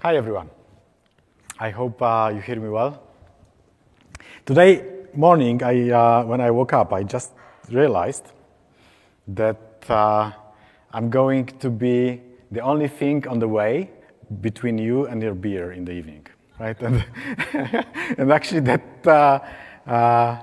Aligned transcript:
Hi, 0.00 0.14
everyone. 0.14 0.50
I 1.58 1.70
hope 1.70 2.02
uh, 2.02 2.30
you 2.34 2.42
hear 2.42 2.60
me 2.60 2.68
well. 2.68 3.02
Today 4.44 4.84
morning, 5.14 5.62
I, 5.62 5.90
uh, 5.90 6.24
when 6.24 6.38
I 6.38 6.50
woke 6.50 6.74
up, 6.74 6.92
I 6.92 7.02
just 7.02 7.32
realized 7.70 8.26
that 9.26 9.58
uh, 9.88 10.32
I'm 10.92 11.08
going 11.08 11.46
to 11.46 11.70
be 11.70 12.20
the 12.52 12.60
only 12.60 12.88
thing 12.88 13.26
on 13.26 13.38
the 13.38 13.48
way 13.48 13.90
between 14.42 14.76
you 14.76 15.06
and 15.06 15.22
your 15.22 15.34
beer 15.34 15.72
in 15.72 15.86
the 15.86 15.92
evening, 15.92 16.26
right? 16.60 16.76
And, 16.82 17.02
and 18.18 18.30
actually, 18.30 18.60
that 18.60 19.06
uh, 19.06 19.90
uh, 19.90 20.42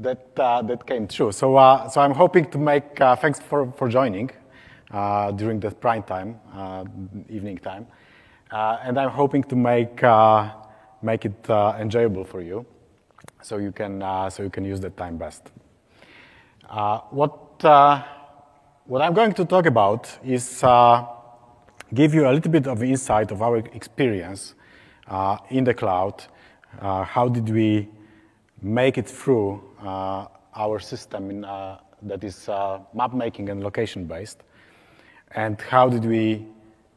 that 0.00 0.28
uh, 0.36 0.62
that 0.62 0.86
came 0.86 1.08
true. 1.08 1.32
So, 1.32 1.56
so 1.92 2.00
I'm 2.00 2.14
hoping 2.14 2.44
to 2.52 2.58
make. 2.58 2.98
thanks 2.98 3.40
for 3.40 3.72
for 3.72 3.88
joining 3.88 4.30
during 5.36 5.60
the 5.60 5.70
prime 5.70 6.02
time, 6.02 6.40
evening 7.28 7.58
time, 7.58 7.86
and 8.50 8.98
I'm 8.98 9.10
hoping 9.10 9.42
to 9.44 9.56
make 9.56 10.02
make 11.02 11.24
it 11.24 11.50
enjoyable 11.78 12.24
for 12.24 12.40
you, 12.40 12.66
so 13.42 13.58
you 13.58 13.72
can 13.72 14.00
so 14.30 14.42
you 14.42 14.50
can 14.50 14.64
use 14.64 14.80
that 14.80 14.96
time 14.96 15.16
best. 15.16 15.50
what 17.10 17.62
what 18.90 19.02
I'm 19.02 19.14
going 19.14 19.32
to 19.34 19.44
talk 19.44 19.66
about 19.66 20.18
is 20.24 20.64
uh, 20.64 21.06
give 21.94 22.12
you 22.12 22.28
a 22.28 22.32
little 22.32 22.50
bit 22.50 22.66
of 22.66 22.82
insight 22.82 23.30
of 23.30 23.40
our 23.40 23.58
experience 23.58 24.56
uh, 25.06 25.36
in 25.48 25.62
the 25.62 25.72
cloud. 25.72 26.24
Uh, 26.80 27.04
how 27.04 27.28
did 27.28 27.48
we 27.48 27.88
make 28.60 28.98
it 28.98 29.08
through 29.08 29.62
uh, 29.80 30.26
our 30.56 30.80
system 30.80 31.30
in, 31.30 31.44
uh, 31.44 31.78
that 32.02 32.24
is 32.24 32.48
uh, 32.48 32.80
map 32.92 33.14
making 33.14 33.48
and 33.50 33.62
location 33.62 34.06
based? 34.06 34.42
And 35.32 35.60
how 35.60 35.88
did 35.88 36.04
we 36.04 36.46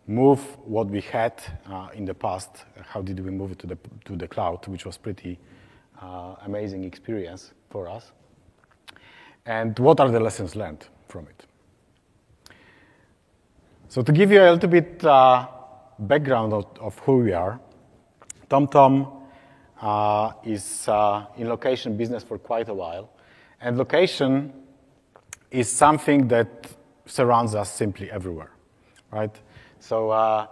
move 0.08 0.40
what 0.66 0.88
we 0.88 1.02
had 1.02 1.42
in 1.94 2.06
the 2.06 2.14
past? 2.14 2.50
How 2.82 3.02
did 3.02 3.20
we 3.20 3.32
move 3.32 3.52
it 3.52 3.60
to 3.60 3.68
the, 3.68 3.78
to 4.06 4.16
the 4.16 4.28
cloud, 4.28 4.68
which 4.68 4.86
was 4.86 4.98
pretty 4.98 5.40
amazing 6.46 6.84
experience 6.84 7.52
for 7.70 7.88
us? 7.88 8.12
And 9.46 9.78
what 9.80 10.00
are 10.00 10.10
the 10.10 10.20
lessons 10.20 10.56
learned 10.56 10.88
from 11.08 11.28
it? 11.28 11.46
So 13.90 14.02
to 14.02 14.12
give 14.12 14.32
you 14.32 14.42
a 14.42 14.52
little 14.52 14.70
bit 14.70 15.04
uh, 15.06 15.48
background 16.00 16.54
of, 16.54 16.66
of, 16.80 16.98
who 17.00 17.20
we 17.20 17.34
are, 17.34 17.60
TomTom 18.50 19.22
uh, 19.82 20.32
is 20.44 20.88
uh, 20.88 21.28
in 21.38 21.48
location 21.48 21.96
business 21.96 22.24
for 22.24 22.40
quite 22.40 22.70
a 22.70 22.74
while, 22.74 23.12
and 23.62 23.78
location 23.78 24.52
is 25.52 25.70
something 25.70 26.28
that 26.30 26.68
surrounds 27.06 27.56
us 27.56 27.72
simply 27.72 28.10
everywhere, 28.12 28.52
right? 29.12 29.36
So 29.80 30.10
uh, 30.10 30.48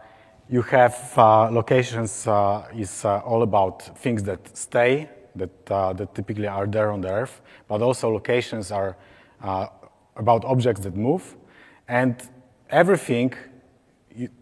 you 0.49 0.61
have 0.63 1.13
uh, 1.17 1.49
locations 1.49 2.27
uh, 2.27 2.67
is 2.75 3.05
all 3.05 3.44
about 3.44 3.97
things 3.97 4.23
that 4.23 4.57
stay, 4.57 5.09
that 5.35 5.66
that 5.66 6.13
typically 6.13 6.47
are 6.47 6.67
there 6.67 6.91
on 6.91 7.02
the 7.02 7.09
earth, 7.09 7.41
but 7.67 7.81
also 7.81 8.09
locations 8.09 8.72
are 8.72 8.97
about 10.17 10.44
objects 10.45 10.81
that 10.81 10.95
move, 10.95 11.38
and 11.88 12.16
everything 12.69 13.33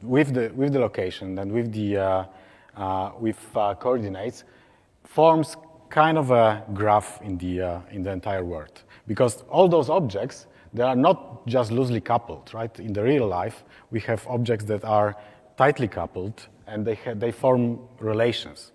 with 0.02 0.34
the, 0.34 0.52
with 0.56 0.74
the 0.74 0.80
location 0.80 1.38
and 1.38 1.52
with 1.52 1.72
the 1.72 1.98
uh, 1.98 2.26
uh, 2.76 3.12
with 3.20 3.38
uh, 3.58 3.76
coordinates 3.76 4.46
forms 5.04 5.58
kind 5.90 6.18
of 6.18 6.32
a 6.32 6.64
graph 6.74 7.22
in 7.22 7.38
the, 7.38 7.62
uh, 7.62 7.82
in 7.92 8.04
the 8.04 8.12
entire 8.12 8.46
world. 8.46 8.84
Because 9.06 9.42
all 9.50 9.68
those 9.68 9.90
objects, 9.90 10.46
they 10.74 10.84
are 10.84 10.96
not 10.96 11.46
just 11.48 11.72
loosely 11.72 12.02
coupled, 12.02 12.54
right? 12.54 12.80
In 12.80 12.94
the 12.94 13.04
real 13.04 13.28
life, 13.28 13.64
we 13.92 14.00
have 14.02 14.26
objects 14.28 14.66
that 14.66 14.84
are 14.84 15.16
tightly 15.58 15.88
coupled 15.88 16.48
and 16.68 16.86
they, 16.86 16.98
they 17.16 17.32
form 17.32 17.80
relations 18.00 18.72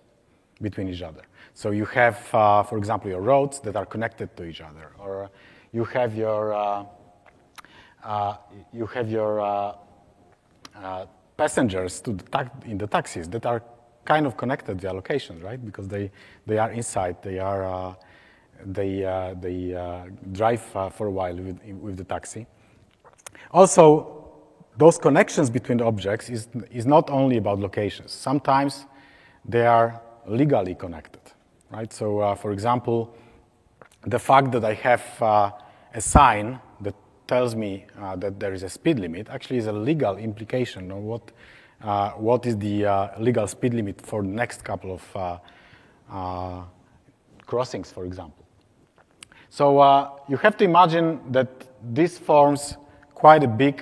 between 0.61 0.89
each 0.89 1.01
other. 1.01 1.21
So 1.53 1.71
you 1.71 1.85
have, 1.85 2.33
uh, 2.33 2.63
for 2.63 2.77
example, 2.77 3.09
your 3.09 3.21
roads 3.21 3.59
that 3.61 3.75
are 3.75 3.85
connected 3.85 4.35
to 4.37 4.43
each 4.45 4.61
other, 4.61 4.91
or 4.99 5.29
you 5.71 5.85
have 5.85 6.15
your, 6.15 6.53
uh, 6.53 8.37
you 8.73 8.85
have 8.87 9.09
your 9.09 9.39
uh, 9.39 11.05
passengers 11.37 12.01
to 12.01 12.13
the 12.13 12.51
in 12.65 12.77
the 12.77 12.87
taxis 12.87 13.27
that 13.29 13.45
are 13.45 13.63
kind 14.05 14.25
of 14.25 14.37
connected 14.37 14.79
via 14.79 14.93
location, 14.93 15.41
right? 15.41 15.63
Because 15.63 15.87
they, 15.87 16.11
they 16.45 16.57
are 16.57 16.71
inside, 16.71 17.21
they 17.23 17.39
are 17.39 17.65
uh, 17.65 17.95
they 18.63 19.03
uh, 19.03 19.33
they 19.39 19.73
uh, 19.73 20.05
drive 20.31 20.63
uh, 20.75 20.89
for 20.89 21.07
a 21.07 21.11
while 21.11 21.35
with, 21.35 21.59
with 21.81 21.97
the 21.97 22.03
taxi. 22.03 22.45
Also, 23.51 24.25
those 24.77 24.97
connections 24.97 25.49
between 25.49 25.77
the 25.77 25.85
objects 25.85 26.29
is 26.29 26.47
is 26.71 26.85
not 26.85 27.09
only 27.09 27.37
about 27.37 27.59
locations. 27.59 28.11
Sometimes 28.11 28.85
they 29.43 29.65
are 29.65 30.01
legally 30.27 30.75
connected, 30.75 31.21
right? 31.71 31.93
So, 31.93 32.19
uh, 32.19 32.35
for 32.35 32.51
example, 32.51 33.15
the 34.01 34.19
fact 34.19 34.51
that 34.51 34.63
I 34.65 34.73
have 34.73 35.53
a 35.95 36.01
sign 36.01 36.59
that 36.81 36.95
tells 37.27 37.55
me 37.55 37.85
uh, 37.99 38.15
that 38.17 38.39
there 38.39 38.53
is 38.53 38.63
a 38.63 38.69
speed 38.69 38.99
limit 38.99 39.27
actually 39.29 39.57
is 39.57 39.67
a 39.67 39.71
legal 39.71 40.17
implication 40.17 40.91
of 40.91 40.97
what, 40.97 41.31
uh, 41.81 42.11
what 42.11 42.45
is 42.45 42.57
the 42.57 42.85
uh, 42.85 43.19
legal 43.19 43.47
speed 43.47 43.73
limit 43.73 44.01
for 44.01 44.21
the 44.21 44.27
next 44.27 44.63
couple 44.63 44.93
of 44.93 45.15
uh, 45.15 45.37
uh, 46.11 46.63
crossings, 47.45 47.91
for 47.91 48.05
example. 48.05 48.44
So 49.55 49.79
uh, 49.79 50.09
you 50.27 50.35
have 50.35 50.57
to 50.57 50.65
imagine 50.65 51.31
that 51.31 51.47
this 51.81 52.17
forms 52.17 52.75
quite 53.13 53.41
a 53.41 53.47
big 53.47 53.81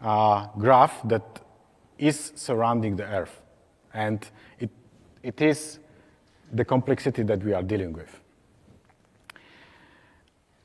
graph 0.00 0.96
that 1.08 1.40
is 1.98 2.30
surrounding 2.36 2.94
the 2.94 3.02
Earth. 3.02 3.42
And 3.92 4.24
it, 4.60 4.70
it 5.24 5.42
is 5.42 5.80
the 6.52 6.64
complexity 6.64 7.24
that 7.24 7.42
we 7.42 7.52
are 7.52 7.64
dealing 7.64 7.94
with. 7.94 8.20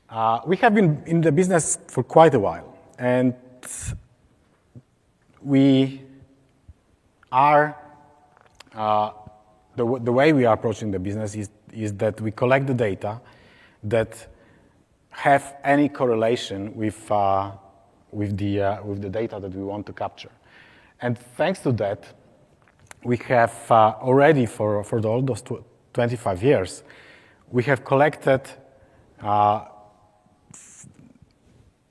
Uh, 0.08 0.42
we 0.46 0.56
have 0.58 0.72
been 0.72 1.02
in 1.04 1.20
the 1.20 1.32
business 1.32 1.76
for 1.88 2.04
quite 2.04 2.34
a 2.34 2.38
while, 2.38 2.78
and 2.96 3.34
we 5.42 6.00
are 7.32 7.76
uh, 8.72 9.10
the, 9.74 9.98
the 9.98 10.12
way 10.12 10.32
we 10.32 10.44
are 10.44 10.54
approaching 10.54 10.92
the 10.92 11.00
business 11.00 11.34
is, 11.34 11.50
is 11.72 11.92
that 11.94 12.20
we 12.20 12.30
collect 12.30 12.68
the 12.68 12.74
data 12.74 13.20
that 13.82 14.28
have 15.14 15.56
any 15.62 15.88
correlation 15.88 16.74
with, 16.74 17.10
uh, 17.10 17.52
with, 18.10 18.36
the, 18.36 18.60
uh, 18.60 18.82
with 18.82 19.00
the 19.00 19.08
data 19.08 19.38
that 19.40 19.54
we 19.54 19.62
want 19.62 19.86
to 19.86 19.92
capture. 19.92 20.30
And 21.00 21.18
thanks 21.36 21.60
to 21.60 21.72
that, 21.72 22.04
we 23.04 23.16
have 23.28 23.54
uh, 23.70 23.94
already, 24.00 24.46
for, 24.46 24.82
for 24.82 24.98
all 25.06 25.22
those 25.22 25.42
25 25.92 26.42
years, 26.42 26.82
we 27.50 27.62
have 27.64 27.84
collected 27.84 28.40
uh, 29.22 29.66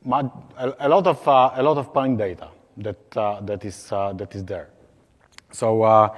a 0.06 0.89
lot 0.89 1.07
of 1.07 1.25
uh, 1.25 1.51
a 1.56 1.63
lot 1.63 1.78
of 1.78 1.94
point 1.94 2.17
data 2.17 2.50
that 2.75 3.17
uh, 3.17 3.39
that 3.41 3.63
is 3.63 3.88
that 3.89 4.35
is 4.35 4.44
there. 4.44 4.69
So 5.51 6.12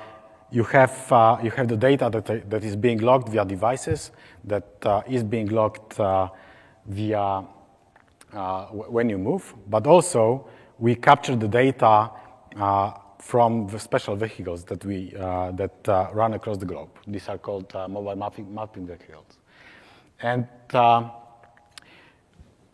you 0.49 0.63
have 0.63 1.39
you 1.43 1.51
have 1.51 1.67
the 1.67 1.77
data 1.77 2.09
that 2.09 2.49
that 2.49 2.63
is 2.63 2.75
being 2.75 2.99
logged 2.99 3.29
via 3.29 3.45
devices 3.45 4.11
that 4.45 5.03
is 5.07 5.23
being 5.23 5.49
logged 5.49 5.99
via 6.87 7.45
uh, 8.33 8.65
when 8.67 9.09
you 9.09 9.17
move, 9.17 9.53
but 9.69 9.87
also 9.87 10.47
we 10.79 10.95
capture 10.95 11.35
the 11.35 11.47
data 11.47 12.11
uh, 12.57 12.91
from 13.19 13.67
the 13.67 13.79
special 13.79 14.15
vehicles 14.15 14.63
that 14.65 14.83
we 14.85 15.13
uh, 15.15 15.51
that 15.51 15.87
run 16.13 16.33
across 16.33 16.57
the 16.57 16.65
globe. 16.65 16.89
These 17.07 17.29
are 17.29 17.37
called 17.37 17.73
mobile 17.73 18.15
mapping, 18.15 18.53
mapping 18.53 18.85
vehicles, 18.85 19.39
and 20.21 20.47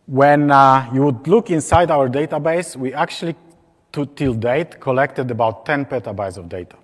when 0.06 0.50
uh, 0.50 0.90
you 0.92 1.02
would 1.02 1.26
look 1.26 1.50
inside 1.50 1.90
our 1.90 2.08
database, 2.08 2.76
we 2.76 2.92
actually, 2.92 3.36
to, 3.92 4.06
till 4.06 4.34
date, 4.34 4.80
collected 4.80 5.30
about 5.30 5.64
10 5.64 5.86
petabytes 5.86 6.36
of 6.36 6.48
data. 6.48 6.76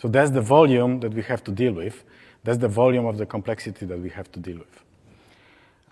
So 0.00 0.08
that's 0.08 0.30
the 0.30 0.40
volume 0.40 1.00
that 1.00 1.14
we 1.14 1.22
have 1.22 1.42
to 1.44 1.50
deal 1.50 1.72
with. 1.72 2.04
That's 2.42 2.58
the 2.58 2.68
volume 2.68 3.06
of 3.06 3.16
the 3.16 3.26
complexity 3.26 3.86
that 3.86 3.98
we 3.98 4.10
have 4.10 4.30
to 4.32 4.40
deal 4.40 4.58
with. 4.58 4.83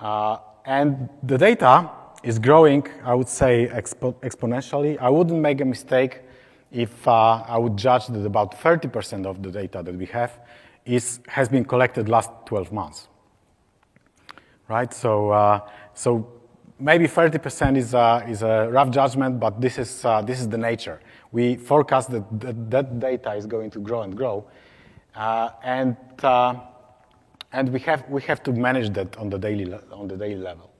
Uh, 0.02 0.38
and 0.64 1.08
the 1.22 1.38
data 1.38 1.88
is 2.24 2.40
growing, 2.40 2.86
I 3.04 3.14
would 3.14 3.28
say, 3.28 3.68
expo 3.72 4.14
exponentially. 4.16 4.98
I 4.98 5.08
wouldn't 5.08 5.40
make 5.40 5.60
a 5.60 5.64
mistake 5.64 6.22
if 6.72 7.06
uh, 7.06 7.44
I 7.46 7.56
would 7.56 7.76
judge 7.76 8.08
that 8.08 8.26
about 8.26 8.60
30% 8.60 9.26
of 9.26 9.42
the 9.42 9.50
data 9.50 9.80
that 9.82 9.94
we 9.94 10.06
have 10.06 10.40
is, 10.84 11.20
has 11.28 11.48
been 11.48 11.64
collected 11.64 12.08
last 12.08 12.30
12 12.46 12.72
months. 12.72 13.08
Right? 14.68 14.92
So, 14.92 15.30
uh, 15.30 15.60
so 15.94 16.26
maybe 16.80 17.06
30% 17.06 17.76
is 17.76 17.94
a, 17.94 18.24
is 18.28 18.42
a 18.42 18.68
rough 18.70 18.90
judgment, 18.90 19.38
but 19.38 19.60
this 19.60 19.78
is, 19.78 20.04
uh, 20.04 20.20
this 20.22 20.40
is 20.40 20.48
the 20.48 20.58
nature. 20.58 21.00
We 21.30 21.56
forecast 21.56 22.10
that, 22.10 22.40
that 22.40 22.70
that 22.70 22.98
data 22.98 23.34
is 23.34 23.46
going 23.46 23.70
to 23.70 23.78
grow 23.78 24.02
and 24.02 24.16
grow. 24.16 24.46
Uh, 25.14 25.50
and 25.62 25.96
uh, 26.22 26.54
and 27.52 27.68
we, 27.68 27.80
have, 27.80 28.08
we 28.08 28.22
have 28.22 28.42
to 28.44 28.52
manage 28.52 28.90
that 28.94 29.16
on 29.18 29.28
the 29.30 29.38
daily, 29.38 29.72
on 29.92 30.08
the 30.08 30.16
daily 30.16 30.36
level. 30.36 30.70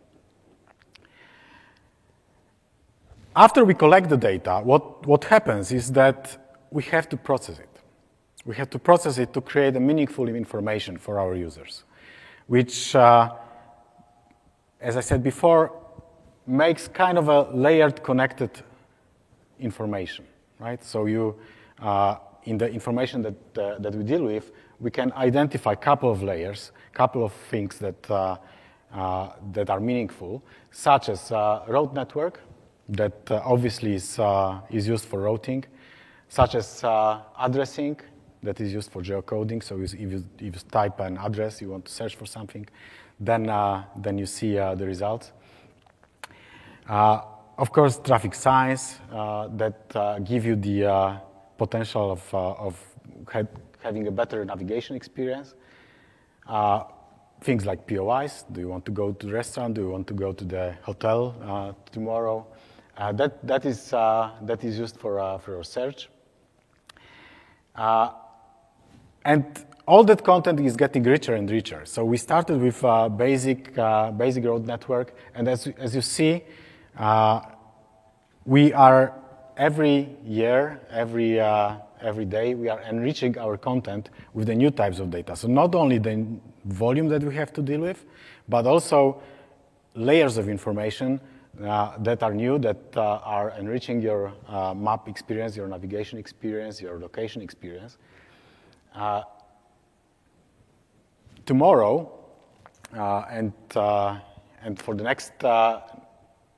After 3.35 3.65
we 3.65 3.75
collect 3.75 4.09
the 4.09 4.17
data, 4.17 4.61
what, 4.63 5.07
what 5.07 5.25
happens 5.25 5.73
is 5.73 5.93
that 5.93 6.37
we 6.71 6.83
have 6.85 7.09
to 7.11 7.17
process 7.17 7.59
it. 7.59 7.69
We 8.45 8.57
have 8.57 8.71
to 8.71 8.79
process 8.79 9.19
it 9.19 9.33
to 9.35 9.41
create 9.41 9.77
a 9.77 9.81
meaningful 9.81 10.29
information 10.29 10.99
for 10.99 11.19
our 11.19 11.35
users, 11.35 11.85
which, 12.47 12.95
uh, 12.95 13.33
as 14.81 14.97
I 14.97 15.01
said 15.01 15.23
before, 15.23 15.73
makes 16.47 16.89
kind 16.89 17.19
of 17.19 17.29
a 17.29 17.43
layered 17.53 18.03
connected 18.03 18.51
information, 19.61 20.27
right? 20.59 20.83
So 20.85 21.07
you, 21.07 21.37
uh, 21.81 22.17
in 22.45 22.59
the 22.59 22.69
information 22.69 23.23
that, 23.23 23.59
uh, 23.59 23.79
that 23.79 23.95
we 23.95 24.03
deal 24.03 24.25
with, 24.25 24.51
we 24.83 24.91
can 24.91 25.13
identify 25.13 25.73
a 25.73 25.77
couple 25.77 26.11
of 26.11 26.23
layers, 26.23 26.73
a 26.93 26.97
couple 26.97 27.25
of 27.25 27.33
things 27.51 27.79
that, 27.79 28.11
uh, 28.11 28.37
uh 28.93 29.31
that 29.53 29.71
are 29.71 29.81
meaningful, 29.81 30.43
such 30.71 31.09
as 31.09 31.31
uh, 31.31 31.63
road 31.69 31.95
network, 31.95 32.41
that 32.89 33.31
uh, 33.31 33.41
obviously 33.45 33.95
is, 33.95 34.19
uh, 34.19 34.61
is 34.71 34.89
used 34.89 35.05
for 35.05 35.21
routing, 35.21 35.65
such 36.29 36.57
as 36.57 36.83
uh, 36.83 37.21
addressing, 37.39 37.99
that 38.43 38.61
is 38.61 38.73
used 38.73 38.91
for 38.91 39.03
geocoding. 39.03 39.63
So 39.63 39.81
if 39.81 39.95
you, 39.95 40.25
if 40.39 40.55
you 40.57 40.61
type 40.71 40.99
an 40.99 41.17
address, 41.17 41.63
you 41.63 41.71
want 41.71 41.85
to 41.85 41.93
search 41.93 42.17
for 42.17 42.27
something, 42.27 42.67
then, 43.21 43.49
uh, 43.49 43.85
then 43.97 44.19
you 44.19 44.27
see 44.27 44.55
the 44.55 44.85
results. 44.85 45.31
of 46.89 47.71
course, 47.71 48.01
traffic 48.03 48.35
signs 48.35 48.99
that 49.11 50.25
give 50.25 50.45
you 50.45 50.57
the 50.57 51.21
potential 51.57 52.11
of, 52.11 52.35
of 52.35 52.75
having 53.83 54.07
a 54.07 54.11
better 54.11 54.45
navigation 54.45 54.97
experience. 54.97 55.55
Uh, 56.47 56.85
things 57.43 57.67
like 57.67 57.87
POIs. 57.87 58.45
Do 58.53 58.61
you 58.61 58.69
want 58.69 58.85
to 58.87 58.93
go 58.93 59.13
to 59.13 59.27
the 59.27 59.33
restaurant? 59.33 59.75
Do 59.75 59.83
you 59.83 59.91
want 59.91 60.07
to 60.07 60.15
go 60.15 60.33
to 60.33 60.45
the 60.45 60.75
hotel 60.83 61.35
uh, 61.43 61.73
tomorrow? 61.91 62.47
Uh, 62.97 63.13
that, 63.13 63.45
that, 63.47 63.65
is, 63.65 63.93
uh, 63.93 64.31
that 64.43 64.63
is 64.65 64.79
used 64.79 64.97
for, 64.97 65.19
uh, 65.19 65.39
for 65.39 65.63
search. 65.65 66.09
Uh, 67.75 68.11
and 69.25 69.65
all 69.87 70.05
that 70.05 70.23
content 70.23 70.61
is 70.61 70.77
getting 70.77 71.03
richer 71.03 71.35
and 71.35 71.51
richer. 71.51 71.85
So 71.85 72.05
we 72.05 72.17
started 72.17 72.61
with 72.61 72.83
a 72.85 73.09
basic, 73.09 73.75
basic 74.17 74.45
road 74.45 74.67
network, 74.67 75.15
and 75.35 75.49
as, 75.49 75.67
as 75.79 75.95
you 75.95 76.03
see, 76.03 76.45
we 78.45 78.73
are 78.73 79.15
every 79.57 80.17
year, 80.25 80.81
every 80.91 81.41
every 82.03 82.25
day, 82.25 82.55
we 82.55 82.69
are 82.69 82.81
enriching 82.83 83.39
our 83.39 83.57
content 83.57 84.11
with 84.35 84.47
the 84.49 84.55
new 84.55 84.71
types 84.71 84.99
of 84.99 85.11
data. 85.11 85.37
So 85.37 85.49
not 85.49 85.75
only 85.75 85.99
the 85.99 86.27
volume 86.65 87.09
that 87.09 87.23
we 87.23 87.35
have 87.35 87.53
to 87.55 87.63
deal 87.63 87.81
with, 87.81 88.05
but 88.49 88.67
also 88.67 89.23
layers 89.95 90.37
of 90.37 90.49
information 90.49 91.21
uh, 91.63 91.99
that 91.99 92.23
are 92.23 92.35
new, 92.35 92.59
that 92.59 92.79
uh, 92.97 93.21
are 93.25 93.51
enriching 93.59 94.01
your 94.01 94.33
uh, 94.49 94.73
map 94.75 95.09
experience, 95.09 95.57
your 95.57 95.69
navigation 95.69 96.19
experience, 96.19 96.81
your 96.81 96.99
location 96.99 97.43
experience. 97.43 97.99
Uh, 98.95 99.23
tomorrow, 101.45 102.11
uh, 102.97 103.25
and, 103.31 103.53
uh, 103.75 104.19
and 104.63 104.79
for 104.79 104.95
the 104.95 105.03
next, 105.03 105.33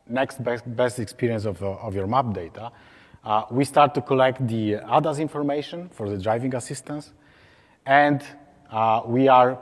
next 0.09 0.43
best, 0.45 0.77
best 0.77 0.99
experience 0.99 1.45
of, 1.45 1.63
of 1.63 1.95
your 1.95 2.07
map 2.07 2.33
data, 2.33 2.71
uh, 3.25 3.45
we 3.51 3.65
start 3.65 3.95
to 3.95 4.03
collect 4.03 4.47
the 4.47 4.75
ADAS 4.75 5.19
information 5.19 5.89
for 5.91 6.09
the 6.11 6.19
driving 6.19 6.55
assistance, 6.55 7.13
and 7.87 8.23
uh, 8.71 9.03
we 9.07 9.29
are 9.29 9.59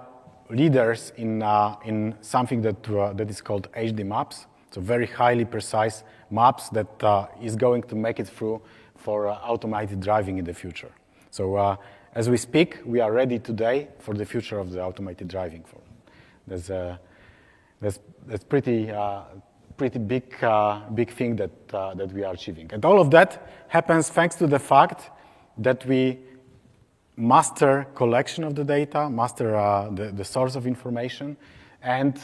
leaders 0.50 1.12
in, 1.16 1.42
uh, 1.42 1.76
in 1.84 2.14
something 2.20 2.60
that, 2.62 2.90
uh, 2.90 3.12
that 3.12 3.30
is 3.30 3.40
called 3.40 3.70
HD 3.72 4.04
maps. 4.04 4.46
So 4.70 4.80
very 4.80 5.06
highly 5.06 5.44
precise 5.44 6.02
maps 6.30 6.68
that 6.70 7.04
uh, 7.04 7.26
is 7.40 7.56
going 7.56 7.82
to 7.84 7.94
make 7.94 8.20
it 8.20 8.28
through 8.28 8.62
for 8.96 9.28
uh, 9.28 9.34
automated 9.36 10.00
driving 10.00 10.38
in 10.38 10.44
the 10.44 10.54
future. 10.54 10.90
So 11.30 11.78
as 12.14 12.28
we 12.28 12.36
speak, 12.36 12.78
we 12.84 13.00
are 13.00 13.12
ready 13.12 13.38
today 13.38 13.88
for 13.98 14.14
the 14.14 14.24
future 14.24 14.58
of 14.58 14.70
the 14.70 14.82
automated 14.82 15.28
driving. 15.28 15.64
That's, 16.46 16.68
that's, 17.80 18.00
that's 18.26 18.44
pretty 18.44 18.92
pretty 19.82 19.98
big, 19.98 20.44
uh, 20.44 20.78
big 20.94 21.10
thing 21.10 21.34
that, 21.34 21.50
uh, 21.74 21.92
that 21.94 22.12
we 22.12 22.22
are 22.22 22.32
achieving. 22.34 22.70
And 22.72 22.84
all 22.84 23.00
of 23.00 23.10
that 23.10 23.50
happens 23.66 24.08
thanks 24.08 24.36
to 24.36 24.46
the 24.46 24.60
fact 24.60 25.10
that 25.58 25.84
we 25.86 26.20
master 27.16 27.84
collection 27.96 28.44
of 28.44 28.54
the 28.54 28.62
data, 28.62 29.10
master 29.10 29.56
uh, 29.56 29.90
the, 29.90 30.12
the 30.12 30.24
source 30.24 30.54
of 30.54 30.68
information, 30.68 31.36
and 31.82 32.16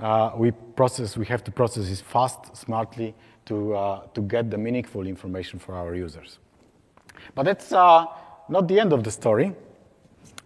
uh, 0.00 0.32
we 0.36 0.50
process, 0.50 1.16
we 1.16 1.26
have 1.26 1.44
to 1.44 1.52
process 1.52 1.88
this 1.88 2.00
fast, 2.00 2.56
smartly 2.56 3.14
to, 3.44 3.76
uh, 3.76 4.06
to 4.12 4.20
get 4.22 4.50
the 4.50 4.58
meaningful 4.58 5.06
information 5.06 5.60
for 5.60 5.76
our 5.76 5.94
users. 5.94 6.40
But 7.36 7.44
that's 7.44 7.72
uh, 7.72 8.06
not 8.48 8.66
the 8.66 8.80
end 8.80 8.92
of 8.92 9.04
the 9.04 9.12
story, 9.12 9.52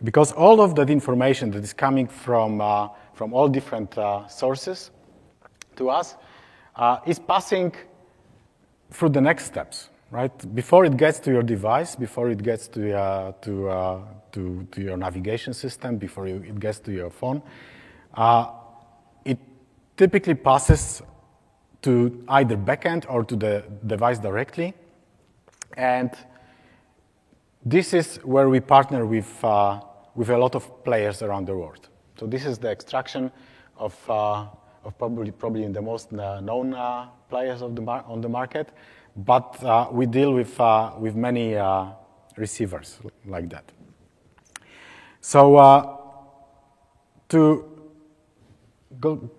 because 0.04 0.30
all 0.32 0.60
of 0.60 0.74
that 0.74 0.90
information 0.90 1.50
that 1.52 1.64
is 1.64 1.72
coming 1.72 2.06
from, 2.06 2.58
from 3.14 3.32
all 3.32 3.48
different 3.48 3.94
sources 4.28 4.90
to 5.76 5.88
us 5.88 6.16
is 7.06 7.18
passing 7.18 7.74
through 8.90 9.10
the 9.10 9.20
next 9.20 9.46
steps, 9.46 9.90
right? 10.10 10.54
Before 10.54 10.84
it 10.84 10.96
gets 10.96 11.18
to 11.20 11.30
your 11.30 11.42
device, 11.42 11.94
before 11.94 12.30
it 12.30 12.42
gets 12.42 12.68
to, 12.68 12.96
uh, 12.96 13.32
to, 13.42 13.68
uh, 13.68 14.00
to, 14.32 14.66
to, 14.72 14.80
your 14.80 14.96
navigation 14.96 15.54
system, 15.54 15.96
before 15.96 16.26
it 16.26 16.58
gets 16.58 16.80
to 16.80 16.92
your 16.92 17.10
phone, 17.10 17.42
uh, 18.14 18.50
it 19.24 19.38
typically 19.96 20.34
passes 20.34 21.02
to 21.82 22.24
either 22.28 22.56
backend 22.56 23.06
or 23.08 23.24
to 23.24 23.36
the 23.36 23.64
device 23.86 24.18
directly. 24.18 24.74
And 25.76 26.10
this 27.64 27.94
is 27.94 28.16
where 28.24 28.48
we 28.48 28.60
partner 28.60 29.06
with, 29.06 29.44
uh, 29.44 29.80
with 30.14 30.30
a 30.30 30.38
lot 30.38 30.54
of 30.54 30.84
players 30.84 31.22
around 31.22 31.46
the 31.46 31.56
world. 31.56 31.88
So 32.18 32.26
this 32.26 32.44
is 32.44 32.58
the 32.58 32.70
extraction 32.70 33.30
of 33.76 34.10
uh, 34.10 34.46
of 34.84 34.96
probably, 34.98 35.30
probably 35.30 35.66
the 35.68 35.82
most 35.82 36.12
uh, 36.12 36.40
known 36.40 36.74
uh, 36.74 37.06
players 37.28 37.62
of 37.62 37.76
the 37.76 37.82
on 37.82 38.20
the 38.20 38.28
market, 38.28 38.68
but 39.16 39.62
uh, 39.62 39.88
we 39.90 40.06
deal 40.06 40.32
with, 40.32 40.58
with 40.98 41.14
many 41.14 41.56
receivers 42.36 42.98
like 43.26 43.48
that. 43.50 43.64
So 45.20 45.98
to 47.28 47.64
go, 49.00 49.30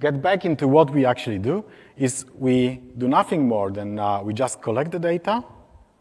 get 0.00 0.22
back 0.22 0.44
into 0.44 0.68
what 0.68 0.90
we 0.90 1.04
actually 1.04 1.38
do 1.38 1.64
is 1.96 2.26
we 2.38 2.82
do 2.98 3.08
nothing 3.08 3.46
more 3.48 3.70
than 3.70 3.98
uh, 3.98 4.22
we 4.22 4.34
just 4.34 4.60
collect 4.60 4.92
the 4.92 4.98
data, 4.98 5.42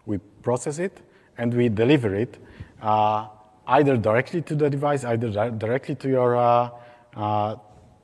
we 0.05 0.17
process 0.41 0.79
it, 0.79 1.01
and 1.37 1.53
we 1.53 1.69
deliver 1.69 2.13
it 2.15 2.37
uh, 2.81 3.27
either 3.67 3.97
directly 3.97 4.41
to 4.41 4.55
the 4.55 4.69
device, 4.69 5.03
either 5.03 5.29
di 5.29 5.49
directly 5.49 5.95
to 5.95 6.09
your 6.09 6.35
uh, 6.35 7.55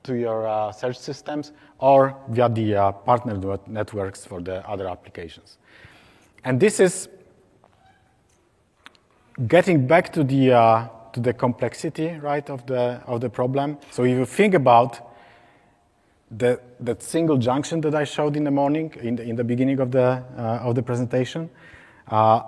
to 0.04 0.16
your 0.16 0.48
uh, 0.48 0.72
search 0.72 0.98
systems 0.98 1.52
or 1.80 2.16
via 2.30 2.50
the 2.50 2.76
uh, 2.76 2.92
partner 2.92 3.60
networks 3.68 4.26
for 4.26 4.42
the 4.42 4.68
other 4.68 4.88
applications. 4.88 5.58
And 6.44 6.60
this 6.60 6.80
is 6.80 7.08
getting 9.48 9.88
back 9.88 10.12
to 10.14 10.24
the, 10.24 10.54
uh, 10.54 10.88
to 11.14 11.20
the 11.20 11.34
complexity, 11.34 12.18
right, 12.22 12.50
of 12.50 12.66
the, 12.66 13.02
of 13.06 13.22
the 13.22 13.30
problem. 13.30 13.78
So 13.92 14.04
if 14.04 14.18
you 14.18 14.26
think 14.26 14.54
about 14.54 15.12
the, 16.32 16.60
that 16.80 17.04
single 17.04 17.38
junction 17.38 17.82
that 17.82 17.94
I 17.94 18.04
showed 18.04 18.36
in 18.36 18.44
the 18.44 18.52
morning, 18.52 18.94
in 19.02 19.16
the, 19.16 19.24
in 19.24 19.36
the 19.36 19.44
beginning 19.44 19.80
of 19.80 19.92
the, 19.92 20.24
uh, 20.38 20.60
of 20.64 20.76
the 20.76 20.84
presentation, 20.84 21.50
uh, 22.08 22.42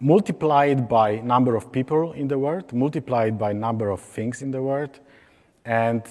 multiplied 0.00 0.88
by 0.88 1.16
number 1.16 1.56
of 1.56 1.72
people 1.72 2.12
in 2.12 2.28
the 2.28 2.38
world, 2.38 2.72
multiplied 2.72 3.38
by 3.38 3.52
number 3.52 3.90
of 3.90 4.00
things 4.00 4.42
in 4.42 4.50
the 4.50 4.62
world, 4.62 5.00
and 5.64 6.02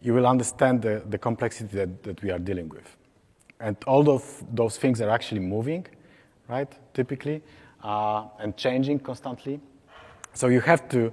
you 0.00 0.14
will 0.14 0.26
understand 0.26 0.82
the, 0.82 1.02
the 1.08 1.18
complexity 1.18 1.76
that, 1.76 2.02
that 2.02 2.22
we 2.22 2.30
are 2.30 2.38
dealing 2.38 2.68
with. 2.68 2.96
And 3.60 3.76
all 3.86 4.08
of 4.10 4.44
those 4.54 4.76
things 4.76 5.00
are 5.00 5.10
actually 5.10 5.40
moving, 5.40 5.86
right, 6.48 6.72
typically, 6.94 7.42
uh, 7.82 8.26
and 8.38 8.56
changing 8.56 9.00
constantly. 9.00 9.60
So 10.34 10.48
you 10.48 10.60
have 10.60 10.88
to 10.90 11.12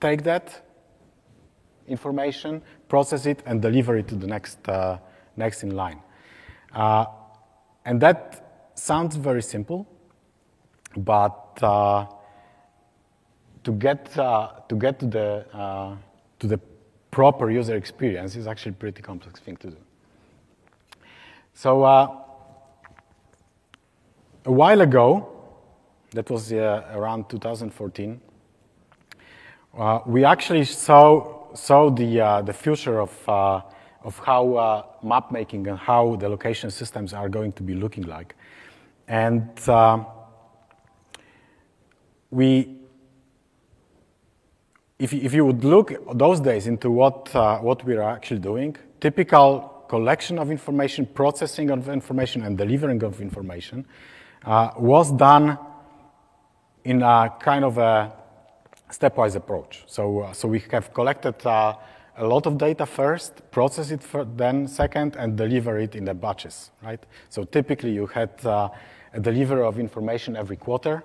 take 0.00 0.22
that 0.22 0.66
information, 1.88 2.62
process 2.88 3.26
it, 3.26 3.42
and 3.46 3.60
deliver 3.60 3.96
it 3.96 4.06
to 4.08 4.14
the 4.14 4.26
next, 4.26 4.68
uh, 4.68 4.98
next 5.36 5.64
in 5.64 5.74
line. 5.74 6.00
Uh, 6.72 7.06
and 7.84 8.00
that 8.00 8.70
sounds 8.74 9.16
very 9.16 9.42
simple, 9.42 9.88
but 10.96 11.58
uh, 11.62 12.06
to 13.64 13.72
get, 13.72 14.16
uh, 14.16 14.52
to, 14.68 14.76
get 14.76 15.00
to, 15.00 15.06
the, 15.06 15.46
uh, 15.52 15.96
to 16.38 16.46
the 16.46 16.60
proper 17.10 17.50
user 17.50 17.76
experience 17.76 18.36
is 18.36 18.46
actually 18.46 18.72
a 18.72 18.74
pretty 18.74 19.02
complex 19.02 19.40
thing 19.40 19.56
to 19.56 19.70
do. 19.70 19.76
So 21.54 21.82
uh, 21.82 22.16
a 24.44 24.52
while 24.52 24.80
ago, 24.80 25.28
that 26.12 26.30
was 26.30 26.52
uh, 26.52 26.88
around 26.92 27.28
2014, 27.28 28.20
uh, 29.76 30.00
we 30.06 30.24
actually 30.24 30.64
saw, 30.64 31.54
saw 31.54 31.90
the, 31.90 32.20
uh, 32.20 32.42
the 32.42 32.52
future 32.52 33.00
of, 33.00 33.28
uh, 33.28 33.60
of 34.02 34.18
how 34.18 34.54
uh, 34.54 34.82
map 35.02 35.30
making 35.30 35.66
and 35.68 35.78
how 35.78 36.16
the 36.16 36.28
location 36.28 36.70
systems 36.70 37.12
are 37.12 37.28
going 37.28 37.52
to 37.52 37.62
be 37.62 37.74
looking 37.74 38.04
like. 38.04 38.34
And 39.06 39.50
we, 42.30 42.79
if, 45.00 45.14
if 45.14 45.32
you 45.32 45.46
would 45.46 45.64
look 45.64 45.92
those 46.14 46.40
days 46.40 46.66
into 46.66 46.90
what, 46.90 47.34
uh, 47.34 47.58
what 47.58 47.82
we 47.84 47.96
are 47.96 48.10
actually 48.10 48.40
doing, 48.40 48.76
typical 49.00 49.84
collection 49.88 50.38
of 50.38 50.50
information, 50.50 51.06
processing 51.06 51.70
of 51.70 51.88
information, 51.88 52.42
and 52.42 52.58
delivering 52.58 53.02
of 53.02 53.20
information 53.20 53.86
uh, 54.44 54.70
was 54.76 55.10
done 55.10 55.58
in 56.84 57.02
a 57.02 57.34
kind 57.40 57.64
of 57.64 57.78
a 57.78 58.12
stepwise 58.90 59.36
approach. 59.36 59.84
So, 59.86 60.20
uh, 60.20 60.32
so 60.32 60.48
we 60.48 60.62
have 60.70 60.92
collected 60.92 61.46
uh, 61.46 61.76
a 62.18 62.26
lot 62.26 62.46
of 62.46 62.58
data 62.58 62.84
first, 62.84 63.50
process 63.50 63.90
it 63.90 64.02
for, 64.02 64.26
then 64.26 64.68
second, 64.68 65.16
and 65.16 65.36
deliver 65.36 65.78
it 65.78 65.96
in 65.96 66.04
the 66.04 66.14
batches, 66.14 66.70
right? 66.82 67.00
So 67.30 67.44
typically 67.44 67.92
you 67.92 68.06
had 68.06 68.30
uh, 68.44 68.68
a 69.14 69.20
delivery 69.20 69.62
of 69.62 69.78
information 69.78 70.36
every 70.36 70.56
quarter. 70.56 71.04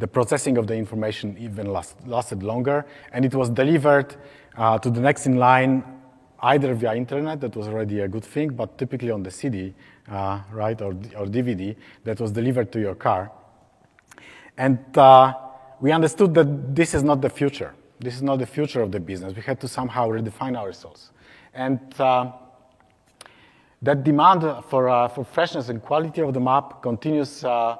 The 0.00 0.08
processing 0.08 0.56
of 0.56 0.66
the 0.66 0.74
information 0.74 1.36
even 1.38 1.66
last, 1.66 1.94
lasted 2.06 2.42
longer, 2.42 2.86
and 3.12 3.24
it 3.24 3.34
was 3.34 3.50
delivered 3.50 4.16
uh, 4.56 4.78
to 4.78 4.90
the 4.90 5.00
next 5.00 5.26
in 5.26 5.36
line 5.36 5.84
either 6.42 6.74
via 6.74 6.94
internet, 6.94 7.40
that 7.40 7.54
was 7.54 7.68
already 7.68 8.00
a 8.00 8.08
good 8.08 8.24
thing, 8.24 8.48
but 8.48 8.78
typically 8.78 9.10
on 9.10 9.22
the 9.22 9.30
CD, 9.30 9.74
uh, 10.10 10.40
right, 10.50 10.80
or, 10.80 10.92
or 11.16 11.26
DVD, 11.26 11.76
that 12.04 12.18
was 12.18 12.32
delivered 12.32 12.72
to 12.72 12.80
your 12.80 12.94
car. 12.94 13.30
And 14.56 14.78
uh, 14.96 15.34
we 15.80 15.92
understood 15.92 16.34
that 16.34 16.74
this 16.74 16.94
is 16.94 17.02
not 17.02 17.20
the 17.20 17.30
future. 17.30 17.74
This 17.98 18.14
is 18.14 18.22
not 18.22 18.38
the 18.38 18.46
future 18.46 18.80
of 18.80 18.90
the 18.90 19.00
business. 19.00 19.34
We 19.36 19.42
had 19.42 19.60
to 19.60 19.68
somehow 19.68 20.08
redefine 20.08 20.56
ourselves. 20.56 21.10
And 21.52 21.78
uh, 22.00 22.32
that 23.82 24.04
demand 24.04 24.64
for, 24.68 24.88
uh, 24.88 25.08
for 25.08 25.24
freshness 25.24 25.68
and 25.68 25.82
quality 25.82 26.22
of 26.22 26.32
the 26.32 26.40
map, 26.40 26.82
continues 26.82 27.44
uh, 27.44 27.76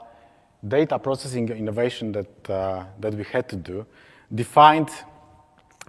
data 0.66 0.98
processing 0.98 1.48
innovation 1.48 2.12
that, 2.12 2.50
uh, 2.50 2.84
that 2.98 3.14
we 3.14 3.24
had 3.24 3.48
to 3.48 3.56
do, 3.56 3.86
defined 4.34 4.90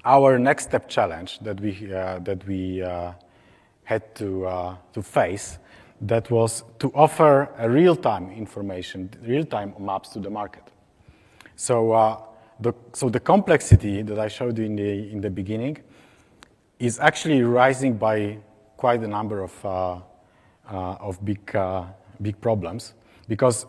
our 0.05 0.39
next 0.39 0.63
step 0.63 0.89
challenge 0.89 1.39
that 1.39 1.59
we, 1.59 1.93
uh, 1.93 2.19
that 2.19 2.45
we 2.47 2.81
uh, 2.81 3.11
had 3.83 4.15
to, 4.15 4.77
to 4.93 5.01
face 5.01 5.59
that 5.99 6.31
was 6.31 6.63
to 6.79 6.91
offer 6.95 7.49
real-time 7.67 8.31
information, 8.31 9.09
real-time 9.21 9.73
maps 9.79 10.09
to 10.09 10.19
the 10.19 10.29
market. 10.29 10.63
So 11.55 12.25
the, 12.61 12.73
so 12.93 13.09
the 13.09 13.19
complexity 13.19 14.01
that 14.03 14.19
I 14.19 14.27
showed 14.27 14.57
you 14.57 14.65
in 14.65 14.75
the, 14.75 15.11
in 15.11 15.21
the 15.21 15.29
beginning 15.29 15.77
is 16.79 16.99
actually 16.99 17.43
rising 17.43 17.97
by 17.97 18.37
quite 18.77 19.01
a 19.01 19.07
number 19.07 19.43
of, 19.43 19.65
uh, 19.65 19.95
uh, 20.71 20.95
of 20.99 21.23
big, 21.23 21.55
uh, 21.55 21.85
big 22.21 22.39
problems 22.41 22.93
because 23.27 23.65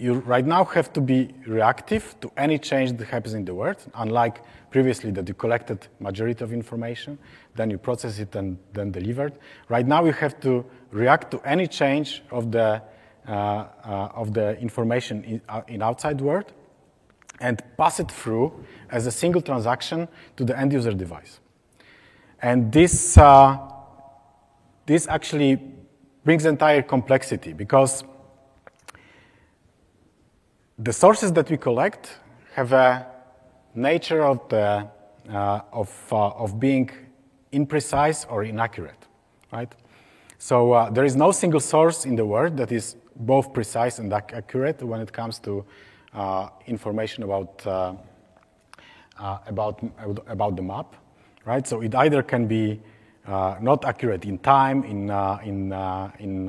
you 0.00 0.14
right 0.14 0.46
now 0.46 0.64
have 0.64 0.92
to 0.94 1.00
be 1.00 1.34
reactive 1.46 2.14
to 2.20 2.30
any 2.36 2.58
change 2.58 2.96
that 2.96 3.06
happens 3.08 3.34
in 3.34 3.44
the 3.44 3.54
world, 3.54 3.76
unlike 3.94 4.42
previously 4.70 5.10
that 5.10 5.28
you 5.28 5.34
collected 5.34 5.88
majority 5.98 6.42
of 6.42 6.52
information, 6.52 7.18
then 7.56 7.70
you 7.70 7.78
process 7.78 8.18
it 8.18 8.34
and 8.34 8.58
then 8.72 8.90
delivered. 8.90 9.34
Right 9.68 9.86
now 9.86 10.04
you 10.04 10.12
have 10.12 10.40
to 10.40 10.64
react 10.90 11.30
to 11.32 11.40
any 11.40 11.66
change 11.66 12.22
of 12.30 12.50
the, 12.50 12.82
uh, 13.26 13.30
uh, 13.30 14.08
of 14.14 14.32
the 14.32 14.58
information 14.58 15.24
in, 15.24 15.42
uh, 15.48 15.62
in 15.68 15.82
outside 15.82 16.20
world 16.20 16.52
and 17.40 17.62
pass 17.76 18.00
it 18.00 18.10
through 18.10 18.52
as 18.90 19.06
a 19.06 19.10
single 19.10 19.42
transaction 19.42 20.08
to 20.36 20.44
the 20.44 20.58
end 20.58 20.72
user 20.72 20.92
device. 20.92 21.40
And 22.42 22.72
this, 22.72 23.18
uh, 23.18 23.58
this 24.86 25.08
actually 25.08 25.60
brings 26.24 26.46
entire 26.46 26.82
complexity 26.82 27.52
because 27.52 28.04
the 30.82 30.92
sources 30.92 31.32
that 31.34 31.50
we 31.50 31.58
collect 31.58 32.18
have 32.54 32.72
a 32.72 33.06
nature 33.74 34.22
of, 34.22 34.48
the, 34.48 34.88
uh, 35.30 35.60
of, 35.72 35.90
uh, 36.10 36.28
of 36.30 36.58
being 36.58 36.90
imprecise 37.52 38.24
or 38.30 38.44
inaccurate, 38.44 39.06
right? 39.52 39.72
So 40.38 40.72
uh, 40.72 40.90
there 40.90 41.04
is 41.04 41.16
no 41.16 41.32
single 41.32 41.60
source 41.60 42.06
in 42.06 42.16
the 42.16 42.24
world 42.24 42.56
that 42.56 42.72
is 42.72 42.96
both 43.14 43.52
precise 43.52 43.98
and 43.98 44.10
accurate 44.12 44.82
when 44.82 45.02
it 45.02 45.12
comes 45.12 45.38
to 45.40 45.64
uh, 46.14 46.48
information 46.66 47.24
about, 47.24 47.66
uh, 47.66 47.92
uh, 49.18 49.38
about, 49.46 49.80
about 50.26 50.56
the 50.56 50.62
map, 50.62 50.96
right? 51.44 51.66
So 51.66 51.82
it 51.82 51.94
either 51.94 52.22
can 52.22 52.46
be 52.46 52.80
not 53.28 53.84
accurate 53.84 54.24
in 54.24 54.38
time, 54.38 54.82
in, 54.84 55.10
in, 55.44 55.72
in, 56.18 56.48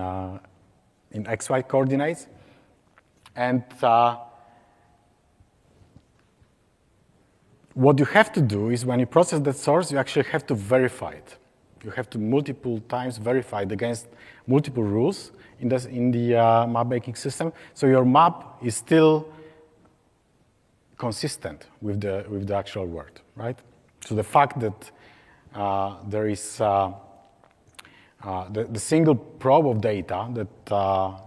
in 1.12 1.24
XY 1.26 1.68
coordinates, 1.68 2.28
and 3.36 3.64
what 7.74 8.00
you 8.00 8.06
have 8.06 8.32
to 8.34 8.42
do 8.42 8.70
is 8.70 8.86
when 8.86 9.00
you 9.00 9.06
process 9.06 9.40
that 9.40 9.56
source, 9.56 9.92
you 9.92 9.98
actually 9.98 10.26
have 10.26 10.46
to 10.48 10.56
verify 10.56 11.12
it. 11.12 11.38
You 11.84 11.92
have 11.92 12.10
to 12.12 12.20
multiple 12.20 12.80
times 12.90 13.18
verify 13.18 13.62
it 13.62 13.72
against 13.72 14.08
multiple 14.46 14.84
rules 14.84 15.32
in, 15.60 15.70
this, 15.70 15.86
in 15.86 16.12
the 16.12 16.36
uh, 16.36 16.68
map 16.68 16.88
making 16.88 17.16
system. 17.16 17.54
So 17.74 17.88
your 17.88 18.06
map 18.06 18.58
is 18.62 18.76
still 18.76 19.28
consistent 20.98 21.68
with 21.82 22.02
the, 22.02 22.26
with 22.30 22.48
the 22.48 22.56
actual 22.56 22.86
world, 22.86 23.22
right? 23.36 23.58
So 24.06 24.16
the 24.16 24.24
fact 24.24 24.60
that 24.60 24.92
uh, 25.56 25.96
there 26.08 26.28
is 26.28 26.62
uh, 26.62 26.92
uh, 28.24 28.50
the, 28.50 28.66
the, 28.66 28.80
single 28.80 29.16
probe 29.16 29.68
of 29.68 29.82
data 29.82 30.30
that, 30.34 30.72
uh, 30.72 31.18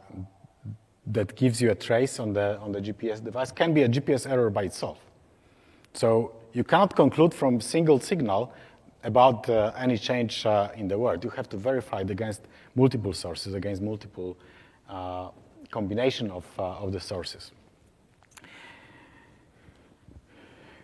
that 1.07 1.37
gives 1.37 1.61
you 1.61 1.71
a 1.71 1.75
trace 1.75 2.19
on 2.19 2.33
the, 2.33 2.59
on 2.61 2.73
the 2.73 2.81
GPS 2.81 3.23
device 3.23 3.53
can 3.53 3.75
be 3.75 3.83
a 3.83 3.89
GPS 3.89 4.29
error 4.31 4.51
by 4.51 4.65
itself. 4.65 4.99
So 5.93 6.33
you 6.53 6.65
cannot 6.65 6.97
conclude 6.97 7.35
from 7.35 7.61
single 7.61 8.01
signal 8.01 8.53
about 9.03 9.49
uh, 9.51 9.73
any 9.77 9.99
change 9.99 10.47
uh, 10.47 10.71
in 10.77 10.89
the 10.89 10.99
world. 10.99 11.23
You 11.23 11.31
have 11.31 11.49
to 11.51 11.57
verify 11.57 12.01
it 12.01 12.11
against 12.11 12.43
multiple 12.75 13.13
sources, 13.13 13.55
against 13.55 13.83
multiple 13.83 14.37
combination 15.71 16.31
of, 16.31 16.45
of 16.59 16.93
the 16.93 17.01
sources. 17.01 17.51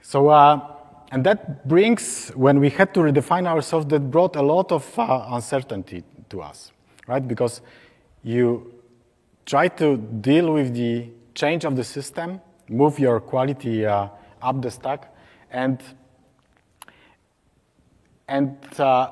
So, 0.02 0.28
uh, 0.28 0.60
and 1.12 1.24
that 1.24 1.68
brings, 1.68 2.30
when 2.30 2.58
we 2.58 2.70
had 2.70 2.92
to 2.94 3.00
redefine 3.00 3.46
ourselves, 3.46 3.86
that 3.86 4.10
brought 4.10 4.36
a 4.36 4.42
lot 4.42 4.72
of 4.72 4.98
uh, 4.98 5.26
uncertainty 5.30 6.02
to 6.30 6.42
us, 6.42 6.72
right? 7.06 7.26
Because 7.26 7.60
you 8.24 8.72
try 9.50 9.66
to 9.66 9.96
deal 9.96 10.52
with 10.52 10.74
the 10.74 11.08
change 11.34 11.64
of 11.64 11.74
the 11.74 11.82
system, 11.82 12.40
move 12.68 13.00
your 13.00 13.18
quality 13.18 13.84
uh, 13.84 14.06
up 14.40 14.62
the 14.62 14.70
stack, 14.70 15.12
and 15.50 15.82
and 18.28 18.56
uh, 18.78 19.10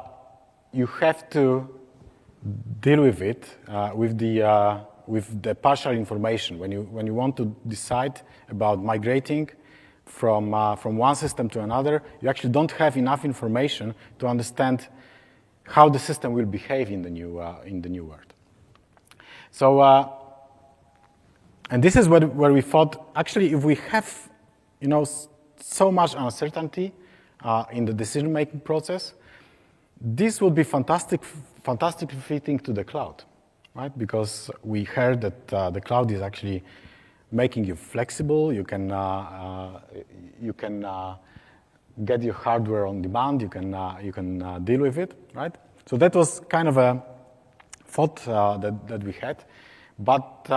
you 0.72 0.86
have 0.86 1.28
to 1.30 1.68
deal 2.80 3.02
with 3.02 3.20
it 3.20 3.48
uh, 3.66 3.90
with 3.92 4.16
the 4.16 4.42
uh, 4.42 4.78
with 5.08 5.42
the 5.42 5.56
partial 5.56 5.92
information 5.92 6.56
when 6.60 6.70
you 6.70 6.82
when 6.82 7.04
you 7.04 7.14
want 7.14 7.36
to 7.36 7.56
decide 7.66 8.20
about 8.48 8.80
migrating 8.80 9.50
from, 10.06 10.54
uh, 10.54 10.74
from 10.74 10.96
one 10.96 11.14
system 11.14 11.50
to 11.50 11.60
another, 11.60 12.02
you 12.22 12.30
actually 12.30 12.50
don't 12.50 12.70
have 12.72 12.96
enough 12.96 13.26
information 13.26 13.94
to 14.18 14.26
understand 14.26 14.88
how 15.64 15.88
the 15.88 15.98
system 15.98 16.32
will 16.32 16.46
behave 16.46 16.90
in 16.90 17.02
the 17.02 17.10
new, 17.10 17.38
uh, 17.38 17.60
in 17.66 17.82
the 17.82 17.90
new 17.90 18.06
world. 18.06 18.32
So, 19.50 19.80
and 21.70 21.82
this 21.82 21.96
is 21.96 22.08
where, 22.08 22.26
where 22.26 22.52
we 22.52 22.62
thought, 22.62 23.10
actually, 23.14 23.52
if 23.52 23.62
we 23.62 23.74
have, 23.90 24.30
you 24.80 24.88
know, 24.88 25.04
so 25.60 25.92
much 25.92 26.14
uncertainty 26.16 26.92
uh, 27.42 27.64
in 27.72 27.84
the 27.84 27.92
decision-making 27.92 28.60
process, 28.60 29.14
this 30.00 30.40
would 30.40 30.54
be 30.54 30.62
fantastic, 30.62 31.24
fantastically 31.62 32.18
fitting 32.18 32.58
to 32.60 32.72
the 32.72 32.84
cloud, 32.84 33.24
right? 33.74 33.96
Because 33.98 34.50
we 34.62 34.84
heard 34.84 35.20
that 35.20 35.52
uh, 35.52 35.70
the 35.70 35.80
cloud 35.80 36.10
is 36.10 36.22
actually 36.22 36.62
making 37.32 37.64
you 37.64 37.74
flexible. 37.74 38.52
You 38.52 38.64
can, 38.64 38.90
uh, 38.90 38.96
uh, 38.96 39.80
you 40.40 40.52
can 40.52 40.84
uh, 40.84 41.16
get 42.04 42.22
your 42.22 42.34
hardware 42.34 42.86
on 42.86 43.02
demand. 43.02 43.42
You 43.42 43.48
can, 43.48 43.76
you 44.02 44.12
can 44.12 44.64
deal 44.64 44.80
with 44.80 44.98
it, 44.98 45.14
right? 45.34 45.54
So 45.86 45.96
that 45.96 46.14
was 46.14 46.40
kind 46.48 46.68
of 46.68 46.76
a 46.76 47.02
thought 47.86 48.24
that, 48.24 48.88
that 48.88 49.02
we 49.02 49.12
had. 49.12 49.44
But 49.98 50.48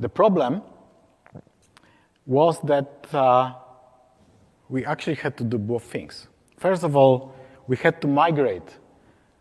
the 0.00 0.08
problem 0.08 0.62
was 2.26 2.60
that 2.62 3.06
we 4.68 4.84
actually 4.84 5.16
had 5.16 5.36
to 5.36 5.44
do 5.44 5.58
both 5.58 5.84
things. 5.84 6.28
First 6.56 6.84
of 6.84 6.96
all, 6.96 7.34
we 7.66 7.76
had 7.76 8.00
to 8.00 8.08
migrate 8.08 8.78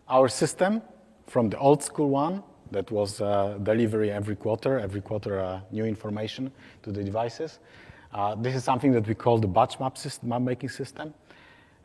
our 0.07 0.27
system 0.27 0.81
from 1.27 1.49
the 1.49 1.57
old 1.57 1.83
school 1.83 2.09
one 2.09 2.43
that 2.71 2.91
was 2.91 3.21
uh, 3.21 3.57
delivery 3.63 4.11
every 4.11 4.35
quarter, 4.35 4.79
every 4.79 5.01
quarter 5.01 5.39
uh, 5.39 5.59
new 5.71 5.85
information 5.85 6.51
to 6.83 6.91
the 6.91 7.03
devices. 7.03 7.59
Uh, 8.13 8.35
this 8.35 8.55
is 8.55 8.63
something 8.63 8.91
that 8.91 9.07
we 9.07 9.13
call 9.13 9.37
the 9.37 9.47
batch 9.47 9.79
map, 9.79 9.97
system, 9.97 10.29
map 10.29 10.41
making 10.41 10.69
system. 10.69 11.13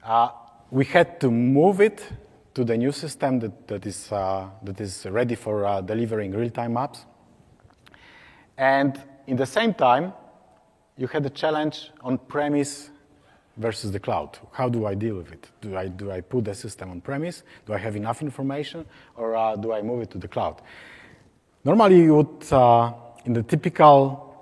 Uh, 0.02 0.28
we 0.70 0.84
had 0.84 1.20
to 1.20 1.30
move 1.30 1.80
it 1.80 2.06
to 2.54 2.64
the 2.64 2.76
new 2.76 2.92
system 2.92 3.38
that, 3.40 3.68
that, 3.68 3.86
is, 3.86 4.10
uh, 4.12 4.48
that 4.62 4.80
is 4.80 5.06
ready 5.06 5.34
for 5.34 5.64
uh, 5.64 5.80
delivering 5.80 6.32
real-time 6.32 6.74
maps. 6.74 7.04
And 8.56 9.00
in 9.26 9.36
the 9.36 9.46
same 9.46 9.74
time, 9.74 10.12
you 10.96 11.06
had 11.06 11.26
a 11.26 11.30
challenge 11.30 11.90
on 12.02 12.18
premise 12.18 12.90
versus 13.56 13.92
the 13.92 14.00
cloud. 14.00 14.38
How 14.52 14.68
do 14.68 14.86
I 14.86 14.94
deal 14.94 15.16
with 15.16 15.32
it? 15.32 15.48
Do 15.60 15.76
I, 15.76 15.88
do 15.88 16.10
I 16.10 16.20
put 16.20 16.44
the 16.44 16.54
system 16.54 16.90
on 16.90 17.00
premise? 17.00 17.42
Do 17.66 17.72
I 17.72 17.78
have 17.78 17.96
enough 17.96 18.22
information? 18.22 18.84
Or 19.16 19.36
uh, 19.36 19.56
do 19.56 19.72
I 19.72 19.82
move 19.82 20.02
it 20.02 20.10
to 20.10 20.18
the 20.18 20.28
cloud? 20.28 20.60
Normally, 21.64 22.02
you 22.02 22.16
would, 22.16 22.52
uh, 22.52 22.92
in 23.24 23.32
the 23.32 23.42
typical 23.42 24.34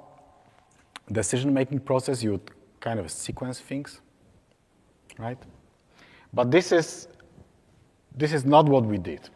decision 1.10 1.52
making 1.52 1.80
process, 1.80 2.22
you 2.22 2.32
would 2.32 2.50
kind 2.80 2.98
of 2.98 3.10
sequence 3.10 3.60
things, 3.60 4.00
right? 5.18 5.38
But 6.32 6.50
this 6.50 6.72
is, 6.72 7.08
this 8.16 8.32
is 8.32 8.44
not 8.44 8.66
what 8.66 8.84
we 8.84 8.98
did. 8.98 9.28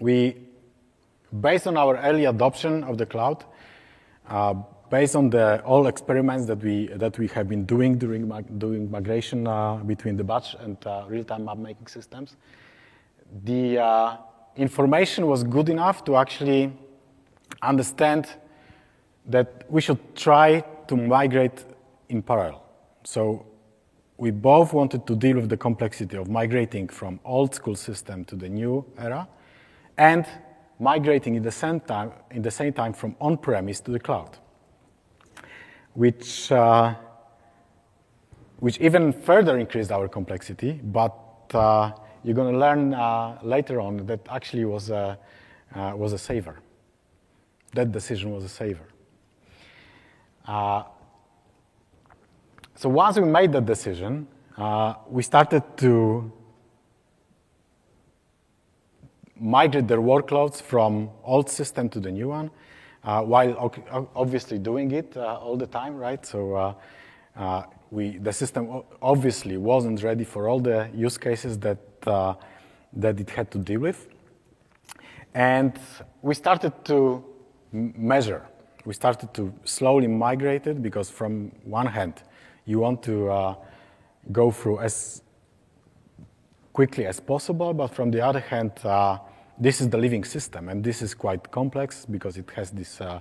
We, 0.00 0.36
based 1.40 1.66
on 1.66 1.76
our 1.76 1.96
early 1.98 2.26
adoption 2.26 2.84
of 2.84 2.98
the 2.98 3.06
cloud, 3.06 3.44
based 4.90 5.16
on 5.16 5.30
the 5.30 5.62
all 5.62 5.86
experiments 5.86 6.46
that 6.46 6.62
we 6.62 6.88
that 6.88 7.18
we 7.18 7.26
have 7.28 7.48
been 7.48 7.64
doing 7.64 7.98
during 7.98 8.28
doing 8.58 8.90
migration 8.90 9.46
uh, 9.46 9.76
between 9.76 10.16
the 10.16 10.24
batch 10.24 10.54
and 10.60 10.76
uh, 10.86 11.04
real-time 11.08 11.44
map 11.44 11.58
making 11.58 11.86
systems, 11.86 12.36
the 13.44 13.78
uh, 13.78 14.16
information 14.56 15.26
was 15.26 15.42
good 15.44 15.68
enough 15.68 16.04
to 16.04 16.16
actually 16.16 16.72
understand 17.62 18.26
that 19.26 19.64
we 19.68 19.80
should 19.80 20.00
try 20.14 20.62
to 20.88 20.96
migrate 20.96 21.64
in 22.08 22.22
parallel. 22.22 22.62
So 23.04 23.46
we 24.18 24.30
both 24.30 24.72
wanted 24.72 25.06
to 25.06 25.16
deal 25.16 25.36
with 25.36 25.48
the 25.48 25.56
complexity 25.56 26.16
of 26.16 26.28
migrating 26.28 26.88
from 26.88 27.18
old 27.24 27.54
school 27.54 27.76
system 27.76 28.24
to 28.26 28.36
the 28.36 28.48
new 28.48 28.84
era 28.98 29.26
and 29.96 30.26
migrating 30.78 31.34
in 31.34 31.42
the 31.42 31.50
same 31.50 31.80
time, 31.80 32.12
the 32.34 32.50
same 32.50 32.72
time 32.72 32.92
from 32.92 33.14
on-premise 33.20 33.80
to 33.80 33.90
the 33.90 34.00
cloud 34.00 34.38
which, 35.94 36.50
uh, 36.50 36.94
which 38.58 38.78
even 38.78 39.12
further 39.12 39.58
increased 39.58 39.92
our 39.92 40.08
complexity, 40.08 40.80
but 40.82 41.14
uh, 41.54 41.92
you're 42.24 42.34
going 42.34 42.52
to 42.52 42.58
learn 42.58 42.94
uh, 42.94 43.38
later 43.42 43.80
on 43.80 44.06
that 44.06 44.20
actually 44.30 44.64
was 44.64 44.90
a, 44.90 45.18
uh, 45.74 45.92
was 45.94 46.12
a 46.12 46.18
saver. 46.18 46.60
That 47.74 47.92
decision 47.92 48.30
was 48.32 48.44
a 48.44 48.48
saver. 48.48 48.86
Uh, 50.46 50.84
so 52.74 52.88
once 52.88 53.18
we 53.18 53.24
made 53.24 53.52
that 53.52 53.66
decision, 53.66 54.26
uh, 54.56 54.94
we 55.08 55.22
started 55.22 55.62
to 55.78 56.32
migrate 59.42 59.88
their 59.88 60.00
workloads 60.00 60.62
from 60.62 61.10
old 61.24 61.50
system 61.50 61.88
to 61.88 62.00
the 62.00 62.10
new 62.10 62.28
one 62.28 62.50
uh, 63.04 63.20
while 63.22 63.72
obviously 64.14 64.58
doing 64.58 64.92
it 64.92 65.16
uh, 65.16 65.38
all 65.38 65.56
the 65.56 65.66
time, 65.66 65.96
right? 65.96 66.24
So 66.24 66.74
uh, 67.36 67.64
we, 67.90 68.18
the 68.18 68.32
system 68.32 68.82
obviously 69.02 69.56
wasn't 69.56 70.02
ready 70.02 70.24
for 70.24 70.48
all 70.48 70.60
the 70.60 70.88
use 70.94 71.18
cases 71.18 71.58
that, 71.58 71.78
that 72.02 73.20
it 73.20 73.30
had 73.30 73.50
to 73.50 73.58
deal 73.58 73.80
with. 73.80 74.08
And 75.34 75.78
we 76.20 76.34
started 76.34 76.72
to 76.84 77.24
measure. 77.72 78.46
We 78.84 78.94
started 78.94 79.32
to 79.34 79.52
slowly 79.64 80.06
migrate 80.06 80.66
it 80.66 80.82
because, 80.82 81.08
from 81.08 81.52
one 81.64 81.86
hand, 81.86 82.22
you 82.64 82.78
want 82.80 83.02
to 83.04 83.30
uh, 83.30 83.54
go 84.30 84.50
through 84.50 84.80
as 84.80 85.22
quickly 86.72 87.06
as 87.06 87.20
possible, 87.20 87.72
but 87.74 87.88
from 87.88 88.10
the 88.10 88.20
other 88.20 88.40
hand, 88.40 88.72
uh, 88.84 89.18
this 89.62 89.80
is 89.80 89.88
the 89.88 89.96
living 89.96 90.24
system, 90.24 90.68
and 90.68 90.82
this 90.82 91.02
is 91.02 91.14
quite 91.14 91.50
complex 91.52 92.04
because 92.04 92.36
it 92.36 92.50
has 92.56 92.70
this 92.72 93.00
uh, 93.00 93.20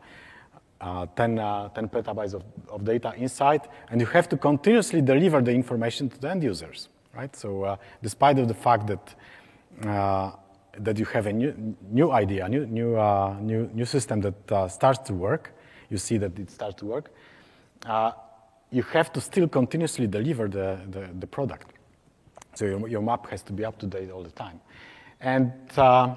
uh, 0.81 1.05
10, 1.15 1.37
uh, 1.37 1.69
10, 1.69 1.89
petabytes 1.89 2.33
of, 2.33 2.43
of, 2.67 2.83
data 2.83 3.13
inside, 3.15 3.61
and 3.91 4.01
you 4.01 4.07
have 4.07 4.27
to 4.27 4.35
continuously 4.35 5.01
deliver 5.01 5.39
the 5.39 5.51
information 5.51 6.09
to 6.09 6.19
the 6.19 6.29
end 6.31 6.41
users, 6.41 6.89
right? 7.13 7.35
So, 7.35 7.63
uh, 7.63 7.75
despite 8.01 8.39
of 8.39 8.47
the 8.47 8.55
fact 8.55 8.87
that 8.87 9.15
uh, 9.87 10.31
that 10.79 10.97
you 10.97 11.05
have 11.05 11.27
a 11.27 11.33
new, 11.33 11.75
new 11.91 12.11
idea, 12.11 12.49
new, 12.49 12.65
new, 12.65 12.95
new, 13.41 13.69
new 13.73 13.85
system 13.85 14.21
that 14.21 14.71
starts 14.71 14.99
to 14.99 15.13
work, 15.13 15.53
you 15.89 15.97
see 15.97 16.17
that 16.17 16.39
it 16.39 16.49
starts 16.49 16.75
to 16.79 16.85
work. 16.85 17.11
you 18.71 18.83
have 18.83 19.11
to 19.11 19.19
still 19.19 19.49
continuously 19.49 20.07
deliver 20.07 20.47
the, 20.47 20.79
the, 20.89 21.09
the 21.19 21.27
product. 21.27 21.73
So 22.55 22.65
your, 22.65 22.87
your, 22.87 23.01
map 23.01 23.29
has 23.29 23.43
to 23.43 23.53
be 23.53 23.65
up 23.65 23.77
to 23.79 23.85
date 23.85 24.09
all 24.09 24.23
the 24.23 24.31
time. 24.31 24.61
And 25.19 25.51
uh, 25.77 26.15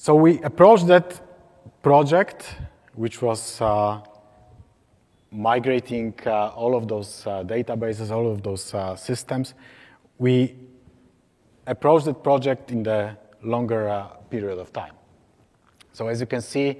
so 0.00 0.14
we 0.14 0.40
approached 0.42 0.86
that 0.86 1.20
project, 1.82 2.54
which 2.94 3.20
was 3.20 3.60
uh, 3.60 4.00
migrating 5.32 6.14
uh, 6.24 6.50
all 6.50 6.76
of 6.76 6.86
those 6.86 7.26
uh, 7.26 7.42
databases, 7.42 8.12
all 8.12 8.30
of 8.30 8.44
those 8.44 8.72
uh, 8.74 8.94
systems. 8.94 9.54
We 10.16 10.54
approached 11.66 12.04
that 12.04 12.22
project 12.22 12.70
in 12.70 12.84
the 12.84 13.16
longer 13.42 13.88
uh, 13.88 14.06
period 14.30 14.60
of 14.60 14.72
time. 14.72 14.94
So 15.92 16.06
as 16.06 16.20
you 16.20 16.28
can 16.28 16.42
see, 16.42 16.78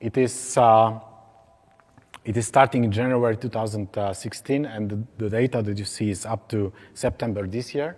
it 0.00 0.18
is 0.18 0.58
it 2.24 2.36
is 2.36 2.44
starting 2.44 2.82
in 2.82 2.90
January 2.90 3.36
2016, 3.36 4.64
and 4.64 4.90
the, 4.90 4.98
the, 5.16 5.30
data 5.30 5.62
that 5.62 5.78
you 5.78 5.84
see 5.84 6.10
is 6.10 6.26
up 6.26 6.48
to 6.48 6.72
September 6.92 7.46
this 7.46 7.72
year. 7.72 7.96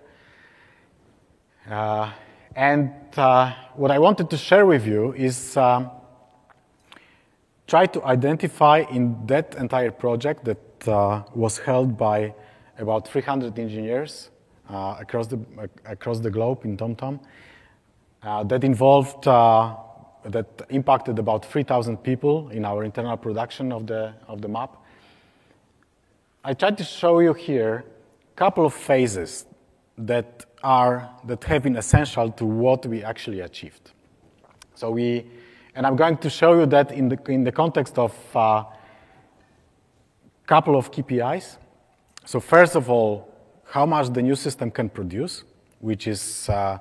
Uh, 1.70 2.11
and 2.57 2.93
uh, 3.17 3.53
what 3.75 3.90
I 3.90 3.99
wanted 3.99 4.31
to 4.31 4.37
share 4.37 4.67
with 4.67 4.87
you 4.87 5.12
is 5.14 5.57
um, 5.57 5.90
try 7.67 7.87
to 7.87 8.05
identify 8.05 8.85
in 8.90 9.27
that 9.27 9.55
entire 9.57 9.90
project 9.90 10.45
that 10.45 10.88
uh, 10.88 11.23
was 11.35 11.59
held 11.59 11.97
by 11.97 12.35
about 12.79 13.09
300 13.09 13.59
engineers 13.59 14.31
uh, 14.71 14.97
across, 15.01 15.27
the, 15.27 15.38
across 15.85 16.21
the 16.21 16.31
globe 16.31 16.64
in 16.64 16.77
TomTom 16.77 17.21
uh, 18.23 18.45
that 18.45 18.64
involved, 18.64 19.27
uh, 19.27 19.77
that 20.25 20.47
impacted 20.71 21.19
about 21.19 21.45
3,000 21.45 21.97
people 21.99 22.49
in 22.51 22.64
our 22.64 22.85
internal 22.85 23.17
production 23.17 23.73
of 23.73 23.87
the, 23.87 24.14
of 24.29 24.40
the 24.40 24.49
map. 24.49 24.77
I 26.45 26.55
tried 26.55 26.79
to 26.79 26.85
show 26.85 27.21
you 27.21 27.33
here 27.33 27.85
a 28.33 28.37
couple 28.37 28.67
of 28.67 28.75
phases 28.75 29.47
that 29.97 30.45
are 30.64 31.11
that 31.24 31.44
have 31.44 31.62
been 31.62 31.77
essential 31.77 32.33
to 32.33 32.44
what 32.46 32.87
we 32.87 33.05
actually 33.05 33.40
achieved. 33.40 33.92
So 34.74 34.90
we, 34.90 35.27
and 35.74 35.87
I'm 35.87 35.94
going 35.94 36.16
to 36.16 36.31
show 36.31 36.59
you 36.59 36.66
that 36.66 36.90
in 36.90 37.09
the 37.09 37.18
in 37.29 37.44
the 37.44 37.53
context 37.53 37.98
of 37.98 38.12
a 38.35 38.38
uh, 38.38 38.64
couple 40.46 40.77
of 40.77 40.90
KPIs. 40.90 41.59
So 42.24 42.40
first 42.40 42.74
of 42.74 42.90
all, 42.90 43.29
how 43.66 43.87
much 43.87 44.12
the 44.12 44.22
new 44.22 44.35
system 44.35 44.70
can 44.70 44.88
produce, 44.88 45.44
which 45.81 46.07
is 46.07 46.48
uh, 46.48 46.79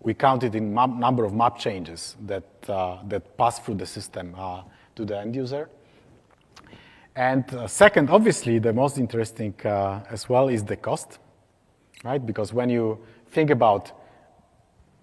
we 0.00 0.14
counted 0.14 0.54
in 0.56 0.74
map, 0.74 0.90
number 0.90 1.24
of 1.24 1.32
map 1.32 1.58
changes 1.58 2.16
that 2.26 2.44
uh, 2.68 2.98
that 3.08 3.36
pass 3.36 3.60
through 3.60 3.76
the 3.76 3.86
system 3.86 4.34
uh, 4.36 4.62
to 4.96 5.04
the 5.04 5.18
end 5.18 5.36
user. 5.36 5.70
And 7.14 7.44
uh, 7.54 7.68
second, 7.68 8.10
obviously, 8.10 8.58
the 8.58 8.72
most 8.72 8.98
interesting 8.98 9.54
uh, 9.64 10.00
as 10.10 10.28
well 10.28 10.48
is 10.48 10.64
the 10.64 10.76
cost 10.76 11.18
right? 12.02 12.24
Because 12.24 12.52
when 12.52 12.68
you 12.70 12.98
think 13.30 13.50
about 13.50 13.92